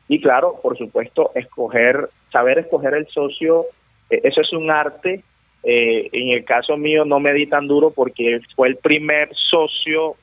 y 0.08 0.22
claro, 0.22 0.60
por 0.62 0.78
supuesto, 0.78 1.32
escoger, 1.36 2.10
saber 2.32 2.60
escoger 2.60 2.94
el 2.96 3.08
socio, 3.08 3.66
eh, 4.10 4.22
eso 4.24 4.42
es 4.42 4.52
un 4.54 4.72
arte. 4.72 5.24
Eh, 5.64 6.10
en 6.14 6.30
el 6.30 6.46
caso 6.46 6.78
mío 6.78 7.04
no 7.04 7.20
me 7.20 7.34
di 7.34 7.48
tan 7.48 7.68
duro 7.68 7.92
porque 7.92 8.40
fue 8.56 8.70
el 8.70 8.78
primer 8.78 9.30
socio, 9.36 10.16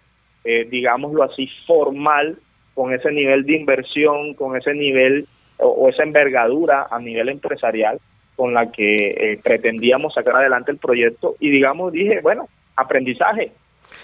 digámoslo 0.45 1.23
así, 1.23 1.49
formal, 1.67 2.37
con 2.75 2.93
ese 2.93 3.11
nivel 3.11 3.47
de 3.47 3.57
inversión, 3.57 4.35
con 4.35 4.59
ese 4.59 4.75
nivel 4.75 5.27
o 5.57 5.89
esa 5.89 6.03
envergadura 6.03 6.87
a 6.91 6.99
nivel 6.99 7.31
empresarial 7.31 7.99
con 8.37 8.55
la 8.55 8.71
que 8.71 9.07
eh, 9.11 9.41
pretendíamos 9.43 10.15
sacar 10.15 10.37
adelante 10.37 10.73
el 10.73 10.79
proyecto 10.79 11.37
y 11.41 11.51
digamos 11.51 11.93
dije, 11.93 12.21
bueno, 12.23 12.49
aprendizaje, 12.77 13.53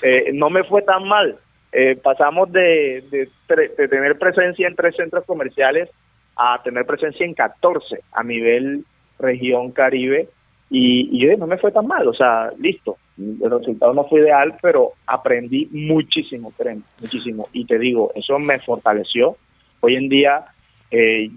eh, 0.03 0.31
no 0.33 0.51
me 0.51 0.64
fue 0.64 0.83
tan 0.83 1.07
mal. 1.07 1.39
Eh, 1.72 1.97
pasamos 2.03 2.51
de, 2.51 3.05
de, 3.11 3.28
de, 3.76 3.89
tener 3.89 4.18
presencia 4.18 4.66
en 4.66 4.74
tres 4.74 4.97
centros 4.97 5.24
comerciales 5.24 5.89
a 6.37 6.61
tener 6.64 6.85
presencia 6.85 7.24
en 7.24 7.35
14 7.35 8.01
a 8.12 8.24
nivel 8.24 8.85
región 9.18 9.70
Caribe 9.70 10.28
y, 10.70 11.26
no 11.37 11.49
me 11.49 11.59
fue 11.59 11.72
tan 11.72 11.87
mal, 11.89 12.07
o 12.07 12.14
sea, 12.14 12.51
listo, 12.59 12.97
el 13.18 13.51
resultado 13.51 13.93
no 13.93 14.05
fue 14.05 14.20
ideal, 14.20 14.55
pero 14.62 14.93
aprendí 15.05 15.68
muchísimo, 15.72 16.53
muchísimo. 17.01 17.49
Y 17.53 17.64
te 17.64 17.78
digo, 17.78 18.12
eso 18.14 18.39
me 18.39 18.59
fortaleció. 18.61 19.37
Hoy 19.81 19.97
en 19.97 20.09
día 20.09 20.45
eh, 20.93 21.28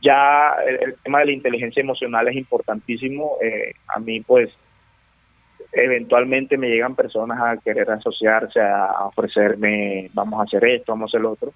ya 0.00 0.54
el, 0.66 0.82
el, 0.82 0.94
tema 1.02 1.20
de 1.20 1.26
la 1.26 1.32
inteligencia 1.32 1.80
emocional 1.80 2.28
es 2.28 2.36
importantísimo. 2.36 3.36
Eh, 3.42 3.72
a 3.94 3.98
mí, 3.98 4.20
pues, 4.20 4.50
eventualmente 5.72 6.56
me 6.56 6.68
llegan 6.68 6.94
personas 6.94 7.38
a 7.40 7.60
querer 7.62 7.90
asociarse, 7.90 8.60
a 8.60 9.06
ofrecerme, 9.06 10.10
vamos 10.14 10.40
a 10.40 10.44
hacer 10.44 10.64
esto, 10.64 10.92
vamos 10.92 11.08
a 11.08 11.10
hacer 11.10 11.20
lo 11.20 11.32
otro. 11.32 11.52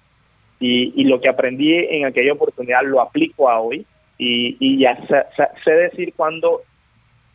Y, 0.59 0.93
y 1.01 1.05
lo 1.05 1.19
que 1.19 1.29
aprendí 1.29 1.73
en 1.73 2.05
aquella 2.05 2.33
oportunidad 2.33 2.83
lo 2.83 3.01
aplico 3.01 3.49
a 3.49 3.59
hoy 3.59 3.85
y, 4.17 4.55
y 4.59 4.79
ya 4.79 4.95
sé, 5.07 5.23
sé, 5.63 5.71
decir 5.71 6.13
cuando 6.15 6.61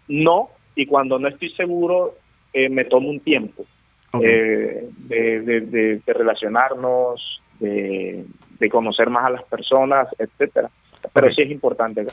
no 0.06 0.50
y 0.74 0.86
cuando 0.86 1.18
no 1.18 1.28
estoy 1.28 1.50
seguro 1.50 2.14
eh, 2.52 2.68
me 2.68 2.84
tomo 2.84 3.10
un 3.10 3.20
tiempo 3.20 3.66
okay. 4.12 4.30
eh, 4.30 4.88
de, 5.08 5.40
de, 5.40 5.60
de, 5.60 6.00
de, 6.06 6.12
relacionarnos, 6.14 7.42
de, 7.58 8.24
de, 8.58 8.70
conocer 8.70 9.10
más 9.10 9.26
a 9.26 9.30
las 9.30 9.42
personas, 9.44 10.08
etcétera. 10.18 10.70
Pero 11.12 11.26
okay. 11.26 11.34
sí 11.34 11.42
es 11.42 11.50
importante. 11.50 12.06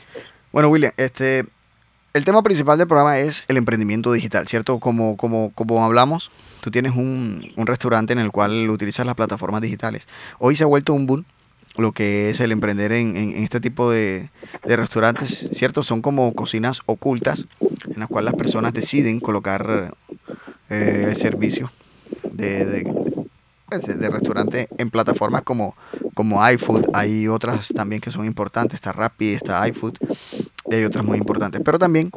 Bueno, 0.52 0.68
William, 0.68 0.92
este, 0.96 1.44
el 2.12 2.24
tema 2.24 2.42
principal 2.42 2.78
del 2.78 2.86
programa 2.86 3.18
es 3.18 3.44
el 3.48 3.56
emprendimiento 3.56 4.12
digital, 4.12 4.46
¿cierto? 4.48 4.80
Como, 4.80 5.16
como, 5.16 5.52
como 5.52 5.84
hablamos, 5.84 6.30
tú 6.62 6.70
tienes 6.70 6.92
un, 6.92 7.52
un, 7.56 7.66
restaurante 7.66 8.12
en 8.12 8.18
el 8.18 8.30
cual 8.30 8.70
utilizas 8.70 9.04
las 9.04 9.16
plataformas 9.16 9.62
digitales. 9.62 10.06
Hoy 10.38 10.56
se 10.56 10.64
ha 10.64 10.66
vuelto 10.66 10.94
un 10.94 11.06
boom 11.06 11.24
lo 11.76 11.92
que 11.92 12.30
es 12.30 12.40
el 12.40 12.52
emprender 12.52 12.92
en, 12.92 13.16
en, 13.16 13.34
en 13.34 13.44
este 13.44 13.60
tipo 13.60 13.90
de, 13.90 14.30
de, 14.64 14.76
restaurantes, 14.76 15.50
¿cierto? 15.52 15.82
Son 15.82 16.00
como 16.00 16.32
cocinas 16.32 16.80
ocultas 16.86 17.44
en 17.60 18.00
las 18.00 18.08
cuales 18.08 18.32
las 18.32 18.38
personas 18.38 18.72
deciden 18.72 19.20
colocar 19.20 19.92
eh, 20.70 21.04
el 21.08 21.16
servicio 21.16 21.70
de, 22.32 22.64
de, 22.64 23.05
de, 23.70 24.08
restaurante 24.08 24.68
en 24.78 24.90
plataformas 24.90 25.42
como, 25.42 25.76
como 26.14 26.48
iFood. 26.50 26.86
Hay 26.94 27.28
otras 27.28 27.68
también 27.68 28.00
que 28.00 28.10
son 28.10 28.26
importantes, 28.26 28.74
está 28.76 28.92
Rappi, 28.92 29.28
está 29.28 29.66
iFood 29.68 29.94
y 30.66 30.74
hay 30.74 30.84
otras 30.84 31.04
muy 31.04 31.18
importantes. 31.18 31.60
Pero 31.64 31.78
también 31.78 32.10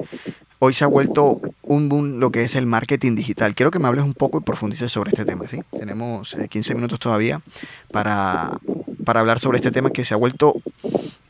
hoy 0.59 0.73
se 0.73 0.83
ha 0.83 0.87
vuelto 0.87 1.41
un 1.63 1.89
boom 1.89 2.19
lo 2.19 2.31
que 2.31 2.43
es 2.43 2.55
el 2.55 2.65
marketing 2.65 3.15
digital. 3.15 3.55
Quiero 3.55 3.71
que 3.71 3.79
me 3.79 3.87
hables 3.87 4.03
un 4.03 4.13
poco 4.13 4.39
y 4.39 4.41
profundices 4.41 4.91
sobre 4.91 5.09
este 5.09 5.25
tema. 5.25 5.47
¿sí? 5.47 5.61
Tenemos 5.77 6.35
eh, 6.35 6.47
15 6.47 6.75
minutos 6.75 6.99
todavía 6.99 7.41
para, 7.91 8.51
para 9.03 9.19
hablar 9.19 9.39
sobre 9.39 9.57
este 9.57 9.71
tema 9.71 9.89
que 9.89 10.05
se 10.05 10.13
ha 10.13 10.17
vuelto 10.17 10.55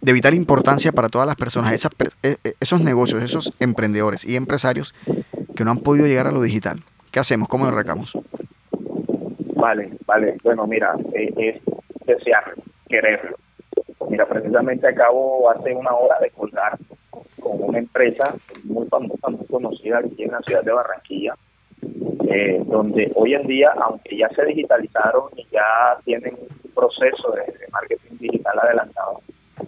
de 0.01 0.13
vital 0.13 0.33
importancia 0.33 0.91
para 0.91 1.09
todas 1.09 1.27
las 1.27 1.35
personas, 1.35 1.73
esas, 1.73 1.91
eh, 2.23 2.37
esos 2.59 2.81
negocios, 2.81 3.23
esos 3.23 3.53
emprendedores 3.59 4.25
y 4.25 4.35
empresarios 4.35 4.93
que 5.55 5.65
no 5.65 5.71
han 5.71 5.79
podido 5.79 6.07
llegar 6.07 6.27
a 6.27 6.31
lo 6.31 6.41
digital. 6.41 6.83
¿Qué 7.11 7.19
hacemos? 7.19 7.49
¿Cómo 7.49 7.65
nos 7.65 7.73
recamos? 7.73 8.17
Vale, 9.59 9.89
vale. 10.05 10.37
Bueno, 10.43 10.65
mira, 10.65 10.95
eh, 11.13 11.33
es 11.37 11.61
desear, 12.05 12.53
quererlo. 12.87 13.37
Mira, 14.09 14.25
precisamente 14.25 14.87
acabo 14.87 15.49
hace 15.49 15.75
una 15.75 15.93
hora 15.93 16.17
de 16.19 16.29
colgar 16.31 16.77
con 17.41 17.61
una 17.61 17.79
empresa 17.79 18.35
muy 18.63 18.87
famosa, 18.87 19.29
muy 19.29 19.45
conocida 19.47 19.99
aquí 19.99 20.23
en 20.23 20.31
la 20.31 20.39
ciudad 20.39 20.63
de 20.63 20.71
Barranquilla, 20.71 21.35
eh, 22.29 22.61
donde 22.65 23.11
hoy 23.15 23.33
en 23.33 23.47
día, 23.47 23.71
aunque 23.81 24.17
ya 24.17 24.29
se 24.29 24.45
digitalizaron 24.45 25.29
y 25.35 25.45
ya 25.51 25.97
tienen 26.05 26.35
un 26.35 26.71
proceso 26.71 27.31
de, 27.31 27.41
de 27.41 27.67
marketing 27.71 28.17
digital 28.17 28.59
adelantado, 28.59 29.21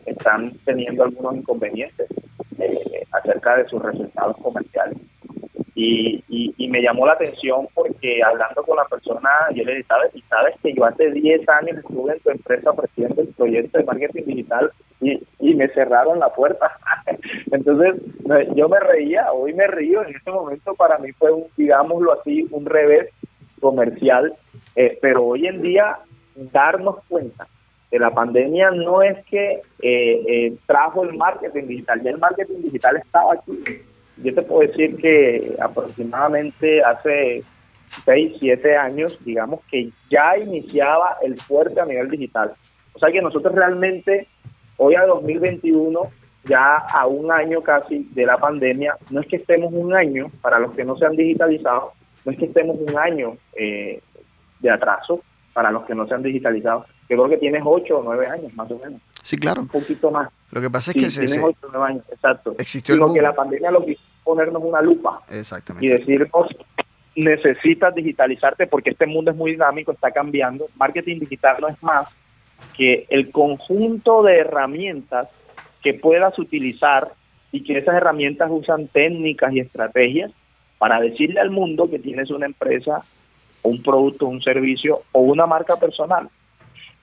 están 0.05 0.53
teniendo 0.65 1.03
algunos 1.03 1.35
inconvenientes 1.35 2.07
eh, 2.59 3.03
acerca 3.11 3.57
de 3.57 3.67
sus 3.67 3.81
resultados 3.81 4.37
comerciales. 4.37 4.97
Y, 5.83 6.53
y, 6.57 6.67
me 6.67 6.79
llamó 6.79 7.07
la 7.07 7.13
atención 7.13 7.67
porque 7.73 8.21
hablando 8.23 8.63
con 8.63 8.77
la 8.77 8.85
persona, 8.85 9.29
yo 9.55 9.63
le 9.63 9.77
dije, 9.77 9.87
¿sabes? 9.87 10.15
Y 10.15 10.21
sabes 10.21 10.55
que 10.61 10.73
yo 10.73 10.85
hace 10.85 11.09
10 11.09 11.49
años 11.49 11.77
estuve 11.79 12.13
en 12.13 12.19
tu 12.19 12.29
empresa 12.29 12.69
ofreciendo 12.69 13.21
el 13.21 13.29
proyecto 13.29 13.79
de 13.79 13.83
marketing 13.85 14.23
digital 14.25 14.71
y, 15.01 15.19
y 15.39 15.55
me 15.55 15.67
cerraron 15.69 16.19
la 16.19 16.29
puerta. 16.29 16.71
Entonces, 17.51 17.95
yo 18.55 18.69
me 18.69 18.79
reía, 18.79 19.31
hoy 19.33 19.53
me 19.53 19.65
río, 19.65 20.03
en 20.03 20.15
este 20.15 20.31
momento 20.31 20.75
para 20.75 20.99
mí 20.99 21.11
fue, 21.13 21.31
un, 21.31 21.45
digámoslo 21.57 22.13
así, 22.13 22.47
un 22.51 22.65
revés 22.67 23.09
comercial, 23.59 24.35
eh, 24.75 24.99
pero 25.01 25.25
hoy 25.25 25.47
en 25.47 25.63
día 25.63 25.97
darnos 26.35 27.03
cuenta 27.09 27.47
de 27.89 27.97
la 27.97 28.11
pandemia 28.11 28.69
no 28.69 29.01
es 29.01 29.17
que 29.25 29.61
eh, 29.81 30.23
eh, 30.27 30.53
trajo 30.67 31.03
el 31.03 31.17
marketing 31.17 31.65
digital, 31.65 32.03
ya 32.03 32.11
el 32.11 32.19
marketing 32.19 32.61
digital 32.61 32.97
estaba 32.97 33.33
aquí 33.33 33.81
yo 34.23 34.33
te 34.33 34.41
puedo 34.41 34.67
decir 34.67 34.97
que 34.97 35.55
aproximadamente 35.59 36.83
hace 36.83 37.43
6, 38.05 38.37
7 38.39 38.77
años, 38.77 39.17
digamos 39.25 39.61
que 39.69 39.89
ya 40.09 40.37
iniciaba 40.37 41.17
el 41.21 41.39
fuerte 41.39 41.79
a 41.81 41.85
nivel 41.85 42.09
digital. 42.09 42.53
O 42.93 42.99
sea 42.99 43.11
que 43.11 43.21
nosotros 43.21 43.53
realmente, 43.53 44.27
hoy 44.77 44.95
a 44.95 45.05
2021, 45.05 46.01
ya 46.45 46.77
a 46.77 47.05
un 47.07 47.31
año 47.31 47.61
casi 47.61 48.09
de 48.11 48.25
la 48.25 48.37
pandemia, 48.37 48.97
no 49.09 49.21
es 49.21 49.27
que 49.27 49.37
estemos 49.37 49.71
un 49.73 49.93
año, 49.95 50.31
para 50.41 50.59
los 50.59 50.71
que 50.73 50.83
no 50.83 50.97
se 50.97 51.05
han 51.05 51.15
digitalizado, 51.15 51.93
no 52.25 52.31
es 52.31 52.37
que 52.37 52.45
estemos 52.45 52.77
un 52.79 52.97
año 52.97 53.37
eh, 53.53 54.01
de 54.59 54.69
atraso 54.69 55.21
para 55.53 55.71
los 55.71 55.83
que 55.85 55.95
no 55.95 56.07
se 56.07 56.13
han 56.13 56.23
digitalizado. 56.23 56.85
Yo 57.09 57.17
creo 57.17 57.29
que 57.29 57.37
tienes 57.37 57.61
8 57.65 57.97
o 57.97 58.03
9 58.03 58.27
años, 58.27 58.53
más 58.55 58.71
o 58.71 58.79
menos. 58.79 59.01
Sí, 59.21 59.37
claro. 59.37 59.61
Un 59.61 59.67
poquito 59.67 60.09
más. 60.09 60.29
Lo 60.51 60.61
que 60.61 60.69
pasa 60.69 60.91
es 60.91 60.95
que 60.95 61.09
se, 61.09 61.25
tienes 61.25 61.43
8 61.43 61.57
o 61.63 61.69
9 61.73 61.87
años, 61.87 62.05
exacto. 62.09 62.55
Existió 62.57 62.95
el 62.95 63.13
que 63.13 63.21
la 63.21 63.33
pandemia 63.33 63.69
lo 63.71 63.85
que 63.85 63.97
ponernos 64.23 64.61
una 64.63 64.81
lupa 64.81 65.21
Exactamente. 65.29 65.85
y 65.85 65.89
decirnos 65.89 66.47
necesitas 67.15 67.93
digitalizarte 67.93 68.67
porque 68.67 68.91
este 68.91 69.05
mundo 69.05 69.31
es 69.31 69.37
muy 69.37 69.51
dinámico, 69.51 69.91
está 69.91 70.11
cambiando. 70.11 70.67
Marketing 70.77 71.19
digital 71.19 71.57
no 71.59 71.67
es 71.67 71.81
más 71.83 72.07
que 72.77 73.05
el 73.09 73.31
conjunto 73.31 74.23
de 74.23 74.37
herramientas 74.39 75.27
que 75.81 75.93
puedas 75.93 76.37
utilizar 76.39 77.11
y 77.51 77.63
que 77.63 77.77
esas 77.77 77.95
herramientas 77.95 78.49
usan 78.51 78.87
técnicas 78.87 79.51
y 79.53 79.59
estrategias 79.59 80.31
para 80.77 80.99
decirle 80.99 81.39
al 81.39 81.51
mundo 81.51 81.89
que 81.89 81.99
tienes 81.99 82.29
una 82.31 82.45
empresa, 82.45 83.03
un 83.63 83.81
producto, 83.83 84.27
un 84.27 84.41
servicio 84.41 85.03
o 85.11 85.19
una 85.19 85.45
marca 85.45 85.75
personal. 85.75 86.29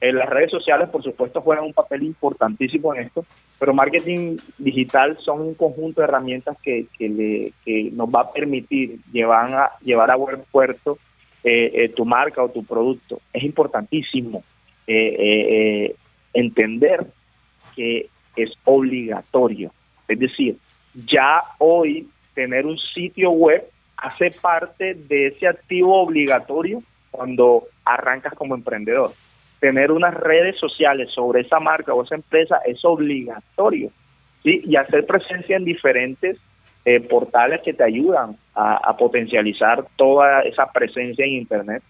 Eh, 0.00 0.12
las 0.12 0.28
redes 0.28 0.50
sociales, 0.50 0.88
por 0.90 1.02
supuesto, 1.02 1.40
juegan 1.40 1.64
un 1.64 1.72
papel 1.72 2.04
importantísimo 2.04 2.94
en 2.94 3.02
esto, 3.02 3.24
pero 3.58 3.74
marketing 3.74 4.36
digital 4.56 5.18
son 5.24 5.40
un 5.40 5.54
conjunto 5.54 6.00
de 6.00 6.06
herramientas 6.06 6.56
que, 6.62 6.86
que, 6.96 7.08
le, 7.08 7.52
que 7.64 7.90
nos 7.90 8.08
va 8.08 8.22
a 8.22 8.30
permitir 8.30 8.98
llevar 9.12 9.52
a, 9.54 9.72
llevar 9.80 10.10
a 10.10 10.16
buen 10.16 10.42
puerto 10.52 10.98
eh, 11.42 11.70
eh, 11.74 11.88
tu 11.90 12.04
marca 12.04 12.42
o 12.42 12.48
tu 12.48 12.64
producto. 12.64 13.20
Es 13.32 13.42
importantísimo 13.42 14.44
eh, 14.86 15.16
eh, 15.18 15.96
entender 16.32 17.06
que 17.76 18.08
es 18.36 18.50
obligatorio. 18.64 19.72
Es 20.08 20.18
decir, 20.18 20.56
ya 20.94 21.42
hoy 21.58 22.08
tener 22.34 22.66
un 22.66 22.78
sitio 22.94 23.30
web 23.30 23.68
hace 23.96 24.30
parte 24.30 24.94
de 24.94 25.26
ese 25.26 25.46
activo 25.46 26.00
obligatorio 26.00 26.82
cuando 27.10 27.64
arrancas 27.84 28.32
como 28.34 28.54
emprendedor. 28.54 29.12
Tener 29.60 29.90
unas 29.90 30.14
redes 30.14 30.56
sociales 30.58 31.10
sobre 31.12 31.42
esa 31.42 31.60
marca 31.60 31.94
o 31.94 32.04
esa 32.04 32.14
empresa 32.14 32.58
es 32.66 32.84
obligatorio. 32.84 33.90
Y 34.44 34.76
hacer 34.76 35.04
presencia 35.04 35.56
en 35.56 35.64
diferentes 35.64 36.38
eh, 36.84 37.00
portales 37.00 37.60
que 37.62 37.74
te 37.74 37.84
ayudan 37.84 38.36
a, 38.54 38.96
potencializar 38.96 39.84
toda 39.96 40.40
esa 40.42 40.72
presencia 40.72 41.24
en 41.24 41.32
Internet. 41.32 41.82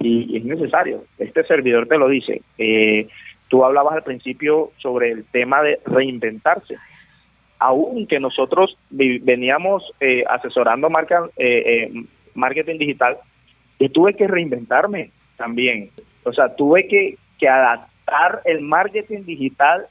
Y, 0.00 0.36
es 0.36 0.44
necesario. 0.44 1.04
Este 1.18 1.44
servidor 1.44 1.86
te 1.86 1.98
lo 1.98 2.08
dice. 2.08 2.42
Eh, 2.56 3.08
tú 3.48 3.64
hablabas 3.64 3.94
al 3.94 4.02
principio 4.04 4.70
sobre 4.78 5.10
el 5.10 5.24
tema 5.24 5.62
de 5.62 5.80
reinventarse 5.84 6.76
aunque 7.58 8.20
nosotros 8.20 8.76
veníamos 8.90 9.82
eh, 10.00 10.24
asesorando 10.28 10.90
marca, 10.90 11.28
eh, 11.36 11.62
eh, 11.66 12.04
marketing 12.34 12.78
digital, 12.78 13.18
yo 13.80 13.90
tuve 13.90 14.14
que 14.14 14.26
reinventarme 14.26 15.10
también. 15.36 15.90
O 16.28 16.32
sea, 16.32 16.54
tuve 16.54 16.86
que, 16.88 17.18
adaptar 17.48 18.42
el 18.44 18.60
marketing 18.62 19.24
digital 19.24 19.86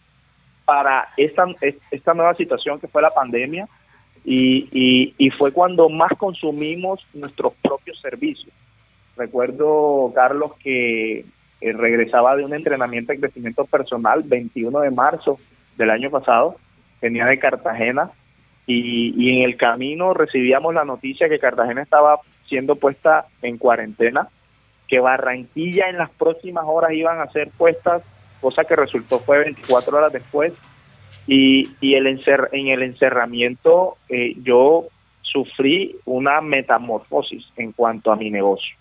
para 0.66 1.08
esta, 1.16 1.46
es- 1.62 1.78
esta 1.92 2.14
nueva 2.14 2.34
situación 2.36 2.80
que 2.80 2.88
fue 2.88 3.02
la 3.02 3.12
pandemia 3.12 3.68
y 4.26 5.30
fue 5.38 5.54
cuando 5.54 5.88
más 5.88 6.12
consumimos 6.18 7.06
nuestros 7.14 7.54
propios 7.62 8.00
servicios. 8.02 8.54
Recuerdo, 9.18 10.12
Carlos, 10.14 10.52
que 10.64 11.26
eh, 11.60 11.74
regresaba 11.74 12.36
de 12.36 12.46
un 12.46 12.54
entrenamiento 12.54 13.12
de 13.12 13.20
crecimiento 13.20 13.66
personal 13.66 14.22
21 14.24 14.80
de 14.82 14.92
marzo 14.92 15.40
del 15.76 15.90
año 15.90 16.12
pasado 16.12 16.58
venía 17.02 17.26
de 17.26 17.40
Cartagena 17.40 18.12
y, 18.68 19.14
y 19.18 19.38
en 19.38 19.44
el 19.44 19.58
camino 19.58 20.14
recibíamos 20.14 20.74
la 20.74 20.86
noticia 20.86 21.30
que 21.30 21.40
Cartagena 21.40 21.82
estaba 21.82 22.20
siendo 22.48 22.76
puesta 22.76 23.26
en 23.42 23.58
cuarentena, 23.58 24.30
que 24.88 25.00
Barranquilla 25.00 25.90
en 25.90 25.98
las 25.98 26.10
próximas 26.12 26.64
horas 26.68 26.92
iban 26.94 27.20
a 27.20 27.28
ser 27.32 27.50
puestas, 27.58 28.04
cosa 28.42 28.64
que 28.64 28.76
resultó 28.76 29.20
fue 29.20 29.40
24 29.40 29.98
horas 29.98 30.14
después, 30.14 30.54
y, 31.28 31.70
y 31.82 31.96
el 31.96 32.08
encer 32.08 32.50
en 32.54 32.68
el 32.68 32.84
encerramiento 32.84 33.98
eh, 34.10 34.36
yo 34.44 34.86
sufrí 35.22 35.96
una 36.06 36.40
metamorfosis 36.42 37.46
en 37.58 37.74
cuanto 37.74 38.12
a 38.12 38.16
mi 38.16 38.30
negocio. 38.32 38.76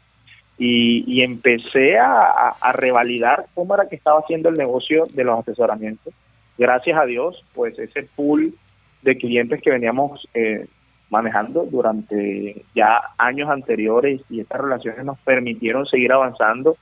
Y, 0.59 1.05
y 1.07 1.23
empecé 1.23 1.99
a, 1.99 2.51
a- 2.61 2.73
revalidar 2.73 3.47
cómo 3.55 3.75
era 3.75 3.89
que 3.89 3.97
estaba 3.97 4.21
haciendo 4.21 4.49
el 4.49 4.55
negocio 4.55 5.07
de 5.13 5.25
los 5.25 5.39
asesoramientos 5.41 6.15
gracias 6.57 6.99
a 6.99 7.05
Dios, 7.05 7.45
pues 7.55 7.79
ese 7.79 8.05
pool 8.17 8.55
de 9.03 9.17
clientes 9.19 9.61
que 9.61 9.71
veníamos 9.71 10.27
eh, 10.33 10.67
manejando 11.11 11.67
durante 11.71 12.65
ya 12.75 13.01
años 13.19 13.49
anteriores 13.51 14.23
y 14.29 14.41
estas 14.41 14.61
relaciones 14.61 15.05
nos 15.05 15.19
permitieron 15.21 15.87
seguir 15.87 16.13
avanzando. 16.13 16.77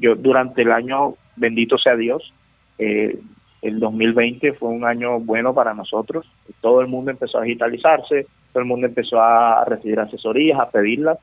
Yo 0.00 0.14
durante 0.14 0.62
el 0.62 0.72
año, 0.72 1.14
bendito 1.36 1.78
sea 1.78 1.96
Dios, 1.96 2.32
eh, 2.78 3.18
el 3.62 3.80
2020 3.80 4.52
fue 4.54 4.68
un 4.68 4.84
año 4.84 5.20
bueno 5.20 5.54
para 5.54 5.74
nosotros. 5.74 6.26
Todo 6.60 6.80
el 6.80 6.88
mundo 6.88 7.10
empezó 7.10 7.38
a 7.38 7.42
digitalizarse, 7.42 8.26
todo 8.52 8.60
el 8.60 8.68
mundo 8.68 8.86
empezó 8.86 9.20
a 9.20 9.64
recibir 9.64 9.98
asesorías, 9.98 10.58
a 10.58 10.70
pedirlas 10.70 11.18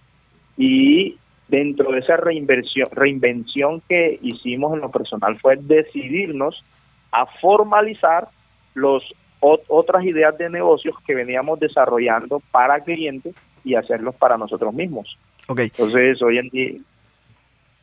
y 0.58 1.18
dentro 1.48 1.92
de 1.92 2.00
esa 2.00 2.18
reinversión, 2.18 2.88
reinvención 2.92 3.82
que 3.88 4.20
hicimos 4.22 4.74
en 4.74 4.82
lo 4.82 4.90
personal 4.90 5.38
fue 5.40 5.58
decidirnos 5.58 6.64
a 7.12 7.26
formalizar 7.26 8.28
los 8.74 9.04
ot- 9.46 9.64
otras 9.68 10.04
ideas 10.04 10.38
de 10.38 10.50
negocios 10.50 10.96
que 11.06 11.14
veníamos 11.16 11.60
desarrollando 11.60 12.42
para 12.52 12.80
clientes 12.84 13.36
y 13.64 13.76
hacerlos 13.76 14.16
para 14.16 14.38
nosotros 14.38 14.74
mismos. 14.74 15.18
Ok, 15.48 15.60
Entonces, 15.62 16.22
hoy 16.22 16.38
en 16.40 16.50
día... 16.50 16.72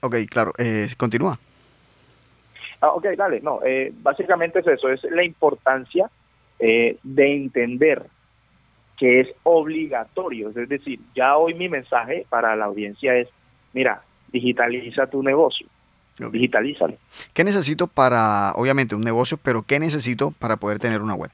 ok, 0.00 0.16
claro. 0.28 0.52
Eh, 0.58 0.88
continúa. 0.96 1.38
Ah, 2.80 2.88
ok, 2.94 3.06
dale, 3.16 3.40
no, 3.40 3.60
eh, 3.64 3.92
básicamente 4.02 4.58
es 4.58 4.66
eso, 4.66 4.88
es 4.88 5.02
la 5.04 5.22
importancia 5.24 6.10
eh, 6.58 6.96
de 7.02 7.34
entender 7.36 8.06
que 8.98 9.20
es 9.20 9.28
obligatorio, 9.44 10.50
es 10.50 10.68
decir, 10.68 10.98
ya 11.14 11.36
hoy 11.36 11.54
mi 11.54 11.68
mensaje 11.68 12.26
para 12.28 12.54
la 12.56 12.64
audiencia 12.66 13.14
es, 13.16 13.28
mira, 13.72 14.02
digitaliza 14.32 15.06
tu 15.06 15.22
negocio, 15.22 15.66
Ok. 16.24 16.32
digitalízalo. 16.32 16.96
¿Qué 17.32 17.44
necesito 17.44 17.86
para, 17.86 18.52
obviamente, 18.56 18.94
un 18.96 19.02
negocio, 19.02 19.38
pero 19.42 19.62
qué 19.62 19.78
necesito 19.78 20.32
para 20.32 20.56
poder 20.56 20.78
tener 20.80 21.00
una 21.02 21.14
web? 21.14 21.30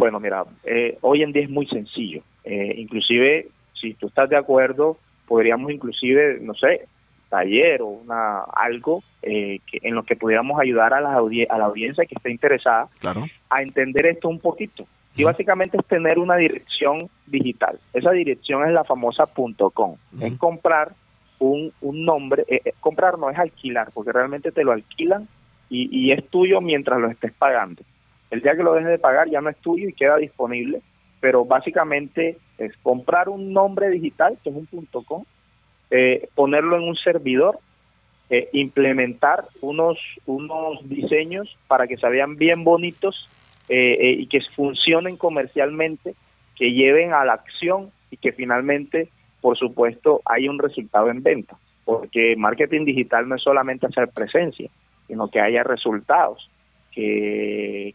Bueno, 0.00 0.18
mira, 0.18 0.44
eh, 0.64 0.96
hoy 1.02 1.22
en 1.22 1.30
día 1.30 1.42
es 1.42 1.50
muy 1.50 1.66
sencillo. 1.66 2.22
Eh, 2.44 2.74
inclusive, 2.78 3.48
si 3.78 3.92
tú 3.92 4.06
estás 4.06 4.30
de 4.30 4.36
acuerdo, 4.38 4.96
podríamos 5.28 5.70
inclusive, 5.70 6.38
no 6.40 6.54
sé, 6.54 6.86
taller 7.28 7.82
o 7.82 7.88
una 7.88 8.40
algo 8.54 9.02
eh, 9.20 9.60
que, 9.70 9.78
en 9.82 9.94
lo 9.94 10.02
que 10.04 10.16
pudiéramos 10.16 10.58
ayudar 10.58 10.94
a 10.94 11.02
la, 11.02 11.18
a 11.18 11.58
la 11.58 11.64
audiencia 11.66 12.06
que 12.06 12.14
esté 12.14 12.30
interesada 12.30 12.88
Claro. 12.98 13.26
a 13.50 13.62
entender 13.62 14.06
esto 14.06 14.30
un 14.30 14.38
poquito. 14.38 14.86
Y 15.16 15.24
básicamente 15.24 15.76
es 15.76 15.84
tener 15.84 16.18
una 16.18 16.36
dirección 16.36 17.10
digital. 17.26 17.78
Esa 17.92 18.12
dirección 18.12 18.66
es 18.66 18.72
la 18.72 18.84
famosa 18.84 19.28
.com. 19.74 19.96
Es 20.18 20.38
comprar 20.38 20.92
un, 21.40 21.74
un 21.82 22.04
nombre, 22.06 22.44
eh, 22.48 22.62
eh, 22.64 22.72
comprar 22.80 23.18
no 23.18 23.28
es 23.28 23.38
alquilar, 23.38 23.90
porque 23.92 24.12
realmente 24.12 24.50
te 24.50 24.64
lo 24.64 24.72
alquilan 24.72 25.28
y, 25.68 25.90
y 25.94 26.12
es 26.12 26.26
tuyo 26.28 26.62
mientras 26.62 26.98
lo 26.98 27.10
estés 27.10 27.32
pagando. 27.34 27.82
El 28.30 28.42
día 28.42 28.56
que 28.56 28.62
lo 28.62 28.74
dejes 28.74 28.90
de 28.90 28.98
pagar 28.98 29.28
ya 29.28 29.40
no 29.40 29.50
es 29.50 29.56
tuyo 29.58 29.88
y 29.88 29.92
queda 29.92 30.16
disponible, 30.16 30.82
pero 31.20 31.44
básicamente 31.44 32.38
es 32.58 32.76
comprar 32.78 33.28
un 33.28 33.52
nombre 33.52 33.90
digital, 33.90 34.38
que 34.42 34.50
es 34.50 34.56
un 34.56 34.86
.com, 35.04 35.24
eh, 35.90 36.28
ponerlo 36.34 36.76
en 36.76 36.84
un 36.84 36.96
servidor, 36.96 37.58
eh, 38.30 38.48
implementar 38.52 39.44
unos, 39.60 39.98
unos 40.26 40.88
diseños 40.88 41.56
para 41.66 41.88
que 41.88 41.96
se 41.96 42.08
vean 42.08 42.36
bien 42.36 42.62
bonitos 42.62 43.28
eh, 43.68 44.16
y 44.18 44.26
que 44.26 44.40
funcionen 44.54 45.16
comercialmente, 45.16 46.14
que 46.56 46.72
lleven 46.72 47.12
a 47.12 47.24
la 47.24 47.32
acción 47.32 47.90
y 48.10 48.16
que 48.16 48.32
finalmente, 48.32 49.08
por 49.40 49.58
supuesto, 49.58 50.20
haya 50.24 50.50
un 50.50 50.58
resultado 50.58 51.10
en 51.10 51.22
venta. 51.22 51.56
Porque 51.84 52.36
marketing 52.36 52.84
digital 52.84 53.28
no 53.28 53.34
es 53.34 53.42
solamente 53.42 53.86
hacer 53.86 54.08
presencia, 54.08 54.70
sino 55.08 55.28
que 55.28 55.40
haya 55.40 55.64
resultados. 55.64 56.48
Que, 56.92 57.94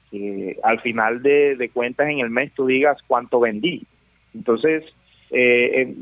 al 0.64 0.80
final 0.80 1.22
de, 1.22 1.70
cuentas 1.74 2.08
en 2.10 2.20
el 2.20 2.30
mes 2.30 2.52
tú 2.54 2.66
digas 2.66 2.98
cuánto 3.08 3.40
vendí. 3.40 3.84
Entonces, 4.34 4.84
eh, 5.32 5.96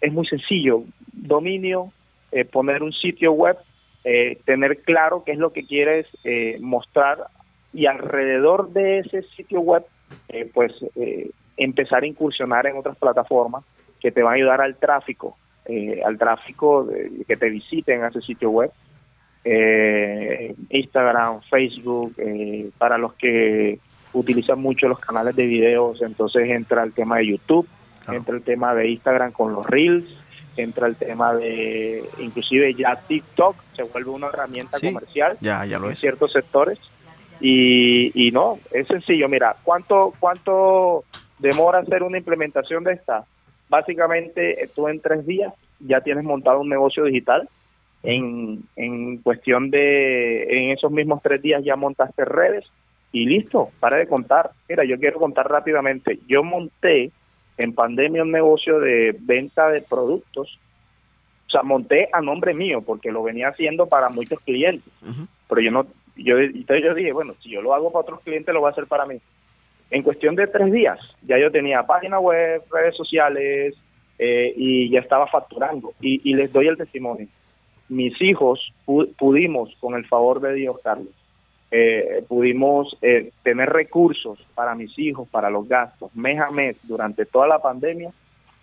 es 0.00 0.12
muy 0.12 0.26
sencillo. 0.26 0.84
Dominio, 1.12 1.92
eh, 2.32 2.44
poner 2.44 2.82
un 2.82 2.92
sitio 2.92 3.32
web, 3.32 3.56
eh, 4.04 4.38
tener 4.44 4.78
claro 4.82 5.24
qué 5.24 5.32
es 5.32 5.38
lo 5.38 5.52
que 5.52 5.64
quieres 5.64 6.06
eh, 6.24 6.58
mostrar 6.60 7.26
y 7.72 7.86
alrededor 7.86 8.72
de 8.72 8.98
ese 9.00 9.22
sitio 9.36 9.60
web, 9.60 9.84
pues 10.54 10.72
empezar 11.56 12.02
a 12.02 12.06
incursionar 12.06 12.66
en 12.66 12.76
otras 12.76 12.96
plataformas 12.96 13.64
que 14.00 14.10
te 14.10 14.22
van 14.22 14.32
a 14.32 14.36
ayudar 14.36 14.60
al 14.60 14.76
tráfico, 14.76 15.36
al 16.04 16.16
tráfico 16.16 16.84
de- 16.84 17.24
que 17.26 17.36
te 17.36 17.50
visiten 17.50 18.02
a 18.02 18.08
ese 18.08 18.22
sitio 18.22 18.50
web. 18.50 18.70
Eh, 19.48 20.54
Instagram, 20.70 21.40
Facebook, 21.48 22.12
eh, 22.18 22.68
para 22.78 22.98
los 22.98 23.14
que 23.14 23.78
utilizan 24.12 24.60
mucho 24.60 24.88
los 24.88 24.98
canales 24.98 25.36
de 25.36 25.46
videos, 25.46 26.02
entonces 26.02 26.50
entra 26.50 26.82
el 26.82 26.92
tema 26.92 27.18
de 27.18 27.26
YouTube, 27.28 27.68
Claro. 28.04 28.18
entra 28.18 28.34
el 28.36 28.42
tema 28.42 28.74
de 28.74 28.88
Instagram 28.90 29.30
con 29.30 29.52
los 29.52 29.64
Reels, 29.66 30.04
entra 30.56 30.88
el 30.88 30.96
tema 30.96 31.32
de, 31.34 32.02
inclusive 32.18 32.74
ya 32.74 32.96
TikTok 32.96 33.56
se 33.76 33.82
vuelve 33.84 34.10
una 34.10 34.26
herramienta 34.28 34.78
Sí. 34.78 34.92
comercial 34.92 35.36
Ya, 35.40 35.64
ya 35.64 35.78
lo 35.78 35.86
en 35.86 35.92
es. 35.92 35.98
ciertos 36.00 36.32
sectores 36.32 36.78
y, 37.40 38.10
y 38.28 38.30
no, 38.32 38.58
es 38.72 38.86
sencillo. 38.88 39.28
Mira, 39.28 39.54
¿cuánto, 39.62 40.12
¿cuánto 40.18 41.04
demora 41.38 41.80
hacer 41.80 42.02
una 42.02 42.18
implementación 42.18 42.82
de 42.84 42.94
esta? 42.94 43.24
Básicamente, 43.68 44.64
eh, 44.64 44.70
tú 44.74 44.88
en 44.88 45.00
tres 45.00 45.24
días 45.26 45.52
ya 45.80 46.00
tienes 46.00 46.24
montado 46.24 46.60
un 46.60 46.68
negocio 46.68 47.04
digital. 47.04 47.48
En, 48.02 48.62
en 48.76 49.18
cuestión 49.18 49.70
de, 49.70 50.44
en 50.44 50.70
esos 50.70 50.92
mismos 50.92 51.20
tres 51.22 51.42
días 51.42 51.64
ya 51.64 51.76
montaste 51.76 52.24
redes 52.24 52.64
y 53.12 53.26
listo, 53.26 53.70
para 53.80 53.96
de 53.96 54.06
contar. 54.06 54.50
Mira, 54.68 54.84
yo 54.84 54.98
quiero 54.98 55.18
contar 55.18 55.48
rápidamente. 55.50 56.20
Yo 56.28 56.44
monté 56.44 57.10
en 57.56 57.74
pandemia 57.74 58.22
un 58.22 58.30
negocio 58.30 58.78
de 58.78 59.16
venta 59.18 59.68
de 59.70 59.80
productos 59.80 60.58
o 61.46 61.50
sea, 61.50 61.62
monté 61.62 62.08
a 62.12 62.20
nombre 62.20 62.54
mío 62.54 62.82
porque 62.82 63.12
lo 63.12 63.22
venía 63.22 63.48
haciendo 63.48 63.86
para 63.86 64.08
muchos 64.08 64.40
clientes, 64.40 64.92
pero 65.48 65.60
yo 65.60 65.70
no, 65.70 65.86
yo, 66.16 66.38
entonces 66.38 66.84
yo 66.84 66.94
dije, 66.94 67.12
bueno, 67.12 67.34
si 67.40 67.50
yo 67.50 67.62
lo 67.62 67.72
hago 67.72 67.92
para 67.92 68.02
otros 68.02 68.20
clientes, 68.22 68.52
lo 68.52 68.60
voy 68.60 68.68
a 68.68 68.72
hacer 68.72 68.86
para 68.86 69.06
mí. 69.06 69.16
En 69.90 70.02
cuestión 70.02 70.34
de 70.34 70.48
tres 70.48 70.72
días, 70.72 70.98
ya 71.22 71.38
yo 71.38 71.52
tenía 71.52 71.84
página 71.84 72.18
web, 72.18 72.62
redes 72.72 72.96
sociales 72.96 73.74
eh, 74.18 74.52
y 74.56 74.90
ya 74.90 74.98
estaba 74.98 75.28
facturando. 75.28 75.92
Y, 76.00 76.28
y 76.28 76.34
les 76.34 76.52
doy 76.52 76.66
el 76.66 76.76
testimonio. 76.76 77.28
Mis 77.88 78.20
hijos 78.20 78.72
pu- 78.86 79.14
pudimos, 79.16 79.70
con 79.80 79.94
el 79.94 80.06
favor 80.06 80.40
de 80.40 80.54
Dios, 80.54 80.76
Carlos, 80.82 81.08
eh, 81.70 82.24
pudimos 82.28 82.96
eh, 83.02 83.32
tener 83.42 83.68
recursos 83.70 84.38
para 84.54 84.74
mis 84.74 84.96
hijos, 84.98 85.28
para 85.28 85.50
los 85.50 85.68
gastos, 85.68 86.14
mes 86.14 86.40
a 86.40 86.50
mes, 86.50 86.76
durante 86.84 87.26
toda 87.26 87.46
la 87.48 87.60
pandemia, 87.60 88.10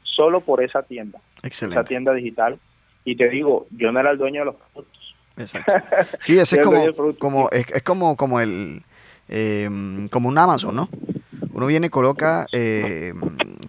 solo 0.04 0.42
por 0.42 0.64
esa 0.64 0.84
tienda, 0.84 1.20
esa 1.38 1.48
Excelente. 1.48 1.84
tienda 1.86 2.14
digital. 2.14 2.58
Y 3.06 3.16
te 3.18 3.30
digo, 3.30 3.68
yo 3.72 3.92
no 3.92 4.00
era 4.00 4.12
el 4.12 4.18
dueño 4.18 4.42
de 4.42 4.46
los 4.46 4.56
productos. 4.56 5.16
Exacto. 5.38 5.74
Sí, 6.22 6.38
ese 6.40 6.58
es 6.60 6.66
como, 6.66 6.82
como, 7.20 7.50
es, 7.52 7.66
es 7.74 7.84
como, 7.84 8.16
como 8.16 8.40
el 8.40 8.82
eh, 9.30 9.70
como 10.12 10.30
un 10.30 10.38
Amazon, 10.38 10.76
¿no? 10.76 10.90
Uno 11.54 11.66
viene, 11.68 11.90
coloca, 11.90 12.46
eh, 12.52 13.14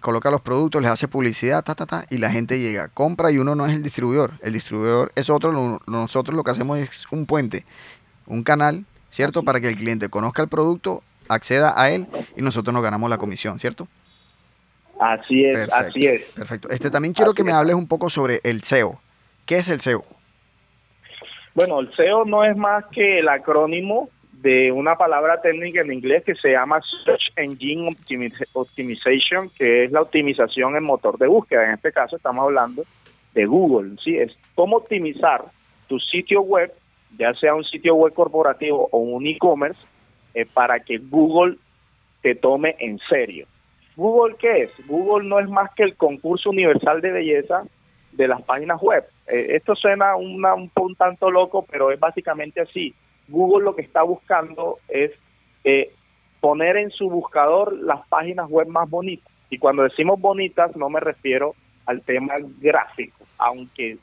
coloca 0.05 0.29
los 0.29 0.41
productos, 0.41 0.83
les 0.83 0.91
hace 0.91 1.07
publicidad, 1.07 1.63
ta, 1.63 1.73
ta, 1.73 1.87
ta, 1.87 2.05
y 2.11 2.19
la 2.19 2.29
gente 2.29 2.59
llega, 2.59 2.89
compra 2.89 3.31
y 3.31 3.39
uno 3.39 3.55
no 3.55 3.65
es 3.65 3.73
el 3.73 3.81
distribuidor. 3.81 4.33
El 4.43 4.53
distribuidor 4.53 5.11
es 5.15 5.31
otro, 5.31 5.51
lo- 5.51 5.81
nosotros 5.87 6.35
lo 6.37 6.43
que 6.43 6.51
hacemos 6.51 6.77
es 6.77 7.07
un 7.09 7.25
puente, 7.25 7.65
un 8.27 8.43
canal, 8.43 8.85
¿cierto? 9.09 9.41
Para 9.41 9.59
que 9.59 9.67
el 9.67 9.75
cliente 9.75 10.07
conozca 10.09 10.43
el 10.43 10.47
producto, 10.47 11.01
acceda 11.27 11.73
a 11.75 11.89
él 11.89 12.05
y 12.37 12.43
nosotros 12.43 12.71
nos 12.71 12.83
ganamos 12.83 13.09
la 13.09 13.17
comisión, 13.17 13.57
¿cierto? 13.57 13.87
Así 14.99 15.43
es, 15.43 15.57
Perfecto. 15.57 15.75
así 15.89 16.05
es. 16.05 16.21
Perfecto. 16.35 16.69
Este, 16.69 16.91
también 16.91 17.15
quiero 17.15 17.31
Así 17.31 17.37
que 17.37 17.43
me 17.43 17.51
es. 17.51 17.57
hables 17.57 17.75
un 17.75 17.87
poco 17.87 18.11
sobre 18.11 18.41
el 18.43 18.61
SEO. 18.61 19.01
¿Qué 19.47 19.57
es 19.57 19.67
el 19.69 19.81
SEO? 19.81 20.05
Bueno, 21.55 21.79
el 21.79 21.91
SEO 21.95 22.25
no 22.25 22.43
es 22.43 22.55
más 22.55 22.85
que 22.91 23.19
el 23.19 23.27
acrónimo 23.29 24.09
de 24.45 24.71
una 24.71 24.95
palabra 24.95 25.41
técnica 25.41 25.81
en 25.81 25.91
inglés 25.91 26.23
que 26.23 26.35
se 26.35 26.51
llama 26.51 26.79
Search 27.03 27.31
Engine 27.35 27.89
Optimi- 27.89 28.47
Optimization, 28.53 29.49
que 29.49 29.85
es 29.85 29.91
la 29.91 30.03
optimización 30.03 30.77
en 30.77 30.83
motor 30.83 31.17
de 31.17 31.25
búsqueda. 31.25 31.65
En 31.65 31.71
este 31.73 31.91
caso 31.91 32.15
estamos 32.15 32.43
hablando 32.43 32.83
de 33.33 33.45
Google, 33.47 33.95
¿sí? 34.03 34.15
Es 34.15 34.37
cómo 34.53 34.77
optimizar 34.77 35.45
tu 35.87 35.99
sitio 35.99 36.41
web, 36.41 36.71
ya 37.17 37.33
sea 37.33 37.55
un 37.55 37.63
sitio 37.63 37.95
web 37.95 38.13
corporativo 38.13 38.87
o 38.91 38.99
un 38.99 39.25
e-commerce, 39.25 39.79
eh, 40.35 40.45
para 40.45 40.79
que 40.79 40.99
Google 40.99 41.57
te 42.21 42.35
tome 42.35 42.75
en 42.77 42.99
serio. 43.09 43.47
¿Google 43.95 44.35
qué 44.37 44.63
es? 44.65 44.71
Google 44.85 45.27
no 45.27 45.39
es 45.39 45.49
más 45.49 45.73
que 45.73 45.81
el 45.81 45.95
concurso 45.95 46.51
universal 46.51 47.01
de 47.01 47.11
belleza 47.11 47.63
de 48.11 48.27
las 48.27 48.43
páginas 48.43 48.79
web. 48.79 49.03
Eh, 49.25 49.55
esto 49.55 49.73
suena 49.73 50.15
un, 50.15 50.45
un 50.45 50.95
tanto 50.95 51.31
loco, 51.31 51.65
pero 51.67 51.89
es 51.89 51.99
básicamente 51.99 52.61
así. 52.61 52.93
Google 53.27 53.63
lo 53.63 53.75
que 53.75 53.81
está 53.81 54.03
buscando 54.03 54.79
es 54.87 55.11
eh, 55.63 55.91
poner 56.39 56.77
en 56.77 56.91
su 56.91 57.09
buscador 57.09 57.73
las 57.73 58.07
páginas 58.07 58.49
web 58.49 58.67
más 58.67 58.89
bonitas. 58.89 59.31
Y 59.49 59.57
cuando 59.57 59.83
decimos 59.83 60.19
bonitas 60.19 60.75
no 60.75 60.89
me 60.89 60.99
refiero 60.99 61.55
al 61.85 62.01
tema 62.01 62.33
gráfico, 62.59 63.25
aunque, 63.37 63.97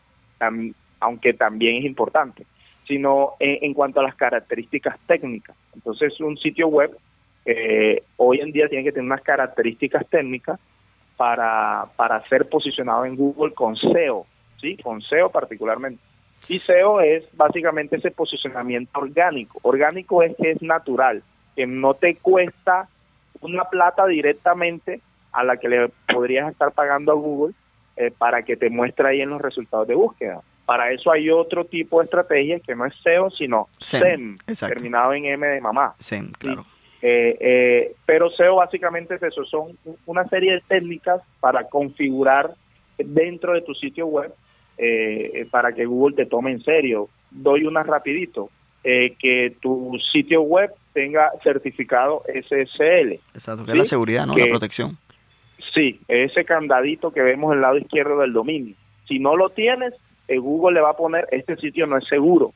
aunque 1.01 1.35
también 1.35 1.77
es 1.77 1.85
importante, 1.85 2.47
sino 2.87 3.33
en, 3.41 3.59
en 3.63 3.75
cuanto 3.75 4.01
a 4.01 4.05
las 4.05 4.15
características 4.15 4.99
técnicas. 5.07 5.57
Entonces 5.75 6.21
un 6.21 6.37
sitio 6.37 6.69
web 6.69 6.97
eh, 7.45 8.03
hoy 8.17 8.41
en 8.41 8.53
día 8.53 8.69
tiene 8.69 8.85
que 8.85 8.93
tener 8.93 9.07
unas 9.07 9.23
características 9.23 10.07
técnicas 10.09 10.61
para, 11.17 11.87
para 11.97 12.25
ser 12.25 12.49
posicionado 12.49 13.05
en 13.05 13.17
Google 13.17 13.53
con 13.55 13.77
SEO, 13.77 14.27
¿sí? 14.61 14.77
Con 14.77 15.03
SEO 15.03 15.31
particularmente. 15.31 16.03
Y 16.49 16.59
SEO 16.59 17.01
es 17.01 17.25
básicamente 17.35 17.97
ese 17.97 18.11
posicionamiento 18.11 18.99
orgánico. 18.99 19.59
Orgánico 19.63 20.23
es 20.23 20.37
que 20.37 20.51
es 20.53 20.63
natural, 20.63 21.23
que 21.55 21.67
no 21.67 21.95
te 21.95 22.17
cuesta 22.17 22.89
una 23.41 23.65
plata 23.65 24.07
directamente 24.07 25.01
a 25.33 25.45
la 25.45 25.57
que 25.57 25.69
le 25.69 25.89
podrías 26.13 26.51
estar 26.51 26.73
pagando 26.73 27.13
a 27.13 27.15
Google 27.15 27.55
eh, 27.97 28.11
para 28.17 28.43
que 28.43 28.57
te 28.57 28.71
muestre 28.71 29.09
ahí 29.09 29.21
en 29.21 29.31
los 29.31 29.41
resultados 29.41 29.89
de 29.89 29.95
búsqueda. 29.95 30.41
Para 30.65 30.93
eso 30.93 31.11
hay 31.11 31.29
otro 31.31 31.65
tipo 31.65 31.99
de 31.99 32.05
estrategia 32.05 32.61
que 32.61 32.75
no 32.75 32.87
es 32.87 32.95
SEO, 33.03 33.31
sino 33.31 33.69
SEM, 33.81 34.37
terminado 34.69 35.13
en 35.13 35.27
M 35.27 35.47
de 35.47 35.61
mamá. 35.61 35.95
SEM, 35.99 36.33
claro. 36.39 36.65
Eh, 37.01 37.37
eh, 37.41 37.97
pero 38.07 38.31
SEO 38.31 38.57
básicamente 38.57 39.17
es 39.17 39.23
eso, 39.23 39.45
son 39.45 39.77
una 40.07 40.25
serie 40.29 40.53
de 40.53 40.61
técnicas 40.61 41.21
para 41.41 41.69
configurar 41.69 42.55
dentro 42.97 43.55
de 43.55 43.63
tu 43.63 43.75
sitio 43.75 44.07
web 44.07 44.33
eh, 44.79 45.47
para 45.51 45.73
que 45.73 45.85
Google 45.85 46.17
te 46.17 46.27
tome 46.27 46.51
en 46.53 46.63
serio. 46.63 47.09
Doy 47.31 47.65
una 47.65 47.83
rapidito, 47.83 48.51
eh, 48.85 49.15
que 49.19 49.55
tu 49.61 49.97
sitio 50.13 50.43
web 50.43 50.71
tenga 50.93 51.31
certificado 51.43 52.23
SSL. 52.29 53.13
Exacto, 53.35 53.65
que 53.65 53.73
Sí, 53.73 53.79
es 53.79 53.85
la 53.85 53.89
seguridad, 53.89 54.27
¿no? 54.27 54.35
que- 54.35 54.41
La 54.43 54.47
protección. 54.49 54.99
Sí, 55.75 56.01
ese 56.09 56.45
candadito 56.45 57.13
que 57.13 57.23
vemos 57.23 57.53
en 57.53 57.57
el 57.59 57.63
lado 57.63 57.79
izquierdo 57.79 58.19
del 58.19 58.33
dominio. 58.33 58.75
Si 59.09 59.19
no 59.19 59.37
lo 59.37 59.49
tienes, 59.51 59.95
eh, 60.29 60.37
Google 60.39 60.75
le 60.75 60.81
va 60.83 60.91
a 60.91 60.97
poner, 60.97 61.27
este 61.31 61.57
sitio 61.57 61.87
no 61.87 61.97
es 61.97 62.07
seguro. 62.09 62.53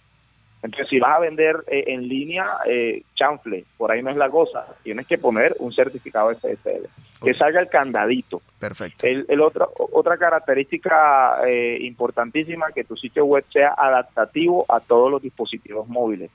Entonces, 0.63 0.89
si 0.89 0.99
vas 0.99 1.17
a 1.17 1.21
vender 1.21 1.57
eh, 1.69 1.85
en 1.89 2.09
línea, 2.09 2.47
eh, 2.67 3.03
chanfle, 3.15 3.65
por 3.77 3.93
ahí 3.93 4.03
no 4.03 4.11
es 4.11 4.17
la 4.17 4.29
cosa. 4.31 4.67
Tienes 4.83 5.07
que 5.07 5.19
poner 5.19 5.55
un 5.61 5.73
certificado 5.73 6.33
SSL. 6.33 6.89
Que 7.23 7.31
Ok. 7.31 7.37
salga 7.37 7.61
el 7.61 7.69
candadito. 7.69 8.43
Perfecto. 8.59 9.07
El, 9.07 9.27
el 9.29 9.41
otro, 9.41 9.71
otra 9.93 10.17
característica 10.17 11.41
eh, 11.47 11.79
importantísima, 11.83 12.73
que 12.75 12.85
tu 12.85 12.97
sitio 12.97 13.25
web 13.27 13.45
sea 13.53 13.75
adaptativo 13.77 14.65
a 14.69 14.81
todos 14.81 15.11
los 15.11 15.23
dispositivos 15.23 15.87
móviles. 15.89 16.31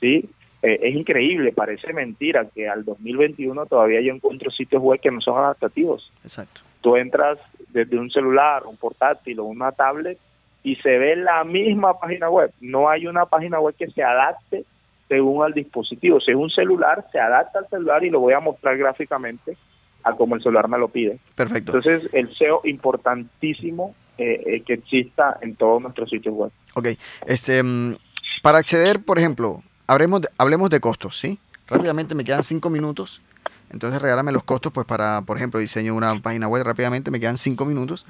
¿Sí? 0.00 0.28
Eh, 0.62 0.78
es 0.82 0.94
increíble, 0.94 1.52
parece 1.52 1.92
mentira 1.92 2.46
que 2.54 2.68
al 2.68 2.84
2021 2.84 3.66
todavía 3.66 4.00
yo 4.00 4.14
encuentro 4.14 4.50
sitios 4.50 4.82
web 4.82 5.00
que 5.00 5.10
no 5.10 5.20
son 5.20 5.36
adaptativos. 5.38 6.10
Exacto. 6.22 6.62
Tú 6.80 6.96
entras 6.96 7.38
desde 7.68 7.98
un 7.98 8.10
celular, 8.10 8.62
un 8.66 8.76
portátil 8.76 9.40
o 9.40 9.44
una 9.44 9.72
tablet 9.72 10.18
y 10.66 10.74
se 10.82 10.98
ve 10.98 11.14
la 11.14 11.44
misma 11.44 11.96
página 12.00 12.28
web. 12.28 12.52
No 12.60 12.88
hay 12.90 13.06
una 13.06 13.24
página 13.24 13.60
web 13.60 13.76
que 13.78 13.88
se 13.88 14.02
adapte 14.02 14.64
según 15.08 15.44
al 15.44 15.52
dispositivo. 15.52 16.18
Si 16.18 16.32
es 16.32 16.36
un 16.36 16.50
celular, 16.50 17.06
se 17.12 17.20
adapta 17.20 17.60
al 17.60 17.68
celular 17.68 18.04
y 18.04 18.10
lo 18.10 18.18
voy 18.18 18.34
a 18.34 18.40
mostrar 18.40 18.76
gráficamente 18.76 19.56
a 20.02 20.14
como 20.14 20.34
el 20.34 20.42
celular 20.42 20.66
me 20.68 20.76
lo 20.76 20.88
pide. 20.88 21.20
Perfecto. 21.36 21.70
Entonces, 21.70 22.10
el 22.12 22.36
SEO 22.36 22.62
importantísimo 22.64 23.94
eh, 24.18 24.42
eh, 24.44 24.62
que 24.66 24.72
exista 24.72 25.38
en 25.40 25.54
todos 25.54 25.80
nuestros 25.80 26.10
sitios 26.10 26.34
web. 26.34 26.50
Ok. 26.74 26.88
Este, 27.28 27.62
mm, 27.62 27.94
para 28.42 28.58
acceder, 28.58 29.04
por 29.04 29.18
ejemplo, 29.20 29.62
hablemos 29.86 30.22
de, 30.22 30.28
hablemos 30.36 30.68
de 30.70 30.80
costos, 30.80 31.16
¿sí? 31.16 31.38
Rápidamente 31.68 32.16
me 32.16 32.24
quedan 32.24 32.42
cinco 32.42 32.70
minutos. 32.70 33.22
Entonces 33.70 34.02
regálame 34.02 34.32
los 34.32 34.42
costos, 34.42 34.72
pues 34.72 34.84
para, 34.84 35.22
por 35.22 35.36
ejemplo, 35.36 35.60
diseño 35.60 35.94
una 35.94 36.20
página 36.20 36.48
web 36.48 36.64
rápidamente, 36.64 37.12
me 37.12 37.20
quedan 37.20 37.38
cinco 37.38 37.64
minutos. 37.64 38.04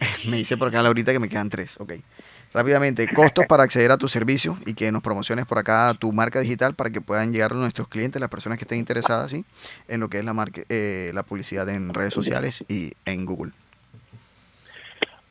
me 0.28 0.38
dice 0.38 0.56
por 0.56 0.68
acá 0.68 0.82
Laurita 0.82 1.12
que 1.12 1.18
me 1.18 1.28
quedan 1.28 1.48
tres. 1.48 1.78
Ok. 1.80 1.94
Rápidamente, 2.52 3.06
costos 3.14 3.46
para 3.46 3.62
acceder 3.62 3.92
a 3.92 3.96
tu 3.96 4.08
servicio 4.08 4.58
y 4.66 4.74
que 4.74 4.90
nos 4.90 5.02
promociones 5.02 5.46
por 5.46 5.58
acá 5.58 5.94
tu 5.98 6.12
marca 6.12 6.40
digital 6.40 6.74
para 6.74 6.90
que 6.90 7.00
puedan 7.00 7.32
llegar 7.32 7.54
nuestros 7.54 7.86
clientes, 7.86 8.20
las 8.20 8.28
personas 8.28 8.58
que 8.58 8.64
estén 8.64 8.78
interesadas, 8.78 9.30
¿sí? 9.30 9.44
En 9.86 10.00
lo 10.00 10.08
que 10.08 10.18
es 10.18 10.24
la, 10.24 10.32
marca, 10.32 10.62
eh, 10.68 11.12
la 11.14 11.22
publicidad 11.22 11.68
en 11.68 11.94
redes 11.94 12.12
sociales 12.12 12.64
y 12.68 12.92
en 13.06 13.24
Google. 13.24 13.52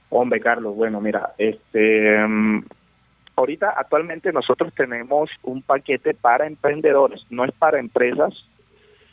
Hombre, 0.09 0.39
Carlos, 0.39 0.75
bueno, 0.75 1.01
mira, 1.01 1.33
este, 1.37 2.25
mm, 2.25 2.63
ahorita 3.35 3.73
actualmente 3.75 4.31
nosotros 4.31 4.73
tenemos 4.73 5.29
un 5.43 5.61
paquete 5.61 6.13
para 6.13 6.47
emprendedores, 6.47 7.21
no 7.29 7.43
es 7.43 7.51
para 7.51 7.79
empresas 7.79 8.33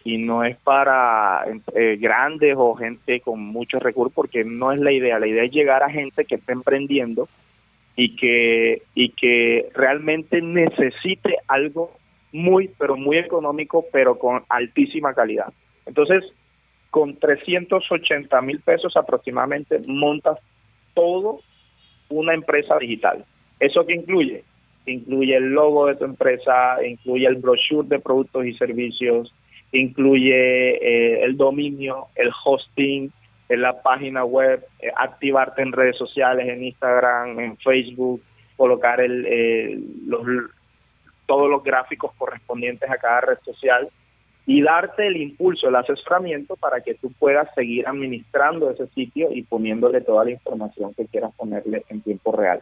y 0.06 0.18
no 0.18 0.44
es 0.44 0.56
para 0.58 1.44
eh, 1.74 1.96
grandes 2.00 2.54
o 2.56 2.76
gente 2.76 3.18
con 3.18 3.40
muchos 3.40 3.82
recursos, 3.82 4.14
porque 4.14 4.44
no 4.44 4.70
es 4.70 4.78
la 4.78 4.92
idea. 4.92 5.18
La 5.18 5.26
idea 5.26 5.42
es 5.42 5.50
llegar 5.50 5.82
a 5.82 5.90
gente 5.90 6.24
que 6.24 6.36
está 6.36 6.52
emprendiendo 6.52 7.28
y 7.96 8.14
que 8.14 8.82
y 8.94 9.08
que 9.08 9.68
realmente 9.74 10.40
necesite 10.40 11.38
algo 11.48 11.90
muy, 12.30 12.70
pero 12.78 12.96
muy 12.96 13.18
económico, 13.18 13.84
pero 13.92 14.16
con 14.16 14.44
altísima 14.48 15.12
calidad. 15.12 15.52
Entonces, 15.86 16.22
con 16.90 17.16
380 17.16 18.40
mil 18.42 18.60
pesos 18.60 18.96
aproximadamente 18.96 19.80
montas 19.88 20.38
todo 20.94 21.40
una 22.10 22.32
empresa 22.32 22.78
digital. 22.78 23.24
¿Eso 23.58 23.84
qué 23.84 23.94
incluye? 23.94 24.44
Incluye 24.86 25.36
el 25.36 25.50
logo 25.50 25.86
de 25.86 25.96
tu 25.96 26.04
empresa, 26.04 26.76
incluye 26.86 27.26
el 27.26 27.34
brochure 27.34 27.88
de 27.88 27.98
productos 27.98 28.46
y 28.46 28.54
servicios, 28.54 29.34
incluye 29.76 30.76
eh, 30.76 31.24
el 31.24 31.36
dominio, 31.36 32.06
el 32.14 32.30
hosting, 32.44 33.10
en 33.48 33.62
la 33.62 33.80
página 33.80 34.24
web, 34.24 34.64
eh, 34.80 34.90
activarte 34.96 35.62
en 35.62 35.72
redes 35.72 35.96
sociales, 35.96 36.48
en 36.48 36.64
Instagram, 36.64 37.38
en 37.38 37.56
Facebook, 37.58 38.22
colocar 38.56 39.00
el, 39.00 39.24
eh, 39.26 39.78
los, 40.06 40.22
todos 41.26 41.48
los 41.48 41.62
gráficos 41.62 42.12
correspondientes 42.16 42.90
a 42.90 42.96
cada 42.96 43.20
red 43.20 43.38
social 43.44 43.88
y 44.46 44.62
darte 44.62 45.06
el 45.06 45.16
impulso, 45.16 45.68
el 45.68 45.76
asesoramiento 45.76 46.56
para 46.56 46.80
que 46.80 46.94
tú 46.94 47.12
puedas 47.18 47.52
seguir 47.54 47.86
administrando 47.86 48.70
ese 48.70 48.86
sitio 48.88 49.28
y 49.32 49.42
poniéndole 49.42 50.00
toda 50.00 50.24
la 50.24 50.30
información 50.30 50.94
que 50.94 51.06
quieras 51.06 51.32
ponerle 51.36 51.84
en 51.88 52.00
tiempo 52.00 52.32
real. 52.32 52.60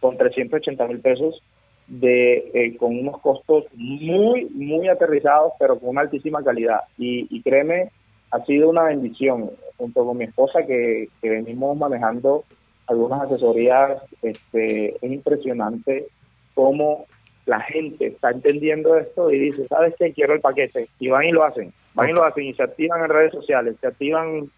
Con 0.00 0.18
380 0.18 0.86
mil 0.88 1.00
pesos 1.00 1.42
de 1.86 2.50
eh, 2.54 2.76
con 2.76 2.98
unos 2.98 3.20
costos 3.20 3.64
muy, 3.74 4.46
muy 4.46 4.88
aterrizados, 4.88 5.52
pero 5.58 5.78
con 5.78 5.90
una 5.90 6.02
altísima 6.02 6.42
calidad. 6.42 6.80
Y, 6.98 7.26
y 7.34 7.42
créeme, 7.42 7.90
ha 8.30 8.44
sido 8.44 8.70
una 8.70 8.84
bendición 8.84 9.50
junto 9.76 10.04
con 10.04 10.16
mi 10.16 10.24
esposa 10.24 10.64
que, 10.66 11.08
que 11.20 11.30
venimos 11.30 11.76
manejando 11.76 12.44
algunas 12.86 13.22
asesorías. 13.22 14.02
Este, 14.22 14.96
es 14.96 15.12
impresionante 15.12 16.06
cómo 16.54 17.06
la 17.46 17.60
gente 17.60 18.06
está 18.06 18.30
entendiendo 18.30 18.96
esto 18.96 19.30
y 19.30 19.38
dice, 19.38 19.66
¿sabes 19.68 19.94
qué? 19.98 20.12
Quiero 20.12 20.34
el 20.34 20.40
paquete. 20.40 20.88
Y 20.98 21.08
van 21.08 21.24
y 21.24 21.32
lo 21.32 21.44
hacen. 21.44 21.72
Van 21.94 22.10
y 22.10 22.12
lo 22.12 22.24
hacen 22.24 22.44
y 22.44 22.54
se 22.54 22.62
activan 22.62 23.02
en 23.02 23.10
redes 23.10 23.32
sociales, 23.32 23.76
se 23.80 23.88
activan 23.88 24.50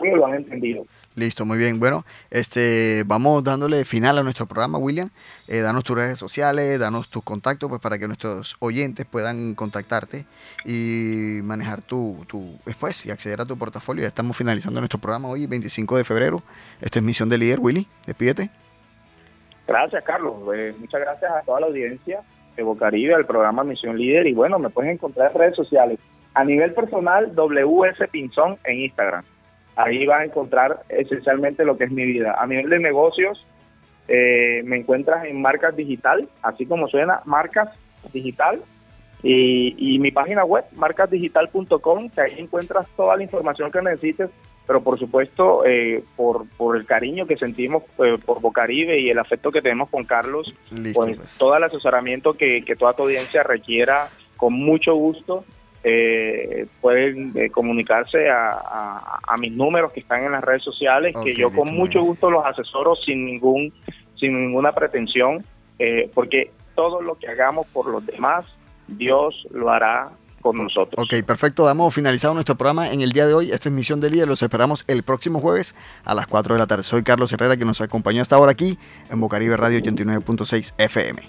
lo 0.00 0.26
han 0.26 0.34
entendido. 0.34 0.86
Listo, 1.16 1.44
muy 1.44 1.58
bien. 1.58 1.78
Bueno, 1.78 2.04
este, 2.30 3.04
vamos 3.06 3.44
dándole 3.44 3.84
final 3.84 4.18
a 4.18 4.22
nuestro 4.22 4.46
programa, 4.46 4.78
William. 4.78 5.10
Eh, 5.46 5.60
danos 5.60 5.84
tus 5.84 5.96
redes 5.96 6.18
sociales, 6.18 6.78
danos 6.80 7.08
tus 7.08 7.22
contactos, 7.22 7.68
pues 7.68 7.80
para 7.80 7.98
que 7.98 8.06
nuestros 8.06 8.56
oyentes 8.58 9.06
puedan 9.06 9.54
contactarte 9.54 10.26
y 10.64 11.40
manejar 11.44 11.82
tu, 11.82 12.24
tu 12.26 12.58
después 12.66 13.06
y 13.06 13.10
acceder 13.10 13.40
a 13.40 13.46
tu 13.46 13.56
portafolio. 13.56 14.02
Ya 14.02 14.08
estamos 14.08 14.36
finalizando 14.36 14.80
nuestro 14.80 15.00
programa 15.00 15.28
hoy, 15.28 15.46
25 15.46 15.96
de 15.96 16.04
febrero. 16.04 16.42
Esto 16.80 16.98
es 16.98 17.04
Misión 17.04 17.28
de 17.28 17.38
Líder, 17.38 17.60
Willy. 17.60 17.86
Despídete. 18.06 18.50
Gracias, 19.66 20.02
Carlos. 20.04 20.34
Eh, 20.54 20.74
muchas 20.78 21.00
gracias 21.00 21.30
a 21.30 21.42
toda 21.42 21.60
la 21.60 21.66
audiencia 21.66 22.20
de 22.56 22.62
Bocaribe, 22.62 23.14
al 23.14 23.24
programa 23.24 23.64
Misión 23.64 23.96
Líder. 23.96 24.26
Y 24.26 24.34
bueno, 24.34 24.58
me 24.58 24.68
puedes 24.68 24.92
encontrar 24.92 25.30
en 25.30 25.38
redes 25.38 25.56
sociales. 25.56 25.98
A 26.34 26.44
nivel 26.44 26.74
personal, 26.74 27.32
WS 27.34 28.08
Pinzón 28.10 28.58
en 28.64 28.80
Instagram. 28.80 29.24
Ahí 29.76 30.06
vas 30.06 30.20
a 30.20 30.24
encontrar 30.24 30.82
esencialmente 30.88 31.64
lo 31.64 31.76
que 31.76 31.84
es 31.84 31.90
mi 31.90 32.04
vida. 32.04 32.36
A 32.38 32.46
nivel 32.46 32.70
de 32.70 32.78
negocios, 32.78 33.44
eh, 34.08 34.62
me 34.64 34.76
encuentras 34.76 35.24
en 35.24 35.40
Marcas 35.40 35.74
Digital, 35.74 36.28
así 36.42 36.66
como 36.66 36.88
suena, 36.88 37.20
Marcas 37.24 37.70
Digital. 38.12 38.60
Y, 39.22 39.94
y 39.94 39.98
mi 40.00 40.10
página 40.10 40.44
web, 40.44 40.64
marcasdigital.com, 40.76 42.10
que 42.10 42.20
ahí 42.20 42.34
encuentras 42.36 42.86
toda 42.94 43.16
la 43.16 43.22
información 43.22 43.70
que 43.70 43.80
necesites, 43.80 44.28
pero 44.66 44.82
por 44.82 44.98
supuesto, 44.98 45.64
eh, 45.64 46.04
por, 46.14 46.46
por 46.58 46.76
el 46.76 46.84
cariño 46.84 47.26
que 47.26 47.38
sentimos 47.38 47.84
eh, 48.04 48.18
por 48.24 48.42
Bocaribe 48.42 49.00
y 49.00 49.08
el 49.08 49.18
afecto 49.18 49.50
que 49.50 49.62
tenemos 49.62 49.88
con 49.88 50.04
Carlos, 50.04 50.54
Listo, 50.70 51.00
pues, 51.00 51.16
pues. 51.16 51.38
todo 51.38 51.56
el 51.56 51.64
asesoramiento 51.64 52.34
que, 52.34 52.62
que 52.66 52.76
toda 52.76 52.92
tu 52.92 53.04
audiencia 53.04 53.42
requiera, 53.42 54.08
con 54.36 54.52
mucho 54.52 54.94
gusto, 54.94 55.44
eh, 55.84 56.66
pueden 56.80 57.32
eh, 57.36 57.50
comunicarse 57.50 58.28
a, 58.30 58.52
a- 58.52 59.20
a 59.26 59.36
mis 59.36 59.52
números 59.52 59.92
que 59.92 60.00
están 60.00 60.24
en 60.24 60.32
las 60.32 60.42
redes 60.42 60.62
sociales, 60.62 61.14
que 61.22 61.34
yo 61.34 61.50
con 61.52 61.74
mucho 61.74 62.02
gusto 62.02 62.30
los 62.30 62.44
asesoro 62.46 62.96
sin 62.96 63.24
ningún 63.26 63.72
sin 64.18 64.40
ninguna 64.46 64.72
pretensión, 64.72 65.44
eh, 65.78 66.10
porque 66.14 66.50
todo 66.74 67.02
lo 67.02 67.16
que 67.16 67.28
hagamos 67.28 67.66
por 67.66 67.86
los 67.86 68.04
demás, 68.06 68.46
Dios 68.88 69.46
lo 69.50 69.70
hará 69.70 70.08
con 70.40 70.56
nosotros. 70.58 71.04
Ok, 71.04 71.24
perfecto. 71.26 71.64
Damos 71.64 71.92
finalizado 71.94 72.32
nuestro 72.34 72.54
programa 72.56 72.90
en 72.90 73.00
el 73.00 73.12
día 73.12 73.26
de 73.26 73.34
hoy. 73.34 73.50
Esto 73.50 73.68
es 73.68 73.74
Misión 73.74 73.98
de 74.00 74.10
Líder. 74.10 74.28
Los 74.28 74.42
esperamos 74.42 74.84
el 74.88 75.02
próximo 75.02 75.40
jueves 75.40 75.74
a 76.04 76.14
las 76.14 76.26
4 76.26 76.54
de 76.54 76.58
la 76.60 76.66
tarde. 76.66 76.82
Soy 76.82 77.02
Carlos 77.02 77.32
Herrera, 77.32 77.56
que 77.56 77.64
nos 77.64 77.80
acompañó 77.80 78.22
hasta 78.22 78.36
ahora 78.36 78.52
aquí 78.52 78.78
en 79.10 79.20
Bocaribe 79.20 79.56
Radio 79.56 79.80
89.6 79.80 80.74
FM. 80.78 81.22